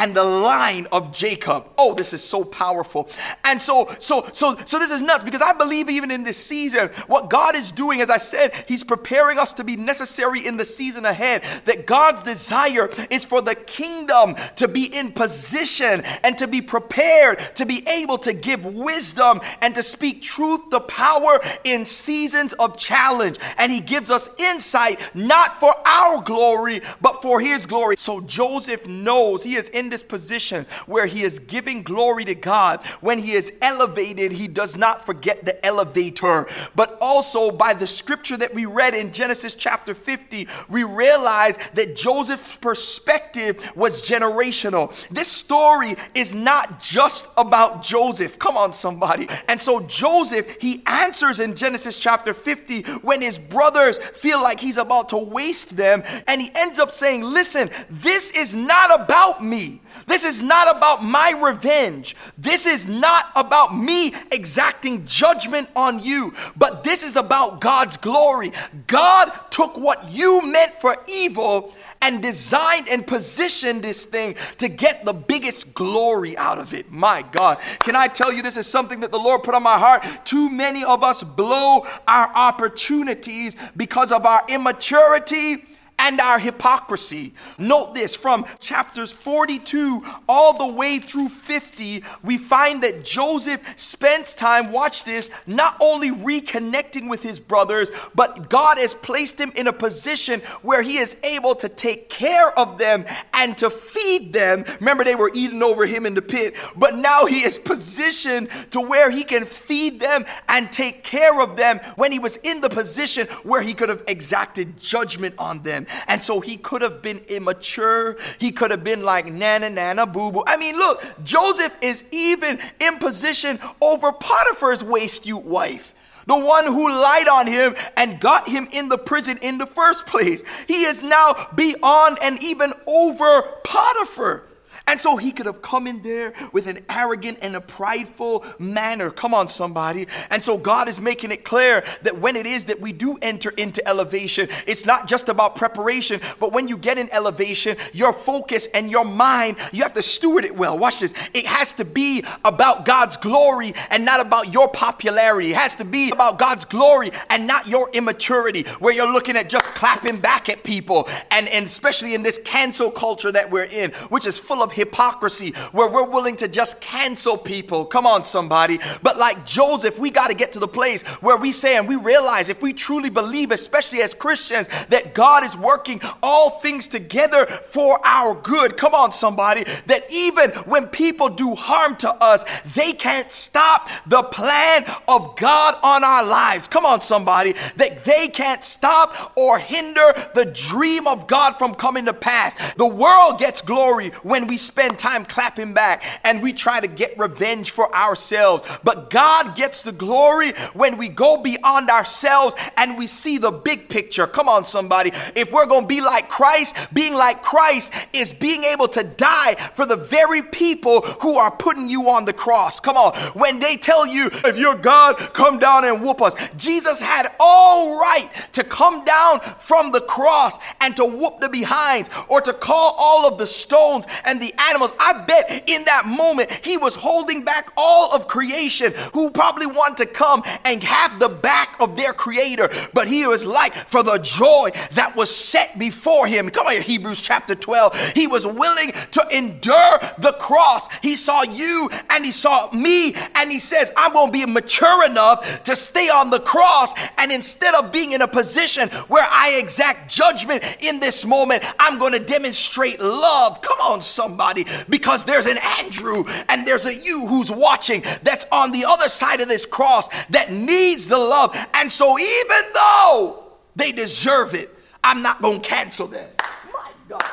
and 0.00 0.16
the 0.16 0.24
line 0.24 0.86
of 0.92 1.12
Jacob. 1.12 1.66
Oh, 1.76 1.94
this 1.94 2.14
is 2.14 2.24
so 2.24 2.42
powerful. 2.42 3.10
And 3.44 3.60
so, 3.60 3.94
so, 3.98 4.26
so, 4.32 4.56
so 4.64 4.78
this 4.78 4.90
is 4.90 5.02
nuts 5.02 5.24
because 5.24 5.42
I 5.42 5.52
believe 5.52 5.90
even 5.90 6.10
in 6.10 6.24
this 6.24 6.42
season, 6.42 6.88
what 7.06 7.28
God 7.28 7.54
is 7.54 7.70
doing, 7.70 8.00
as 8.00 8.08
I 8.08 8.16
said, 8.16 8.54
He's 8.66 8.82
preparing 8.82 9.38
us 9.38 9.52
to 9.54 9.64
be 9.64 9.76
necessary 9.76 10.46
in 10.46 10.56
the 10.56 10.64
season 10.64 11.04
ahead. 11.04 11.42
That 11.66 11.86
God's 11.86 12.22
desire 12.22 12.90
is 13.10 13.26
for 13.26 13.42
the 13.42 13.54
kingdom 13.54 14.36
to 14.56 14.68
be 14.68 14.86
in 14.86 15.12
position 15.12 16.02
and 16.24 16.38
to 16.38 16.48
be 16.48 16.62
prepared 16.62 17.38
to 17.56 17.66
be 17.66 17.86
able 17.86 18.16
to 18.18 18.32
give 18.32 18.64
wisdom 18.64 19.42
and 19.60 19.74
to 19.74 19.82
speak 19.82 20.22
truth 20.22 20.70
to 20.70 20.80
power 20.80 21.40
in 21.64 21.84
seasons 21.84 22.54
of 22.54 22.78
challenge. 22.78 23.36
And 23.58 23.70
He 23.70 23.80
gives 23.80 24.10
us 24.10 24.30
insight, 24.40 25.14
not 25.14 25.60
for 25.60 25.74
our 25.86 26.22
glory, 26.22 26.80
but 27.02 27.20
for 27.20 27.38
His 27.38 27.66
glory. 27.66 27.96
So 27.98 28.22
Joseph 28.22 28.88
knows 28.88 29.44
he 29.44 29.56
is 29.56 29.68
in 29.68 29.89
this 29.90 30.02
position 30.02 30.66
where 30.86 31.06
he 31.06 31.22
is 31.22 31.38
giving 31.38 31.82
glory 31.82 32.24
to 32.24 32.34
God. 32.34 32.84
When 33.00 33.18
he 33.18 33.32
is 33.32 33.52
elevated, 33.60 34.32
he 34.32 34.48
does 34.48 34.76
not 34.76 35.04
forget 35.04 35.44
the 35.44 35.64
elevator. 35.64 36.46
But 36.74 36.98
also, 37.00 37.50
by 37.50 37.74
the 37.74 37.86
scripture 37.86 38.36
that 38.36 38.54
we 38.54 38.66
read 38.66 38.94
in 38.94 39.12
Genesis 39.12 39.54
chapter 39.54 39.94
50, 39.94 40.48
we 40.68 40.84
realize 40.84 41.58
that 41.74 41.96
Joseph's 41.96 42.56
perspective 42.56 43.72
was 43.76 44.02
generational. 44.02 44.92
This 45.10 45.28
story 45.28 45.96
is 46.14 46.34
not 46.34 46.80
just 46.80 47.26
about 47.36 47.82
Joseph. 47.82 48.38
Come 48.38 48.56
on, 48.56 48.72
somebody. 48.72 49.28
And 49.48 49.60
so, 49.60 49.80
Joseph, 49.80 50.56
he 50.60 50.82
answers 50.86 51.40
in 51.40 51.54
Genesis 51.54 51.98
chapter 51.98 52.34
50 52.34 52.82
when 53.02 53.20
his 53.20 53.38
brothers 53.38 53.98
feel 53.98 54.42
like 54.42 54.60
he's 54.60 54.78
about 54.78 55.10
to 55.10 55.18
waste 55.18 55.76
them. 55.76 56.02
And 56.26 56.40
he 56.40 56.50
ends 56.56 56.78
up 56.78 56.90
saying, 56.90 57.22
Listen, 57.22 57.70
this 57.88 58.36
is 58.36 58.54
not 58.54 59.00
about 59.00 59.42
me. 59.42 59.69
This 60.06 60.24
is 60.24 60.42
not 60.42 60.76
about 60.76 61.04
my 61.04 61.40
revenge. 61.42 62.16
This 62.36 62.66
is 62.66 62.88
not 62.88 63.26
about 63.36 63.76
me 63.76 64.14
exacting 64.32 65.04
judgment 65.04 65.68
on 65.76 65.98
you, 65.98 66.32
but 66.56 66.82
this 66.84 67.02
is 67.02 67.16
about 67.16 67.60
God's 67.60 67.96
glory. 67.96 68.52
God 68.86 69.30
took 69.50 69.76
what 69.76 70.08
you 70.10 70.42
meant 70.42 70.72
for 70.72 70.96
evil 71.08 71.74
and 72.02 72.22
designed 72.22 72.88
and 72.88 73.06
positioned 73.06 73.82
this 73.82 74.04
thing 74.04 74.34
to 74.58 74.68
get 74.68 75.04
the 75.04 75.12
biggest 75.12 75.74
glory 75.74 76.36
out 76.36 76.58
of 76.58 76.72
it. 76.72 76.90
My 76.90 77.22
God. 77.30 77.58
Can 77.80 77.94
I 77.94 78.08
tell 78.08 78.32
you 78.32 78.42
this 78.42 78.56
is 78.56 78.66
something 78.66 79.00
that 79.00 79.12
the 79.12 79.18
Lord 79.18 79.42
put 79.42 79.54
on 79.54 79.62
my 79.62 79.78
heart? 79.78 80.04
Too 80.24 80.48
many 80.48 80.82
of 80.82 81.04
us 81.04 81.22
blow 81.22 81.86
our 82.08 82.30
opportunities 82.34 83.56
because 83.76 84.12
of 84.12 84.24
our 84.24 84.42
immaturity 84.48 85.64
and 86.00 86.18
our 86.18 86.38
hypocrisy. 86.38 87.34
Note 87.58 87.94
this 87.94 88.16
from 88.16 88.46
chapters 88.58 89.12
42 89.12 90.02
all 90.28 90.56
the 90.56 90.74
way 90.74 90.98
through 90.98 91.28
50, 91.28 92.02
we 92.24 92.38
find 92.38 92.82
that 92.82 93.04
Joseph 93.04 93.60
spends 93.76 94.32
time, 94.32 94.72
watch 94.72 95.04
this, 95.04 95.30
not 95.46 95.76
only 95.78 96.10
reconnecting 96.10 97.08
with 97.08 97.22
his 97.22 97.38
brothers, 97.38 97.90
but 98.14 98.48
God 98.48 98.78
has 98.78 98.94
placed 98.94 99.38
him 99.38 99.52
in 99.54 99.66
a 99.66 99.72
position 99.72 100.40
where 100.62 100.82
he 100.82 100.96
is 100.96 101.18
able 101.22 101.54
to 101.56 101.68
take 101.68 102.08
care 102.08 102.58
of 102.58 102.78
them 102.78 103.04
and 103.34 103.56
to 103.58 103.68
feed 103.68 104.32
them. 104.32 104.64
Remember, 104.80 105.04
they 105.04 105.14
were 105.14 105.30
eating 105.34 105.62
over 105.62 105.86
him 105.86 106.06
in 106.06 106.14
the 106.14 106.22
pit, 106.22 106.56
but 106.76 106.96
now 106.96 107.26
he 107.26 107.40
is 107.40 107.58
positioned 107.58 108.48
to 108.70 108.80
where 108.80 109.10
he 109.10 109.22
can 109.22 109.44
feed 109.44 110.00
them 110.00 110.24
and 110.48 110.72
take 110.72 111.04
care 111.04 111.42
of 111.42 111.56
them 111.58 111.78
when 111.96 112.10
he 112.10 112.18
was 112.18 112.38
in 112.38 112.62
the 112.62 112.70
position 112.70 113.26
where 113.42 113.60
he 113.60 113.74
could 113.74 113.90
have 113.90 114.02
exacted 114.08 114.78
judgment 114.78 115.34
on 115.36 115.62
them. 115.62 115.86
And 116.08 116.22
so 116.22 116.40
he 116.40 116.56
could 116.56 116.82
have 116.82 117.02
been 117.02 117.18
immature. 117.28 118.16
He 118.38 118.52
could 118.52 118.70
have 118.70 118.84
been 118.84 119.02
like 119.02 119.32
nana 119.32 119.70
nana 119.70 120.06
boo 120.06 120.32
boo. 120.32 120.42
I 120.46 120.56
mean, 120.56 120.76
look, 120.76 121.02
Joseph 121.24 121.76
is 121.82 122.04
even 122.12 122.58
in 122.80 122.98
position 122.98 123.58
over 123.80 124.12
Potiphar's 124.12 124.82
waste-you 124.84 125.38
wife 125.38 125.94
the 126.26 126.38
one 126.38 126.64
who 126.66 126.88
lied 126.88 127.26
on 127.28 127.46
him 127.46 127.74
and 127.96 128.20
got 128.20 128.48
him 128.48 128.68
in 128.72 128.88
the 128.88 128.98
prison 128.98 129.36
in 129.42 129.58
the 129.58 129.66
first 129.66 130.06
place. 130.06 130.44
He 130.68 130.84
is 130.84 131.02
now 131.02 131.48
beyond 131.56 132.18
and 132.22 132.40
even 132.42 132.72
over 132.86 133.42
Potiphar. 133.64 134.44
And 134.90 135.00
so 135.00 135.16
he 135.16 135.30
could 135.30 135.46
have 135.46 135.62
come 135.62 135.86
in 135.86 136.02
there 136.02 136.34
with 136.52 136.66
an 136.66 136.80
arrogant 136.88 137.38
and 137.42 137.54
a 137.54 137.60
prideful 137.60 138.44
manner. 138.58 139.08
Come 139.08 139.32
on, 139.32 139.46
somebody. 139.46 140.08
And 140.32 140.42
so 140.42 140.58
God 140.58 140.88
is 140.88 141.00
making 141.00 141.30
it 141.30 141.44
clear 141.44 141.84
that 142.02 142.18
when 142.18 142.34
it 142.34 142.44
is 142.44 142.64
that 142.64 142.80
we 142.80 142.90
do 142.90 143.16
enter 143.22 143.50
into 143.50 143.86
elevation, 143.88 144.48
it's 144.66 144.84
not 144.84 145.06
just 145.06 145.28
about 145.28 145.54
preparation, 145.54 146.20
but 146.40 146.52
when 146.52 146.66
you 146.66 146.76
get 146.76 146.98
in 146.98 147.08
elevation, 147.12 147.76
your 147.92 148.12
focus 148.12 148.66
and 148.74 148.90
your 148.90 149.04
mind, 149.04 149.58
you 149.72 149.84
have 149.84 149.92
to 149.92 150.02
steward 150.02 150.44
it 150.44 150.56
well. 150.56 150.76
Watch 150.76 150.98
this. 150.98 151.14
It 151.34 151.46
has 151.46 151.72
to 151.74 151.84
be 151.84 152.24
about 152.44 152.84
God's 152.84 153.16
glory 153.16 153.74
and 153.90 154.04
not 154.04 154.20
about 154.20 154.52
your 154.52 154.66
popularity. 154.66 155.50
It 155.50 155.56
has 155.56 155.76
to 155.76 155.84
be 155.84 156.10
about 156.10 156.40
God's 156.40 156.64
glory 156.64 157.12
and 157.28 157.46
not 157.46 157.68
your 157.68 157.88
immaturity, 157.92 158.64
where 158.80 158.92
you're 158.92 159.12
looking 159.12 159.36
at 159.36 159.48
just 159.48 159.68
clapping 159.68 160.18
back 160.18 160.48
at 160.48 160.64
people. 160.64 161.08
And, 161.30 161.48
and 161.48 161.66
especially 161.66 162.14
in 162.14 162.24
this 162.24 162.40
cancel 162.44 162.90
culture 162.90 163.30
that 163.30 163.52
we're 163.52 163.68
in, 163.70 163.92
which 164.08 164.26
is 164.26 164.36
full 164.36 164.64
of 164.64 164.79
hypocrisy 164.80 165.52
where 165.72 165.88
we're 165.88 166.08
willing 166.08 166.36
to 166.36 166.48
just 166.48 166.80
cancel 166.80 167.36
people. 167.36 167.84
Come 167.84 168.06
on, 168.06 168.24
somebody. 168.24 168.78
But 169.02 169.18
like 169.18 169.46
Joseph, 169.46 169.98
we 169.98 170.10
got 170.10 170.28
to 170.28 170.34
get 170.34 170.52
to 170.52 170.58
the 170.58 170.68
place 170.68 171.06
where 171.22 171.36
we 171.36 171.52
say 171.52 171.76
and 171.76 171.86
we 171.86 171.96
realize 171.96 172.48
if 172.48 172.60
we 172.60 172.72
truly 172.72 173.10
believe, 173.10 173.52
especially 173.52 174.02
as 174.02 174.14
Christians, 174.14 174.68
that 174.86 175.14
God 175.14 175.44
is 175.44 175.56
working 175.56 176.00
all 176.22 176.50
things 176.60 176.88
together 176.88 177.46
for 177.46 177.98
our 178.04 178.34
good. 178.34 178.76
Come 178.76 178.94
on, 178.94 179.12
somebody. 179.12 179.64
That 179.86 180.02
even 180.12 180.50
when 180.66 180.88
people 180.88 181.28
do 181.28 181.54
harm 181.54 181.96
to 181.96 182.12
us, 182.22 182.44
they 182.74 182.92
can't 182.92 183.30
stop 183.30 183.88
the 184.06 184.22
plan 184.22 184.84
of 185.06 185.36
God 185.36 185.76
on 185.82 186.02
our 186.04 186.24
lives. 186.24 186.66
Come 186.66 186.84
on, 186.84 187.00
somebody. 187.00 187.52
That 187.76 188.04
they 188.04 188.28
can't 188.28 188.64
stop 188.64 189.32
or 189.36 189.58
hinder 189.58 190.12
the 190.34 190.46
dream 190.46 191.06
of 191.06 191.26
God 191.26 191.52
from 191.58 191.74
coming 191.74 192.06
to 192.06 192.14
pass. 192.14 192.74
The 192.74 192.86
world 192.86 193.38
gets 193.38 193.60
glory 193.62 194.10
when 194.22 194.46
we 194.46 194.56
spend 194.70 195.00
time 195.00 195.24
clapping 195.24 195.74
back 195.74 196.04
and 196.22 196.40
we 196.40 196.52
try 196.52 196.78
to 196.78 196.86
get 196.86 197.18
revenge 197.18 197.72
for 197.72 197.92
ourselves. 197.92 198.78
But 198.84 199.10
God 199.10 199.56
gets 199.56 199.82
the 199.82 199.90
glory 199.90 200.52
when 200.74 200.96
we 200.96 201.08
go 201.08 201.42
beyond 201.42 201.90
ourselves 201.90 202.54
and 202.76 202.96
we 202.96 203.08
see 203.08 203.36
the 203.38 203.50
big 203.50 203.88
picture. 203.88 204.28
Come 204.28 204.48
on, 204.48 204.64
somebody. 204.64 205.10
If 205.34 205.52
we're 205.52 205.66
going 205.66 205.82
to 205.82 205.88
be 205.88 206.00
like 206.00 206.28
Christ, 206.28 206.94
being 206.94 207.14
like 207.14 207.42
Christ 207.42 207.92
is 208.14 208.32
being 208.32 208.62
able 208.62 208.86
to 208.88 209.02
die 209.02 209.56
for 209.74 209.86
the 209.86 209.96
very 209.96 210.42
people 210.42 211.00
who 211.20 211.36
are 211.36 211.50
putting 211.50 211.88
you 211.88 212.08
on 212.08 212.24
the 212.24 212.32
cross. 212.32 212.78
Come 212.78 212.96
on. 212.96 213.16
When 213.34 213.58
they 213.58 213.76
tell 213.76 214.06
you, 214.06 214.26
if 214.26 214.56
you're 214.56 214.76
God, 214.76 215.16
come 215.16 215.58
down 215.58 215.84
and 215.84 216.00
whoop 216.00 216.22
us. 216.22 216.34
Jesus 216.56 217.00
had 217.00 217.26
all 217.40 217.98
right 217.98 218.28
to 218.52 218.62
come 218.62 219.04
down 219.04 219.40
from 219.40 219.90
the 219.90 220.00
cross 220.00 220.58
and 220.80 220.94
to 220.96 221.04
whoop 221.04 221.40
the 221.40 221.48
behinds 221.48 222.08
or 222.28 222.40
to 222.40 222.52
call 222.52 222.94
all 222.96 223.26
of 223.26 223.38
the 223.38 223.46
stones 223.46 224.06
and 224.24 224.40
the 224.40 224.49
animals. 224.58 224.92
I 224.98 225.24
bet 225.24 225.64
in 225.68 225.84
that 225.84 226.06
moment 226.06 226.50
he 226.64 226.76
was 226.76 226.94
holding 226.94 227.44
back 227.44 227.72
all 227.76 228.14
of 228.14 228.28
creation 228.28 228.92
who 229.12 229.30
probably 229.30 229.66
wanted 229.66 229.98
to 229.98 230.06
come 230.06 230.42
and 230.64 230.82
have 230.82 231.18
the 231.18 231.28
back 231.28 231.76
of 231.80 231.96
their 231.96 232.12
creator. 232.12 232.68
But 232.92 233.08
he 233.08 233.26
was 233.26 233.46
like, 233.46 233.74
for 233.74 234.02
the 234.02 234.18
joy 234.22 234.70
that 234.92 235.14
was 235.16 235.34
set 235.34 235.78
before 235.78 236.26
him. 236.26 236.48
Come 236.48 236.66
on, 236.66 236.72
here, 236.72 236.82
Hebrews 236.82 237.20
chapter 237.20 237.54
12. 237.54 238.12
He 238.14 238.26
was 238.26 238.46
willing 238.46 238.92
to 238.92 239.26
endure 239.32 239.98
the 240.18 240.36
cross. 240.38 240.88
He 240.98 241.16
saw 241.16 241.42
you 241.42 241.88
and 242.10 242.24
he 242.24 242.32
saw 242.32 242.70
me, 242.72 243.14
and 243.34 243.50
he 243.50 243.58
says, 243.58 243.92
I'm 243.96 244.12
going 244.12 244.32
to 244.32 244.32
be 244.32 244.46
mature 244.46 245.06
enough 245.06 245.64
to 245.64 245.76
stay 245.76 246.08
on 246.08 246.30
the 246.30 246.40
cross. 246.40 246.94
And 247.18 247.32
instead 247.32 247.74
of 247.74 247.92
being 247.92 248.12
in 248.12 248.22
a 248.22 248.28
position 248.28 248.88
where 249.08 249.26
I 249.30 249.58
exact 249.60 250.10
judgment 250.10 250.64
in 250.80 251.00
this 251.00 251.24
moment, 251.24 251.62
I'm 251.78 251.98
going 251.98 252.12
to 252.12 252.20
demonstrate 252.20 253.00
love. 253.00 253.60
Come 253.62 253.78
on, 253.80 254.00
somebody 254.00 254.39
somebody 254.40 254.64
because 254.88 255.24
there's 255.24 255.46
an 255.46 255.58
Andrew 255.78 256.24
and 256.48 256.66
there's 256.66 256.86
a 256.86 256.94
you 256.94 257.26
who's 257.28 257.50
watching 257.50 258.02
that's 258.22 258.46
on 258.50 258.72
the 258.72 258.84
other 258.86 259.08
side 259.08 259.40
of 259.40 259.48
this 259.48 259.66
cross 259.66 260.08
that 260.28 260.50
needs 260.50 261.08
the 261.08 261.18
love. 261.18 261.56
And 261.74 261.90
so, 261.90 262.18
even 262.18 262.72
though 262.74 263.44
they 263.76 263.92
deserve 263.92 264.54
it, 264.54 264.74
I'm 265.04 265.22
not 265.22 265.42
going 265.42 265.60
to 265.60 265.68
cancel 265.68 266.06
them. 266.06 266.28
My 266.72 266.90
God. 267.08 267.24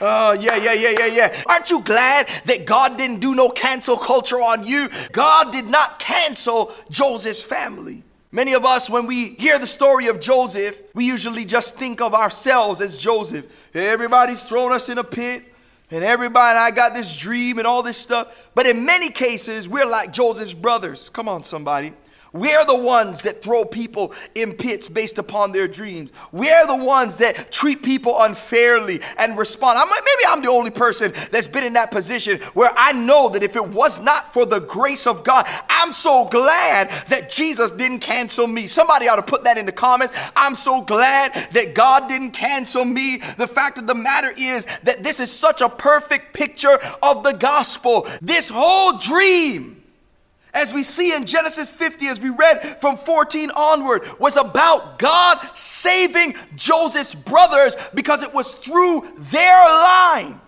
Oh, 0.00 0.32
yeah, 0.32 0.56
yeah, 0.56 0.74
yeah, 0.74 0.92
yeah, 0.98 1.06
yeah. 1.06 1.42
Aren't 1.48 1.70
you 1.70 1.80
glad 1.80 2.28
that 2.44 2.66
God 2.66 2.98
didn't 2.98 3.20
do 3.20 3.34
no 3.34 3.48
cancel 3.48 3.96
culture 3.96 4.36
on 4.36 4.64
you? 4.64 4.88
God 5.12 5.52
did 5.52 5.66
not 5.66 5.98
cancel 5.98 6.72
Joseph's 6.90 7.42
family. 7.42 8.02
Many 8.30 8.54
of 8.54 8.66
us, 8.66 8.90
when 8.90 9.06
we 9.06 9.30
hear 9.30 9.58
the 9.58 9.66
story 9.66 10.08
of 10.08 10.20
Joseph, 10.20 10.82
we 10.94 11.06
usually 11.06 11.46
just 11.46 11.76
think 11.76 12.02
of 12.02 12.12
ourselves 12.12 12.82
as 12.82 12.98
Joseph. 12.98 13.46
Everybody's 13.74 14.42
thrown 14.44 14.72
us 14.72 14.90
in 14.90 14.98
a 14.98 15.04
pit, 15.04 15.44
and 15.90 16.04
everybody, 16.04 16.58
I 16.58 16.70
got 16.70 16.94
this 16.94 17.16
dream 17.16 17.58
and 17.58 17.66
all 17.66 17.82
this 17.82 17.96
stuff. 17.96 18.50
But 18.54 18.66
in 18.66 18.84
many 18.84 19.10
cases, 19.10 19.68
we're 19.68 19.86
like 19.86 20.12
Joseph's 20.12 20.54
brothers. 20.54 21.08
Come 21.08 21.28
on, 21.28 21.42
somebody. 21.44 21.92
We're 22.36 22.64
the 22.66 22.78
ones 22.78 23.22
that 23.22 23.42
throw 23.42 23.64
people 23.64 24.12
in 24.34 24.54
pits 24.54 24.88
based 24.88 25.18
upon 25.18 25.52
their 25.52 25.68
dreams. 25.68 26.12
We're 26.32 26.66
the 26.66 26.84
ones 26.84 27.18
that 27.18 27.50
treat 27.50 27.82
people 27.82 28.16
unfairly 28.20 29.00
and 29.18 29.38
respond. 29.38 29.78
I'm, 29.78 29.88
maybe 29.88 30.22
I'm 30.28 30.42
the 30.42 30.50
only 30.50 30.70
person 30.70 31.12
that's 31.30 31.48
been 31.48 31.64
in 31.64 31.72
that 31.74 31.90
position 31.90 32.38
where 32.54 32.70
I 32.76 32.92
know 32.92 33.28
that 33.30 33.42
if 33.42 33.56
it 33.56 33.68
was 33.68 34.00
not 34.00 34.32
for 34.32 34.44
the 34.46 34.60
grace 34.60 35.06
of 35.06 35.24
God, 35.24 35.46
I'm 35.68 35.92
so 35.92 36.26
glad 36.26 36.90
that 37.08 37.30
Jesus 37.30 37.70
didn't 37.70 38.00
cancel 38.00 38.46
me. 38.46 38.66
Somebody 38.66 39.08
ought 39.08 39.16
to 39.16 39.22
put 39.22 39.44
that 39.44 39.58
in 39.58 39.66
the 39.66 39.72
comments. 39.72 40.12
I'm 40.34 40.54
so 40.54 40.82
glad 40.82 41.32
that 41.52 41.74
God 41.74 42.08
didn't 42.08 42.32
cancel 42.32 42.84
me. 42.84 43.18
The 43.36 43.46
fact 43.46 43.78
of 43.78 43.86
the 43.86 43.94
matter 43.94 44.30
is 44.36 44.66
that 44.82 45.02
this 45.02 45.20
is 45.20 45.30
such 45.30 45.60
a 45.60 45.68
perfect 45.68 46.34
picture 46.34 46.78
of 47.02 47.22
the 47.22 47.32
gospel. 47.32 48.06
This 48.20 48.50
whole 48.50 48.98
dream 48.98 49.75
as 50.56 50.72
we 50.72 50.82
see 50.82 51.14
in 51.14 51.26
Genesis 51.26 51.70
50, 51.70 52.06
as 52.06 52.18
we 52.18 52.30
read 52.30 52.80
from 52.80 52.96
14 52.96 53.50
onward, 53.54 54.02
was 54.18 54.36
about 54.36 54.98
God 54.98 55.38
saving 55.54 56.34
Joseph's 56.56 57.14
brothers 57.14 57.76
because 57.94 58.22
it 58.22 58.34
was 58.34 58.54
through 58.54 59.02
their 59.18 59.64
line 59.64 60.40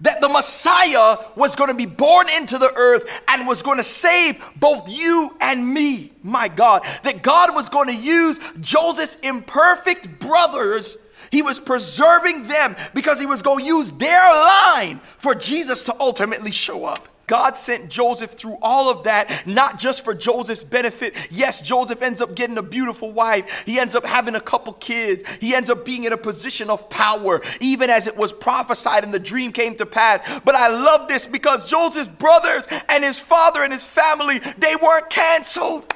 that 0.00 0.20
the 0.20 0.28
Messiah 0.28 1.16
was 1.34 1.56
going 1.56 1.70
to 1.70 1.76
be 1.76 1.86
born 1.86 2.26
into 2.36 2.58
the 2.58 2.72
earth 2.76 3.08
and 3.28 3.46
was 3.46 3.62
going 3.62 3.78
to 3.78 3.84
save 3.84 4.44
both 4.56 4.88
you 4.88 5.30
and 5.40 5.66
me. 5.66 6.12
My 6.22 6.48
God, 6.48 6.84
that 7.02 7.22
God 7.22 7.54
was 7.54 7.68
going 7.68 7.88
to 7.88 7.96
use 7.96 8.38
Joseph's 8.60 9.16
imperfect 9.16 10.18
brothers. 10.18 10.98
He 11.30 11.42
was 11.42 11.58
preserving 11.58 12.48
them 12.48 12.76
because 12.94 13.18
he 13.18 13.26
was 13.26 13.40
going 13.40 13.64
to 13.64 13.66
use 13.66 13.92
their 13.92 14.30
line 14.30 14.98
for 15.18 15.34
Jesus 15.34 15.84
to 15.84 15.96
ultimately 15.98 16.52
show 16.52 16.84
up. 16.84 17.08
God 17.26 17.56
sent 17.56 17.88
Joseph 17.88 18.32
through 18.32 18.56
all 18.60 18.90
of 18.90 19.04
that, 19.04 19.46
not 19.46 19.78
just 19.78 20.04
for 20.04 20.14
Joseph's 20.14 20.64
benefit. 20.64 21.28
Yes, 21.30 21.62
Joseph 21.62 22.02
ends 22.02 22.20
up 22.20 22.34
getting 22.34 22.58
a 22.58 22.62
beautiful 22.62 23.12
wife. 23.12 23.64
He 23.66 23.78
ends 23.78 23.94
up 23.94 24.06
having 24.06 24.34
a 24.34 24.40
couple 24.40 24.72
kids. 24.74 25.28
He 25.38 25.54
ends 25.54 25.70
up 25.70 25.84
being 25.84 26.04
in 26.04 26.12
a 26.12 26.18
position 26.18 26.70
of 26.70 26.88
power, 26.90 27.40
even 27.60 27.90
as 27.90 28.06
it 28.06 28.16
was 28.16 28.32
prophesied 28.32 29.04
and 29.04 29.14
the 29.14 29.18
dream 29.18 29.52
came 29.52 29.76
to 29.76 29.86
pass. 29.86 30.40
But 30.40 30.54
I 30.54 30.68
love 30.68 31.08
this 31.08 31.26
because 31.26 31.68
Joseph's 31.68 32.08
brothers 32.08 32.66
and 32.88 33.04
his 33.04 33.18
father 33.18 33.62
and 33.62 33.72
his 33.72 33.84
family, 33.84 34.38
they 34.58 34.74
weren't 34.82 35.10
canceled. 35.10 35.92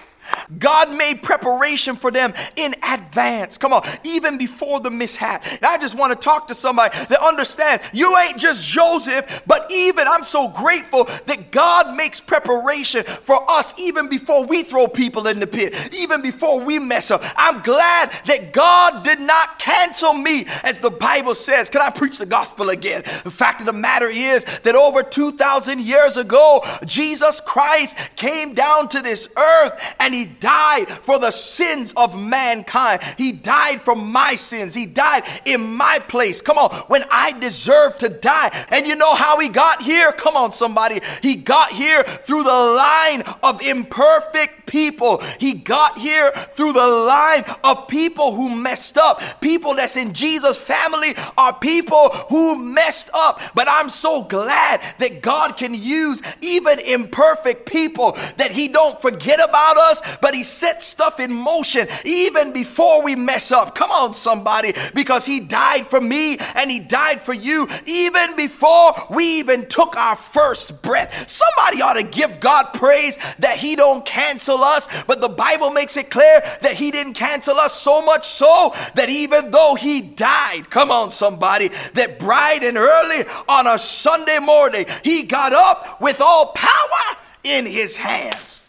God 0.59 0.93
made 0.95 1.23
preparation 1.23 1.97
for 1.97 2.11
them 2.11 2.33
in 2.57 2.75
advance. 2.89 3.59
Come 3.59 3.73
on, 3.73 3.83
even 4.05 4.39
before 4.39 4.81
the 4.81 4.91
mishap. 4.91 5.45
And 5.47 5.65
I 5.65 5.79
just 5.79 5.97
want 5.97 6.13
to 6.13 6.19
talk 6.19 6.49
to 6.49 6.55
somebody 6.55 6.97
that 6.97 7.19
understands 7.23 7.85
you 7.93 8.17
ain't 8.19 8.39
just 8.39 8.69
Joseph, 8.69 9.43
but 9.47 9.71
even 9.73 10.07
I'm 10.09 10.23
so 10.23 10.49
grateful 10.49 11.05
that 11.05 11.51
God 11.51 11.97
makes 11.97 12.21
preparation 12.21 13.05
for 13.05 13.39
us 13.51 13.75
even 13.79 14.09
before 14.09 14.47
we 14.47 14.63
throw 14.63 14.87
people 14.87 15.27
in 15.27 15.41
the 15.41 15.47
pit, 15.47 15.95
even 15.99 16.23
before 16.23 16.61
we 16.61 16.79
mess 16.79 17.11
up. 17.11 17.23
I'm 17.37 17.63
glad 17.63 18.11
that 18.27 18.53
God 18.53 19.05
did 19.05 19.21
not 19.21 19.59
cancel 19.59 20.15
me, 20.15 20.47
as 20.65 20.79
the 20.79 20.91
Bible 20.91 21.35
says. 21.35 21.71
Can 21.71 21.83
I 21.83 21.91
preach 21.91 22.19
the 22.19 22.27
gospel 22.27 22.71
again? 22.71 23.03
The 23.25 23.31
fact 23.31 23.61
of 23.61 23.67
the 23.67 23.73
matter 23.73 24.09
is 24.09 24.45
that 24.45 24.75
over 24.75 25.03
2,000 25.03 25.81
years 25.81 26.17
ago, 26.17 26.65
Jesus 26.85 27.41
Christ 27.41 28.17
came 28.17 28.55
down 28.55 28.89
to 28.89 29.01
this 29.01 29.29
earth 29.37 29.95
and 30.01 30.15
he 30.15 30.18
died 30.25 30.89
for 30.89 31.19
the 31.19 31.31
sins 31.31 31.93
of 31.97 32.19
mankind. 32.19 33.03
He 33.17 33.33
died 33.33 33.81
for 33.81 33.95
my 33.95 34.37
sins. 34.37 34.75
He 34.75 34.87
died 34.87 35.25
in 35.45 35.75
my 35.75 35.99
place. 36.09 36.41
Come 36.41 36.59
on, 36.59 36.71
when 36.89 37.05
I 37.11 37.39
deserve 37.39 37.99
to 37.99 38.09
die. 38.09 38.67
And 38.71 38.87
you 38.87 38.97
know 38.97 39.15
how 39.15 39.39
he 39.39 39.49
got 39.49 39.83
here? 39.83 40.13
Come 40.13 40.37
on, 40.37 40.53
somebody. 40.53 41.01
He 41.23 41.37
got 41.37 41.71
here 41.73 42.03
through 42.03 42.45
the 42.45 42.51
line 42.51 43.23
of 43.43 43.63
imperfect 43.67 44.67
people. 44.67 45.23
He 45.41 45.55
got 45.55 45.99
here 45.99 46.31
through 46.31 46.73
the 46.73 46.87
line 46.87 47.45
of 47.65 47.89
people 47.89 48.35
who 48.35 48.55
messed 48.55 48.99
up. 48.99 49.21
People 49.41 49.75
that's 49.75 49.97
in 49.97 50.13
Jesus' 50.13 50.59
family 50.59 51.15
are 51.37 51.59
people 51.59 52.11
who 52.29 52.57
messed 52.57 53.11
up. 53.15 53.41
But 53.55 53.69
I'm 53.69 53.89
so 53.89 54.23
glad 54.23 54.81
that 54.99 55.23
God 55.23 55.57
can 55.57 55.75
use 55.75 56.23
even 56.43 56.79
imperfect 56.81 57.67
people, 57.67 58.13
that 58.37 58.53
He 58.53 58.69
don't 58.69 59.01
forget 59.01 59.41
about 59.41 59.77
us, 59.77 60.08
but 60.21 60.35
He 60.35 60.43
sets 60.43 60.87
stuff 60.87 61.21
in 61.21 61.33
motion 61.33 61.89
even 62.05 62.53
before 62.53 63.03
we 63.03 63.17
mess 63.17 63.53
up. 63.53 63.75
Come 63.75 63.91
on, 63.91 64.13
somebody, 64.13 64.73
because 64.95 65.27
He 65.27 65.41
died 65.41 65.87
for 65.87 66.01
me 66.01 66.39
and 66.57 66.71
He 66.71 66.81
died 66.81 67.21
for 67.21 67.35
you 67.35 67.67
even 67.87 68.37
before 68.37 68.93
we 69.11 69.39
even 69.39 69.67
took 69.67 69.97
our 69.97 70.17
first 70.17 70.83
breath. 70.83 71.29
Somebody 71.29 71.83
ought 71.83 71.95
to 71.95 72.03
give 72.03 72.41
God 72.41 72.73
praise 72.75 73.17
that 73.39 73.57
He 73.59 73.77
don't 73.77 74.05
cancel 74.05 74.59
us, 74.59 75.05
but 75.05 75.21
the 75.21 75.29
Bible 75.29 75.71
makes 75.71 75.97
it 75.97 76.11
clear 76.11 76.41
that 76.63 76.73
He 76.73 76.91
didn't 76.91 77.15
cancel 77.15 77.57
us 77.57 77.75
so 77.75 78.03
much 78.03 78.27
so 78.27 78.75
that 78.95 79.09
even 79.09 79.51
though 79.51 79.75
He 79.75 80.01
died, 80.01 80.71
come 80.71 80.91
on, 80.91 81.11
somebody, 81.11 81.69
that 81.95 82.19
bright 82.19 82.63
and 82.63 82.77
early 82.77 83.25
on 83.49 83.67
a 83.67 83.79
Sunday 83.79 84.39
morning, 84.39 84.87
He 85.05 85.25
got 85.25 85.53
up 85.53 86.01
with 86.01 86.21
all 86.21 86.53
power 86.55 87.17
in 87.45 87.67
His 87.67 87.97
hands. 87.97 88.63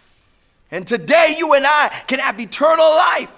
And 0.72 0.86
today, 0.86 1.36
you 1.38 1.54
and 1.54 1.66
I 1.66 1.90
can 2.08 2.20
have 2.20 2.40
eternal 2.40 2.90
life 2.90 3.36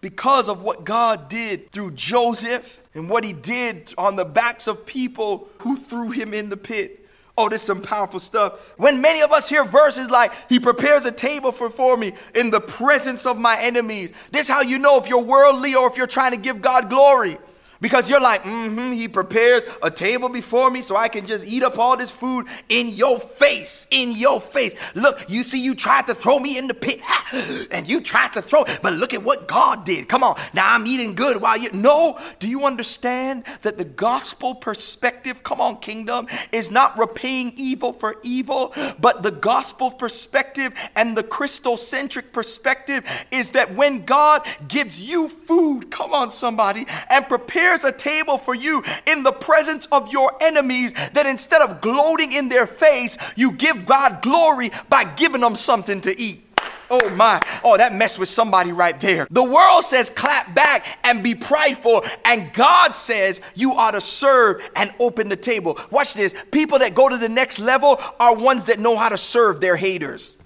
because 0.00 0.48
of 0.48 0.62
what 0.62 0.84
God 0.84 1.28
did 1.28 1.70
through 1.70 1.92
Joseph 1.92 2.82
and 2.94 3.08
what 3.08 3.24
he 3.24 3.32
did 3.32 3.94
on 3.96 4.16
the 4.16 4.24
backs 4.24 4.66
of 4.66 4.84
people 4.84 5.48
who 5.58 5.76
threw 5.76 6.10
him 6.10 6.34
in 6.34 6.50
the 6.50 6.56
pit. 6.56 7.00
Oh, 7.36 7.48
this 7.48 7.62
is 7.62 7.66
some 7.66 7.82
powerful 7.82 8.20
stuff. 8.20 8.74
When 8.76 9.00
many 9.00 9.22
of 9.22 9.32
us 9.32 9.48
hear 9.48 9.64
verses 9.64 10.08
like, 10.08 10.32
He 10.48 10.60
prepares 10.60 11.04
a 11.04 11.10
table 11.10 11.50
before 11.50 11.96
me 11.96 12.12
in 12.34 12.50
the 12.50 12.60
presence 12.60 13.26
of 13.26 13.38
my 13.38 13.56
enemies. 13.58 14.12
This 14.30 14.42
is 14.42 14.48
how 14.48 14.62
you 14.62 14.78
know 14.78 14.98
if 15.00 15.08
you're 15.08 15.22
worldly 15.22 15.74
or 15.74 15.88
if 15.88 15.96
you're 15.96 16.06
trying 16.06 16.30
to 16.30 16.36
give 16.36 16.62
God 16.62 16.88
glory. 16.88 17.36
Because 17.84 18.08
you're 18.08 18.18
like, 18.18 18.44
mm-hmm, 18.44 18.92
he 18.92 19.08
prepares 19.08 19.62
a 19.82 19.90
table 19.90 20.30
before 20.30 20.70
me 20.70 20.80
so 20.80 20.96
I 20.96 21.08
can 21.08 21.26
just 21.26 21.46
eat 21.46 21.62
up 21.62 21.78
all 21.78 21.98
this 21.98 22.10
food 22.10 22.46
in 22.70 22.88
your 22.88 23.20
face, 23.20 23.86
in 23.90 24.12
your 24.12 24.40
face. 24.40 24.96
Look, 24.96 25.28
you 25.28 25.42
see, 25.42 25.62
you 25.62 25.74
tried 25.74 26.06
to 26.06 26.14
throw 26.14 26.38
me 26.38 26.56
in 26.56 26.66
the 26.66 26.72
pit, 26.72 27.02
and 27.70 27.86
you 27.86 28.00
tried 28.00 28.32
to 28.32 28.40
throw, 28.40 28.64
but 28.82 28.94
look 28.94 29.12
at 29.12 29.22
what 29.22 29.46
God 29.46 29.84
did. 29.84 30.08
Come 30.08 30.22
on, 30.22 30.36
now 30.54 30.74
I'm 30.74 30.86
eating 30.86 31.14
good 31.14 31.42
while 31.42 31.58
you. 31.58 31.68
No, 31.74 32.18
do 32.38 32.48
you 32.48 32.64
understand 32.64 33.44
that 33.60 33.76
the 33.76 33.84
gospel 33.84 34.54
perspective, 34.54 35.42
come 35.42 35.60
on, 35.60 35.76
kingdom, 35.76 36.26
is 36.52 36.70
not 36.70 36.98
repaying 36.98 37.52
evil 37.56 37.92
for 37.92 38.16
evil, 38.22 38.72
but 38.98 39.22
the 39.22 39.30
gospel 39.30 39.90
perspective 39.90 40.72
and 40.96 41.18
the 41.18 41.22
Christocentric 41.22 42.32
perspective 42.32 43.04
is 43.30 43.50
that 43.50 43.74
when 43.74 44.06
God 44.06 44.40
gives 44.68 45.06
you 45.06 45.28
food, 45.28 45.90
come 45.90 46.14
on, 46.14 46.30
somebody, 46.30 46.86
and 47.10 47.28
prepares 47.28 47.73
prepares 47.74 47.84
a 47.84 47.96
table 47.96 48.38
for 48.38 48.54
you 48.54 48.82
in 49.06 49.22
the 49.22 49.32
presence 49.32 49.86
of 49.86 50.12
your 50.12 50.32
enemies, 50.40 50.92
that 51.10 51.26
instead 51.26 51.62
of 51.62 51.80
gloating 51.80 52.32
in 52.32 52.48
their 52.48 52.66
face, 52.66 53.16
you 53.36 53.52
give 53.52 53.86
God 53.86 54.22
glory 54.22 54.70
by 54.88 55.04
giving 55.04 55.40
them 55.40 55.54
something 55.54 56.00
to 56.02 56.18
eat. 56.18 56.40
Oh 56.90 57.08
my. 57.10 57.40
Oh, 57.64 57.76
that 57.76 57.94
messed 57.94 58.18
with 58.18 58.28
somebody 58.28 58.70
right 58.70 58.98
there. 59.00 59.26
The 59.30 59.42
world 59.42 59.84
says 59.84 60.10
clap 60.10 60.54
back 60.54 60.98
and 61.02 61.22
be 61.22 61.34
prideful, 61.34 62.04
and 62.24 62.52
God 62.52 62.94
says 62.94 63.40
you 63.54 63.72
ought 63.72 63.92
to 63.92 64.00
serve 64.00 64.68
and 64.76 64.92
open 65.00 65.28
the 65.28 65.36
table. 65.36 65.78
Watch 65.90 66.14
this. 66.14 66.34
People 66.52 66.78
that 66.80 66.94
go 66.94 67.08
to 67.08 67.16
the 67.16 67.28
next 67.28 67.58
level 67.58 68.00
are 68.20 68.36
ones 68.36 68.66
that 68.66 68.78
know 68.78 68.96
how 68.96 69.08
to 69.08 69.18
serve 69.18 69.60
their 69.60 69.76
haters. 69.76 70.36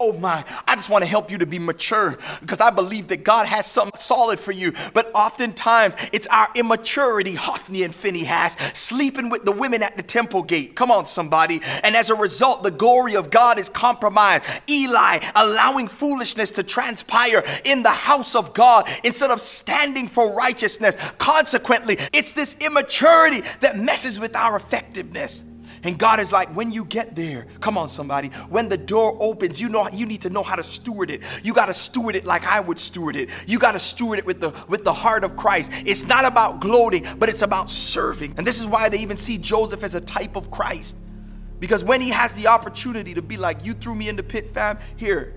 Oh 0.00 0.12
my, 0.12 0.44
I 0.66 0.76
just 0.76 0.90
want 0.90 1.02
to 1.02 1.10
help 1.10 1.28
you 1.28 1.38
to 1.38 1.46
be 1.46 1.58
mature 1.58 2.16
because 2.40 2.60
I 2.60 2.70
believe 2.70 3.08
that 3.08 3.24
God 3.24 3.46
has 3.46 3.66
something 3.66 3.98
solid 3.98 4.38
for 4.38 4.52
you. 4.52 4.72
But 4.94 5.10
oftentimes 5.12 5.96
it's 6.12 6.28
our 6.28 6.46
immaturity, 6.54 7.34
Hophni 7.34 7.82
and 7.82 7.92
Phinehas, 7.92 8.52
sleeping 8.74 9.28
with 9.28 9.44
the 9.44 9.50
women 9.50 9.82
at 9.82 9.96
the 9.96 10.04
temple 10.04 10.44
gate. 10.44 10.76
Come 10.76 10.92
on, 10.92 11.04
somebody. 11.06 11.60
And 11.82 11.96
as 11.96 12.10
a 12.10 12.14
result, 12.14 12.62
the 12.62 12.70
glory 12.70 13.16
of 13.16 13.30
God 13.30 13.58
is 13.58 13.68
compromised. 13.68 14.48
Eli 14.70 15.18
allowing 15.34 15.88
foolishness 15.88 16.52
to 16.52 16.62
transpire 16.62 17.42
in 17.64 17.82
the 17.82 17.90
house 17.90 18.36
of 18.36 18.54
God 18.54 18.88
instead 19.02 19.32
of 19.32 19.40
standing 19.40 20.06
for 20.06 20.32
righteousness. 20.32 20.94
Consequently, 21.18 21.96
it's 22.12 22.34
this 22.34 22.56
immaturity 22.64 23.40
that 23.60 23.76
messes 23.76 24.20
with 24.20 24.36
our 24.36 24.56
effectiveness. 24.56 25.42
And 25.84 25.98
God 25.98 26.20
is 26.20 26.32
like, 26.32 26.54
when 26.54 26.70
you 26.70 26.84
get 26.84 27.14
there, 27.14 27.46
come 27.60 27.78
on, 27.78 27.88
somebody, 27.88 28.28
when 28.48 28.68
the 28.68 28.76
door 28.76 29.16
opens, 29.20 29.60
you 29.60 29.68
know 29.68 29.88
you 29.92 30.06
need 30.06 30.22
to 30.22 30.30
know 30.30 30.42
how 30.42 30.56
to 30.56 30.62
steward 30.62 31.10
it. 31.10 31.22
You 31.44 31.52
got 31.54 31.66
to 31.66 31.74
steward 31.74 32.16
it 32.16 32.24
like 32.24 32.46
I 32.46 32.60
would 32.60 32.78
steward 32.78 33.16
it. 33.16 33.30
You 33.46 33.58
got 33.58 33.72
to 33.72 33.78
steward 33.78 34.18
it 34.18 34.26
with 34.26 34.40
the 34.40 34.50
with 34.68 34.84
the 34.84 34.92
heart 34.92 35.24
of 35.24 35.36
Christ. 35.36 35.72
It's 35.74 36.04
not 36.04 36.24
about 36.24 36.60
gloating, 36.60 37.06
but 37.18 37.28
it's 37.28 37.42
about 37.42 37.70
serving. 37.70 38.34
And 38.36 38.46
this 38.46 38.60
is 38.60 38.66
why 38.66 38.88
they 38.88 38.98
even 38.98 39.16
see 39.16 39.38
Joseph 39.38 39.82
as 39.82 39.94
a 39.94 40.00
type 40.00 40.36
of 40.36 40.50
Christ. 40.50 40.96
Because 41.60 41.82
when 41.82 42.00
he 42.00 42.10
has 42.10 42.34
the 42.34 42.46
opportunity 42.46 43.14
to 43.14 43.22
be 43.22 43.36
like, 43.36 43.64
you 43.64 43.72
threw 43.72 43.94
me 43.94 44.08
in 44.08 44.16
the 44.16 44.22
pit, 44.22 44.52
fam, 44.54 44.78
here, 44.96 45.34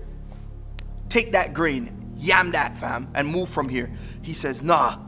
take 1.08 1.32
that 1.32 1.52
grain, 1.52 2.12
yam 2.16 2.52
that, 2.52 2.76
fam, 2.76 3.10
and 3.14 3.26
move 3.28 3.48
from 3.48 3.68
here. 3.68 3.90
He 4.22 4.32
says, 4.32 4.62
Nah. 4.62 4.98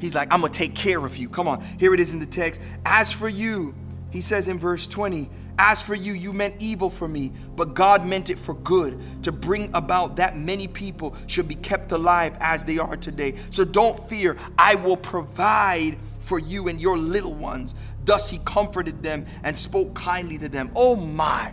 He's 0.00 0.14
like, 0.14 0.32
I'm 0.34 0.42
to 0.42 0.48
take 0.50 0.74
care 0.74 1.04
of 1.06 1.16
you. 1.16 1.28
Come 1.30 1.48
on. 1.48 1.64
Here 1.78 1.94
it 1.94 2.00
is 2.00 2.12
in 2.12 2.18
the 2.18 2.26
text. 2.26 2.60
As 2.84 3.10
for 3.12 3.28
you, 3.28 3.74
he 4.14 4.20
says 4.20 4.46
in 4.46 4.60
verse 4.60 4.86
20, 4.86 5.28
as 5.58 5.82
for 5.82 5.96
you, 5.96 6.12
you 6.12 6.32
meant 6.32 6.62
evil 6.62 6.88
for 6.88 7.08
me, 7.08 7.32
but 7.56 7.74
God 7.74 8.06
meant 8.06 8.30
it 8.30 8.38
for 8.38 8.54
good 8.54 9.00
to 9.24 9.32
bring 9.32 9.74
about 9.74 10.14
that 10.14 10.36
many 10.36 10.68
people 10.68 11.16
should 11.26 11.48
be 11.48 11.56
kept 11.56 11.90
alive 11.90 12.36
as 12.38 12.64
they 12.64 12.78
are 12.78 12.96
today. 12.96 13.34
So 13.50 13.64
don't 13.64 14.08
fear, 14.08 14.36
I 14.56 14.76
will 14.76 14.96
provide 14.96 15.98
for 16.20 16.38
you 16.38 16.68
and 16.68 16.80
your 16.80 16.96
little 16.96 17.34
ones. 17.34 17.74
Thus 18.04 18.30
he 18.30 18.38
comforted 18.44 19.02
them 19.02 19.26
and 19.42 19.58
spoke 19.58 19.94
kindly 19.94 20.38
to 20.38 20.48
them. 20.48 20.70
Oh 20.76 20.94
my. 20.94 21.52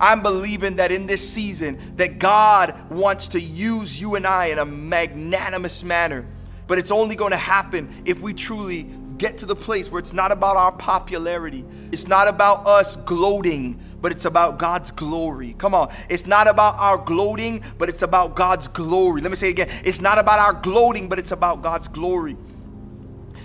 I'm 0.00 0.24
believing 0.24 0.74
that 0.76 0.90
in 0.90 1.06
this 1.06 1.26
season 1.32 1.78
that 1.94 2.18
God 2.18 2.74
wants 2.90 3.28
to 3.28 3.40
use 3.40 4.00
you 4.00 4.16
and 4.16 4.26
I 4.26 4.46
in 4.46 4.58
a 4.58 4.66
magnanimous 4.66 5.84
manner. 5.84 6.26
But 6.66 6.78
it's 6.78 6.90
only 6.90 7.14
going 7.14 7.30
to 7.30 7.36
happen 7.36 7.88
if 8.04 8.22
we 8.22 8.34
truly 8.34 8.88
get 9.22 9.38
to 9.38 9.46
the 9.46 9.54
place 9.54 9.88
where 9.88 10.00
it's 10.00 10.12
not 10.12 10.32
about 10.32 10.56
our 10.56 10.72
popularity. 10.72 11.64
It's 11.92 12.08
not 12.08 12.26
about 12.26 12.66
us 12.66 12.96
gloating, 12.96 13.78
but 14.00 14.10
it's 14.10 14.24
about 14.24 14.58
God's 14.58 14.90
glory. 14.90 15.54
Come 15.58 15.76
on. 15.76 15.92
It's 16.08 16.26
not 16.26 16.48
about 16.48 16.74
our 16.74 16.98
gloating, 16.98 17.62
but 17.78 17.88
it's 17.88 18.02
about 18.02 18.34
God's 18.34 18.66
glory. 18.66 19.20
Let 19.20 19.30
me 19.30 19.36
say 19.36 19.46
it 19.46 19.52
again. 19.52 19.68
It's 19.84 20.00
not 20.00 20.18
about 20.18 20.40
our 20.40 20.60
gloating, 20.60 21.08
but 21.08 21.20
it's 21.20 21.30
about 21.30 21.62
God's 21.62 21.86
glory. 21.86 22.36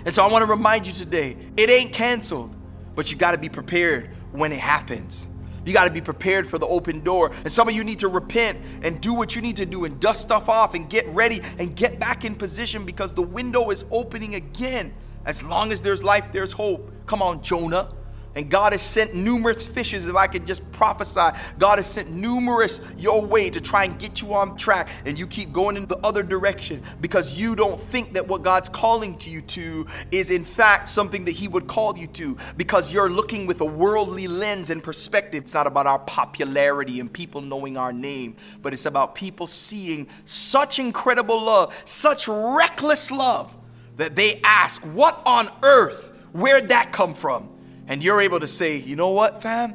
And 0.04 0.12
so 0.12 0.24
I 0.24 0.32
want 0.32 0.42
to 0.44 0.50
remind 0.50 0.84
you 0.84 0.92
today 0.92 1.36
it 1.56 1.70
ain't 1.70 1.92
canceled, 1.92 2.56
but 2.96 3.12
you 3.12 3.16
got 3.16 3.34
to 3.34 3.38
be 3.38 3.48
prepared 3.48 4.08
when 4.32 4.50
it 4.50 4.58
happens. 4.58 5.28
You 5.64 5.72
got 5.72 5.84
to 5.84 5.92
be 5.92 6.00
prepared 6.00 6.48
for 6.48 6.58
the 6.58 6.66
open 6.66 7.04
door. 7.04 7.30
And 7.30 7.52
some 7.52 7.68
of 7.68 7.74
you 7.76 7.84
need 7.84 8.00
to 8.00 8.08
repent 8.08 8.58
and 8.82 9.00
do 9.00 9.14
what 9.14 9.36
you 9.36 9.42
need 9.42 9.58
to 9.58 9.66
do 9.66 9.84
and 9.84 10.00
dust 10.00 10.22
stuff 10.22 10.48
off 10.48 10.74
and 10.74 10.90
get 10.90 11.06
ready 11.10 11.40
and 11.60 11.76
get 11.76 12.00
back 12.00 12.24
in 12.24 12.34
position 12.34 12.84
because 12.84 13.12
the 13.12 13.22
window 13.22 13.70
is 13.70 13.84
opening 13.92 14.34
again. 14.34 14.92
As 15.28 15.42
long 15.42 15.70
as 15.72 15.82
there's 15.82 16.02
life, 16.02 16.32
there's 16.32 16.52
hope. 16.52 16.90
Come 17.04 17.20
on, 17.20 17.42
Jonah. 17.42 17.90
And 18.34 18.48
God 18.48 18.72
has 18.72 18.80
sent 18.80 19.14
numerous 19.14 19.66
fishes, 19.66 20.08
if 20.08 20.16
I 20.16 20.26
could 20.26 20.46
just 20.46 20.70
prophesy. 20.72 21.36
God 21.58 21.76
has 21.76 21.86
sent 21.86 22.10
numerous 22.10 22.80
your 22.96 23.20
way 23.20 23.50
to 23.50 23.60
try 23.60 23.84
and 23.84 23.98
get 23.98 24.22
you 24.22 24.32
on 24.32 24.56
track. 24.56 24.88
And 25.04 25.18
you 25.18 25.26
keep 25.26 25.52
going 25.52 25.76
in 25.76 25.84
the 25.84 25.98
other 25.98 26.22
direction 26.22 26.82
because 27.02 27.38
you 27.38 27.54
don't 27.54 27.78
think 27.78 28.14
that 28.14 28.26
what 28.26 28.42
God's 28.42 28.70
calling 28.70 29.18
to 29.18 29.28
you 29.28 29.42
to 29.42 29.86
is, 30.10 30.30
in 30.30 30.44
fact, 30.44 30.88
something 30.88 31.26
that 31.26 31.34
He 31.34 31.46
would 31.46 31.66
call 31.66 31.98
you 31.98 32.06
to 32.06 32.38
because 32.56 32.90
you're 32.90 33.10
looking 33.10 33.46
with 33.46 33.60
a 33.60 33.66
worldly 33.66 34.28
lens 34.28 34.70
and 34.70 34.82
perspective. 34.82 35.42
It's 35.44 35.54
not 35.54 35.66
about 35.66 35.86
our 35.86 35.98
popularity 35.98 37.00
and 37.00 37.12
people 37.12 37.42
knowing 37.42 37.76
our 37.76 37.92
name, 37.92 38.36
but 38.62 38.72
it's 38.72 38.86
about 38.86 39.14
people 39.14 39.46
seeing 39.46 40.06
such 40.24 40.78
incredible 40.78 41.42
love, 41.42 41.82
such 41.84 42.28
reckless 42.28 43.10
love 43.10 43.52
that 43.98 44.16
they 44.16 44.40
ask, 44.42 44.82
What 44.82 45.20
on 45.26 45.50
earth? 45.62 46.12
Where'd 46.32 46.70
that 46.70 46.90
come 46.90 47.14
from? 47.14 47.50
And 47.86 48.02
you're 48.02 48.20
able 48.20 48.40
to 48.40 48.46
say, 48.46 48.76
You 48.76 48.96
know 48.96 49.10
what, 49.10 49.42
fam? 49.42 49.74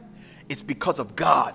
It's 0.49 0.63
because 0.63 0.99
of 0.99 1.15
God. 1.15 1.53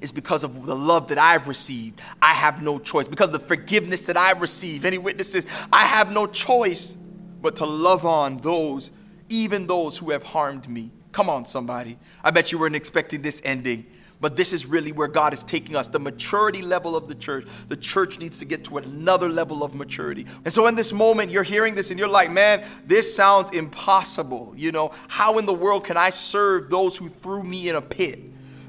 It's 0.00 0.12
because 0.12 0.44
of 0.44 0.66
the 0.66 0.76
love 0.76 1.08
that 1.08 1.18
I've 1.18 1.48
received. 1.48 2.00
I 2.20 2.34
have 2.34 2.62
no 2.62 2.78
choice. 2.78 3.08
Because 3.08 3.28
of 3.28 3.32
the 3.32 3.46
forgiveness 3.46 4.06
that 4.06 4.16
I've 4.16 4.40
received. 4.40 4.84
Any 4.84 4.98
witnesses? 4.98 5.46
I 5.72 5.84
have 5.84 6.12
no 6.12 6.26
choice 6.26 6.96
but 7.40 7.56
to 7.56 7.66
love 7.66 8.04
on 8.04 8.38
those, 8.38 8.90
even 9.28 9.66
those 9.66 9.98
who 9.98 10.10
have 10.10 10.22
harmed 10.22 10.68
me. 10.68 10.90
Come 11.12 11.30
on, 11.30 11.46
somebody. 11.46 11.96
I 12.22 12.30
bet 12.30 12.52
you 12.52 12.58
weren't 12.58 12.76
expecting 12.76 13.22
this 13.22 13.40
ending. 13.44 13.86
But 14.24 14.36
this 14.36 14.54
is 14.54 14.64
really 14.64 14.90
where 14.90 15.06
God 15.06 15.34
is 15.34 15.42
taking 15.42 15.76
us, 15.76 15.88
the 15.88 15.98
maturity 15.98 16.62
level 16.62 16.96
of 16.96 17.08
the 17.08 17.14
church. 17.14 17.46
The 17.68 17.76
church 17.76 18.18
needs 18.18 18.38
to 18.38 18.46
get 18.46 18.64
to 18.64 18.78
another 18.78 19.28
level 19.28 19.62
of 19.62 19.74
maturity. 19.74 20.24
And 20.46 20.50
so 20.50 20.66
in 20.66 20.74
this 20.74 20.94
moment, 20.94 21.30
you're 21.30 21.42
hearing 21.42 21.74
this 21.74 21.90
and 21.90 21.98
you're 21.98 22.08
like, 22.08 22.30
man, 22.30 22.64
this 22.86 23.14
sounds 23.14 23.50
impossible. 23.50 24.54
You 24.56 24.72
know, 24.72 24.92
how 25.08 25.36
in 25.36 25.44
the 25.44 25.52
world 25.52 25.84
can 25.84 25.98
I 25.98 26.08
serve 26.08 26.70
those 26.70 26.96
who 26.96 27.06
threw 27.06 27.42
me 27.42 27.68
in 27.68 27.76
a 27.76 27.82
pit? 27.82 28.18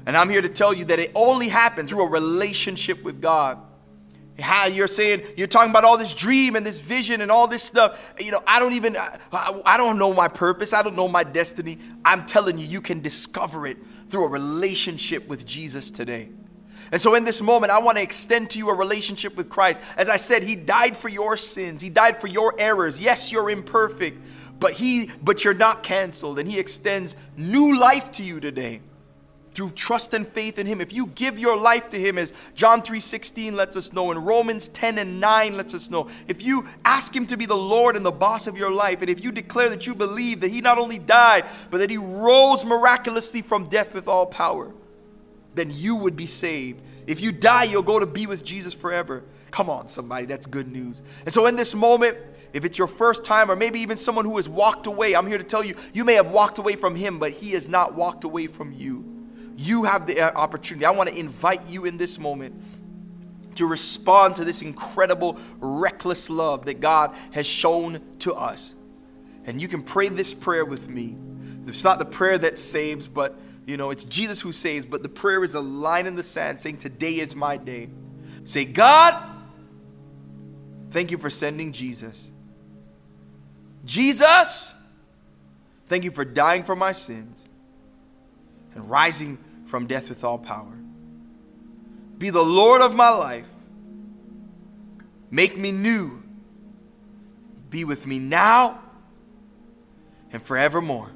And 0.04 0.14
I'm 0.14 0.28
here 0.28 0.42
to 0.42 0.48
tell 0.50 0.74
you 0.74 0.84
that 0.84 0.98
it 0.98 1.10
only 1.14 1.48
happens 1.48 1.88
through 1.88 2.02
a 2.02 2.10
relationship 2.10 3.02
with 3.02 3.22
God. 3.22 3.56
How 4.38 4.66
you're 4.66 4.86
saying 4.86 5.22
you're 5.38 5.46
talking 5.46 5.70
about 5.70 5.84
all 5.84 5.96
this 5.96 6.12
dream 6.12 6.56
and 6.56 6.66
this 6.66 6.80
vision 6.80 7.22
and 7.22 7.30
all 7.30 7.48
this 7.48 7.62
stuff. 7.62 8.12
You 8.20 8.30
know, 8.30 8.42
I 8.46 8.60
don't 8.60 8.74
even 8.74 8.94
I, 8.94 9.62
I 9.64 9.78
don't 9.78 9.96
know 9.96 10.12
my 10.12 10.28
purpose. 10.28 10.74
I 10.74 10.82
don't 10.82 10.96
know 10.96 11.08
my 11.08 11.24
destiny. 11.24 11.78
I'm 12.04 12.26
telling 12.26 12.58
you, 12.58 12.66
you 12.66 12.82
can 12.82 13.00
discover 13.00 13.66
it 13.66 13.78
through 14.08 14.24
a 14.24 14.28
relationship 14.28 15.26
with 15.28 15.46
Jesus 15.46 15.90
today. 15.90 16.28
And 16.92 17.00
so, 17.00 17.14
in 17.14 17.24
this 17.24 17.42
moment, 17.42 17.72
I 17.72 17.80
want 17.80 17.96
to 17.98 18.02
extend 18.02 18.50
to 18.50 18.58
you 18.58 18.70
a 18.70 18.74
relationship 18.74 19.36
with 19.36 19.48
Christ. 19.48 19.80
As 19.96 20.08
I 20.08 20.16
said, 20.16 20.42
He 20.42 20.54
died 20.54 20.96
for 20.96 21.08
your 21.08 21.36
sins, 21.36 21.82
He 21.82 21.90
died 21.90 22.20
for 22.20 22.28
your 22.28 22.54
errors. 22.58 23.00
Yes, 23.00 23.32
you're 23.32 23.50
imperfect, 23.50 24.22
but 24.60 24.72
He, 24.72 25.10
but 25.22 25.44
you're 25.44 25.54
not 25.54 25.82
canceled, 25.82 26.38
and 26.38 26.48
He 26.48 26.58
extends 26.58 27.16
new 27.36 27.76
life 27.76 28.12
to 28.12 28.22
you 28.22 28.38
today 28.40 28.80
through 29.56 29.70
trust 29.70 30.12
and 30.12 30.28
faith 30.28 30.58
in 30.58 30.66
him. 30.66 30.82
If 30.82 30.92
you 30.92 31.06
give 31.06 31.38
your 31.38 31.56
life 31.56 31.88
to 31.88 31.96
him 31.96 32.18
as 32.18 32.34
john 32.54 32.82
3.16 32.82 33.52
lets 33.52 33.74
us 33.74 33.90
know 33.94 34.10
and 34.10 34.26
romans 34.26 34.68
10 34.68 34.98
and 34.98 35.18
9 35.18 35.56
lets 35.56 35.72
us 35.72 35.90
know 35.90 36.08
if 36.28 36.44
you 36.44 36.66
ask 36.84 37.16
him 37.16 37.26
to 37.26 37.38
be 37.38 37.46
the 37.46 37.56
lord 37.56 37.96
and 37.96 38.04
the 38.04 38.12
boss 38.12 38.46
of 38.46 38.58
your 38.58 38.70
life 38.70 39.00
and 39.00 39.08
if 39.08 39.24
you 39.24 39.32
declare 39.32 39.70
that 39.70 39.86
you 39.86 39.94
believe 39.94 40.40
that 40.40 40.50
he 40.50 40.60
not 40.60 40.76
only 40.78 40.98
died 40.98 41.46
but 41.70 41.78
that 41.78 41.88
he 41.88 41.96
rose 41.96 42.66
miraculously 42.66 43.40
from 43.40 43.66
death 43.68 43.94
with 43.94 44.08
all 44.08 44.26
power 44.26 44.72
then 45.54 45.70
you 45.72 45.96
would 45.96 46.16
be 46.16 46.26
saved. 46.26 46.82
If 47.06 47.22
you 47.22 47.32
die 47.32 47.64
you'll 47.64 47.82
go 47.82 47.98
to 47.98 48.06
be 48.06 48.26
with 48.26 48.44
jesus 48.44 48.74
forever. 48.74 49.24
Come 49.50 49.70
on 49.70 49.88
somebody 49.88 50.26
that's 50.26 50.44
good 50.44 50.68
news. 50.70 51.00
And 51.20 51.32
so 51.32 51.46
in 51.46 51.56
this 51.56 51.74
moment 51.74 52.18
if 52.52 52.64
it's 52.64 52.78
your 52.78 52.88
first 52.88 53.24
time, 53.24 53.50
or 53.50 53.56
maybe 53.56 53.80
even 53.80 53.98
someone 53.98 54.24
who 54.24 54.36
has 54.36 54.48
walked 54.48 54.86
away, 54.86 55.14
I'm 55.14 55.26
here 55.26 55.36
to 55.36 55.44
tell 55.44 55.62
you, 55.62 55.74
you 55.92 56.06
may 56.06 56.14
have 56.14 56.30
walked 56.30 56.58
away 56.58 56.76
from 56.76 56.94
him, 56.94 57.18
but 57.18 57.32
he 57.32 57.50
has 57.52 57.68
not 57.68 57.94
walked 57.94 58.24
away 58.24 58.46
from 58.46 58.72
you 58.72 59.15
you 59.56 59.84
have 59.84 60.06
the 60.06 60.20
uh, 60.20 60.32
opportunity. 60.38 60.84
I 60.84 60.90
want 60.90 61.08
to 61.08 61.18
invite 61.18 61.68
you 61.68 61.84
in 61.84 61.96
this 61.96 62.18
moment 62.18 62.62
to 63.56 63.66
respond 63.66 64.36
to 64.36 64.44
this 64.44 64.62
incredible, 64.62 65.38
reckless 65.58 66.28
love 66.28 66.66
that 66.66 66.80
God 66.80 67.14
has 67.32 67.46
shown 67.46 68.00
to 68.20 68.34
us. 68.34 68.74
And 69.46 69.60
you 69.60 69.68
can 69.68 69.82
pray 69.82 70.08
this 70.08 70.34
prayer 70.34 70.64
with 70.64 70.88
me. 70.88 71.16
It's 71.66 71.84
not 71.84 71.98
the 71.98 72.04
prayer 72.04 72.38
that 72.38 72.58
saves, 72.58 73.08
but 73.08 73.38
you 73.66 73.76
know, 73.76 73.90
it's 73.90 74.04
Jesus 74.04 74.40
who 74.40 74.52
saves, 74.52 74.86
but 74.86 75.02
the 75.02 75.08
prayer 75.08 75.42
is 75.42 75.54
a 75.54 75.60
line 75.60 76.06
in 76.06 76.14
the 76.14 76.22
sand 76.22 76.60
saying, 76.60 76.78
Today 76.78 77.14
is 77.14 77.34
my 77.34 77.56
day. 77.56 77.88
Say, 78.44 78.64
God, 78.64 79.14
thank 80.90 81.10
you 81.10 81.18
for 81.18 81.30
sending 81.30 81.72
Jesus. 81.72 82.30
Jesus, 83.84 84.74
thank 85.88 86.04
you 86.04 86.10
for 86.10 86.24
dying 86.24 86.62
for 86.62 86.76
my 86.76 86.92
sins 86.92 87.48
and 88.74 88.88
rising 88.88 89.38
from 89.76 89.86
death 89.86 90.08
with 90.08 90.24
all 90.24 90.38
power. 90.38 90.72
Be 92.16 92.30
the 92.30 92.42
Lord 92.42 92.80
of 92.80 92.94
my 92.94 93.10
life. 93.10 93.46
Make 95.30 95.58
me 95.58 95.70
new. 95.70 96.22
Be 97.68 97.84
with 97.84 98.06
me 98.06 98.18
now 98.18 98.80
and 100.32 100.42
forevermore. 100.42 101.12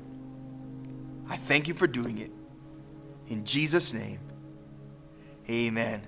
I 1.27 1.39
thank 1.39 1.69
you 1.69 1.73
for 1.73 1.87
doing 1.87 2.19
it. 2.19 2.31
In 3.29 3.47
Jesus' 3.47 3.95
name, 3.95 4.19
amen. 5.49 6.03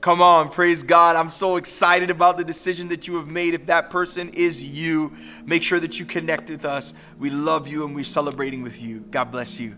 Come 0.00 0.20
on, 0.20 0.48
praise 0.48 0.82
God. 0.82 1.14
I'm 1.14 1.30
so 1.30 1.54
excited 1.54 2.10
about 2.10 2.36
the 2.36 2.42
decision 2.42 2.88
that 2.88 3.06
you 3.06 3.14
have 3.14 3.28
made. 3.28 3.54
If 3.54 3.66
that 3.66 3.90
person 3.90 4.28
is 4.30 4.64
you, 4.64 5.12
make 5.44 5.62
sure 5.62 5.78
that 5.78 6.00
you 6.00 6.04
connect 6.04 6.50
with 6.50 6.64
us. 6.64 6.94
We 7.20 7.30
love 7.30 7.68
you 7.68 7.86
and 7.86 7.94
we're 7.94 8.02
celebrating 8.02 8.62
with 8.62 8.82
you. 8.82 9.04
God 9.12 9.30
bless 9.30 9.60
you. 9.60 9.76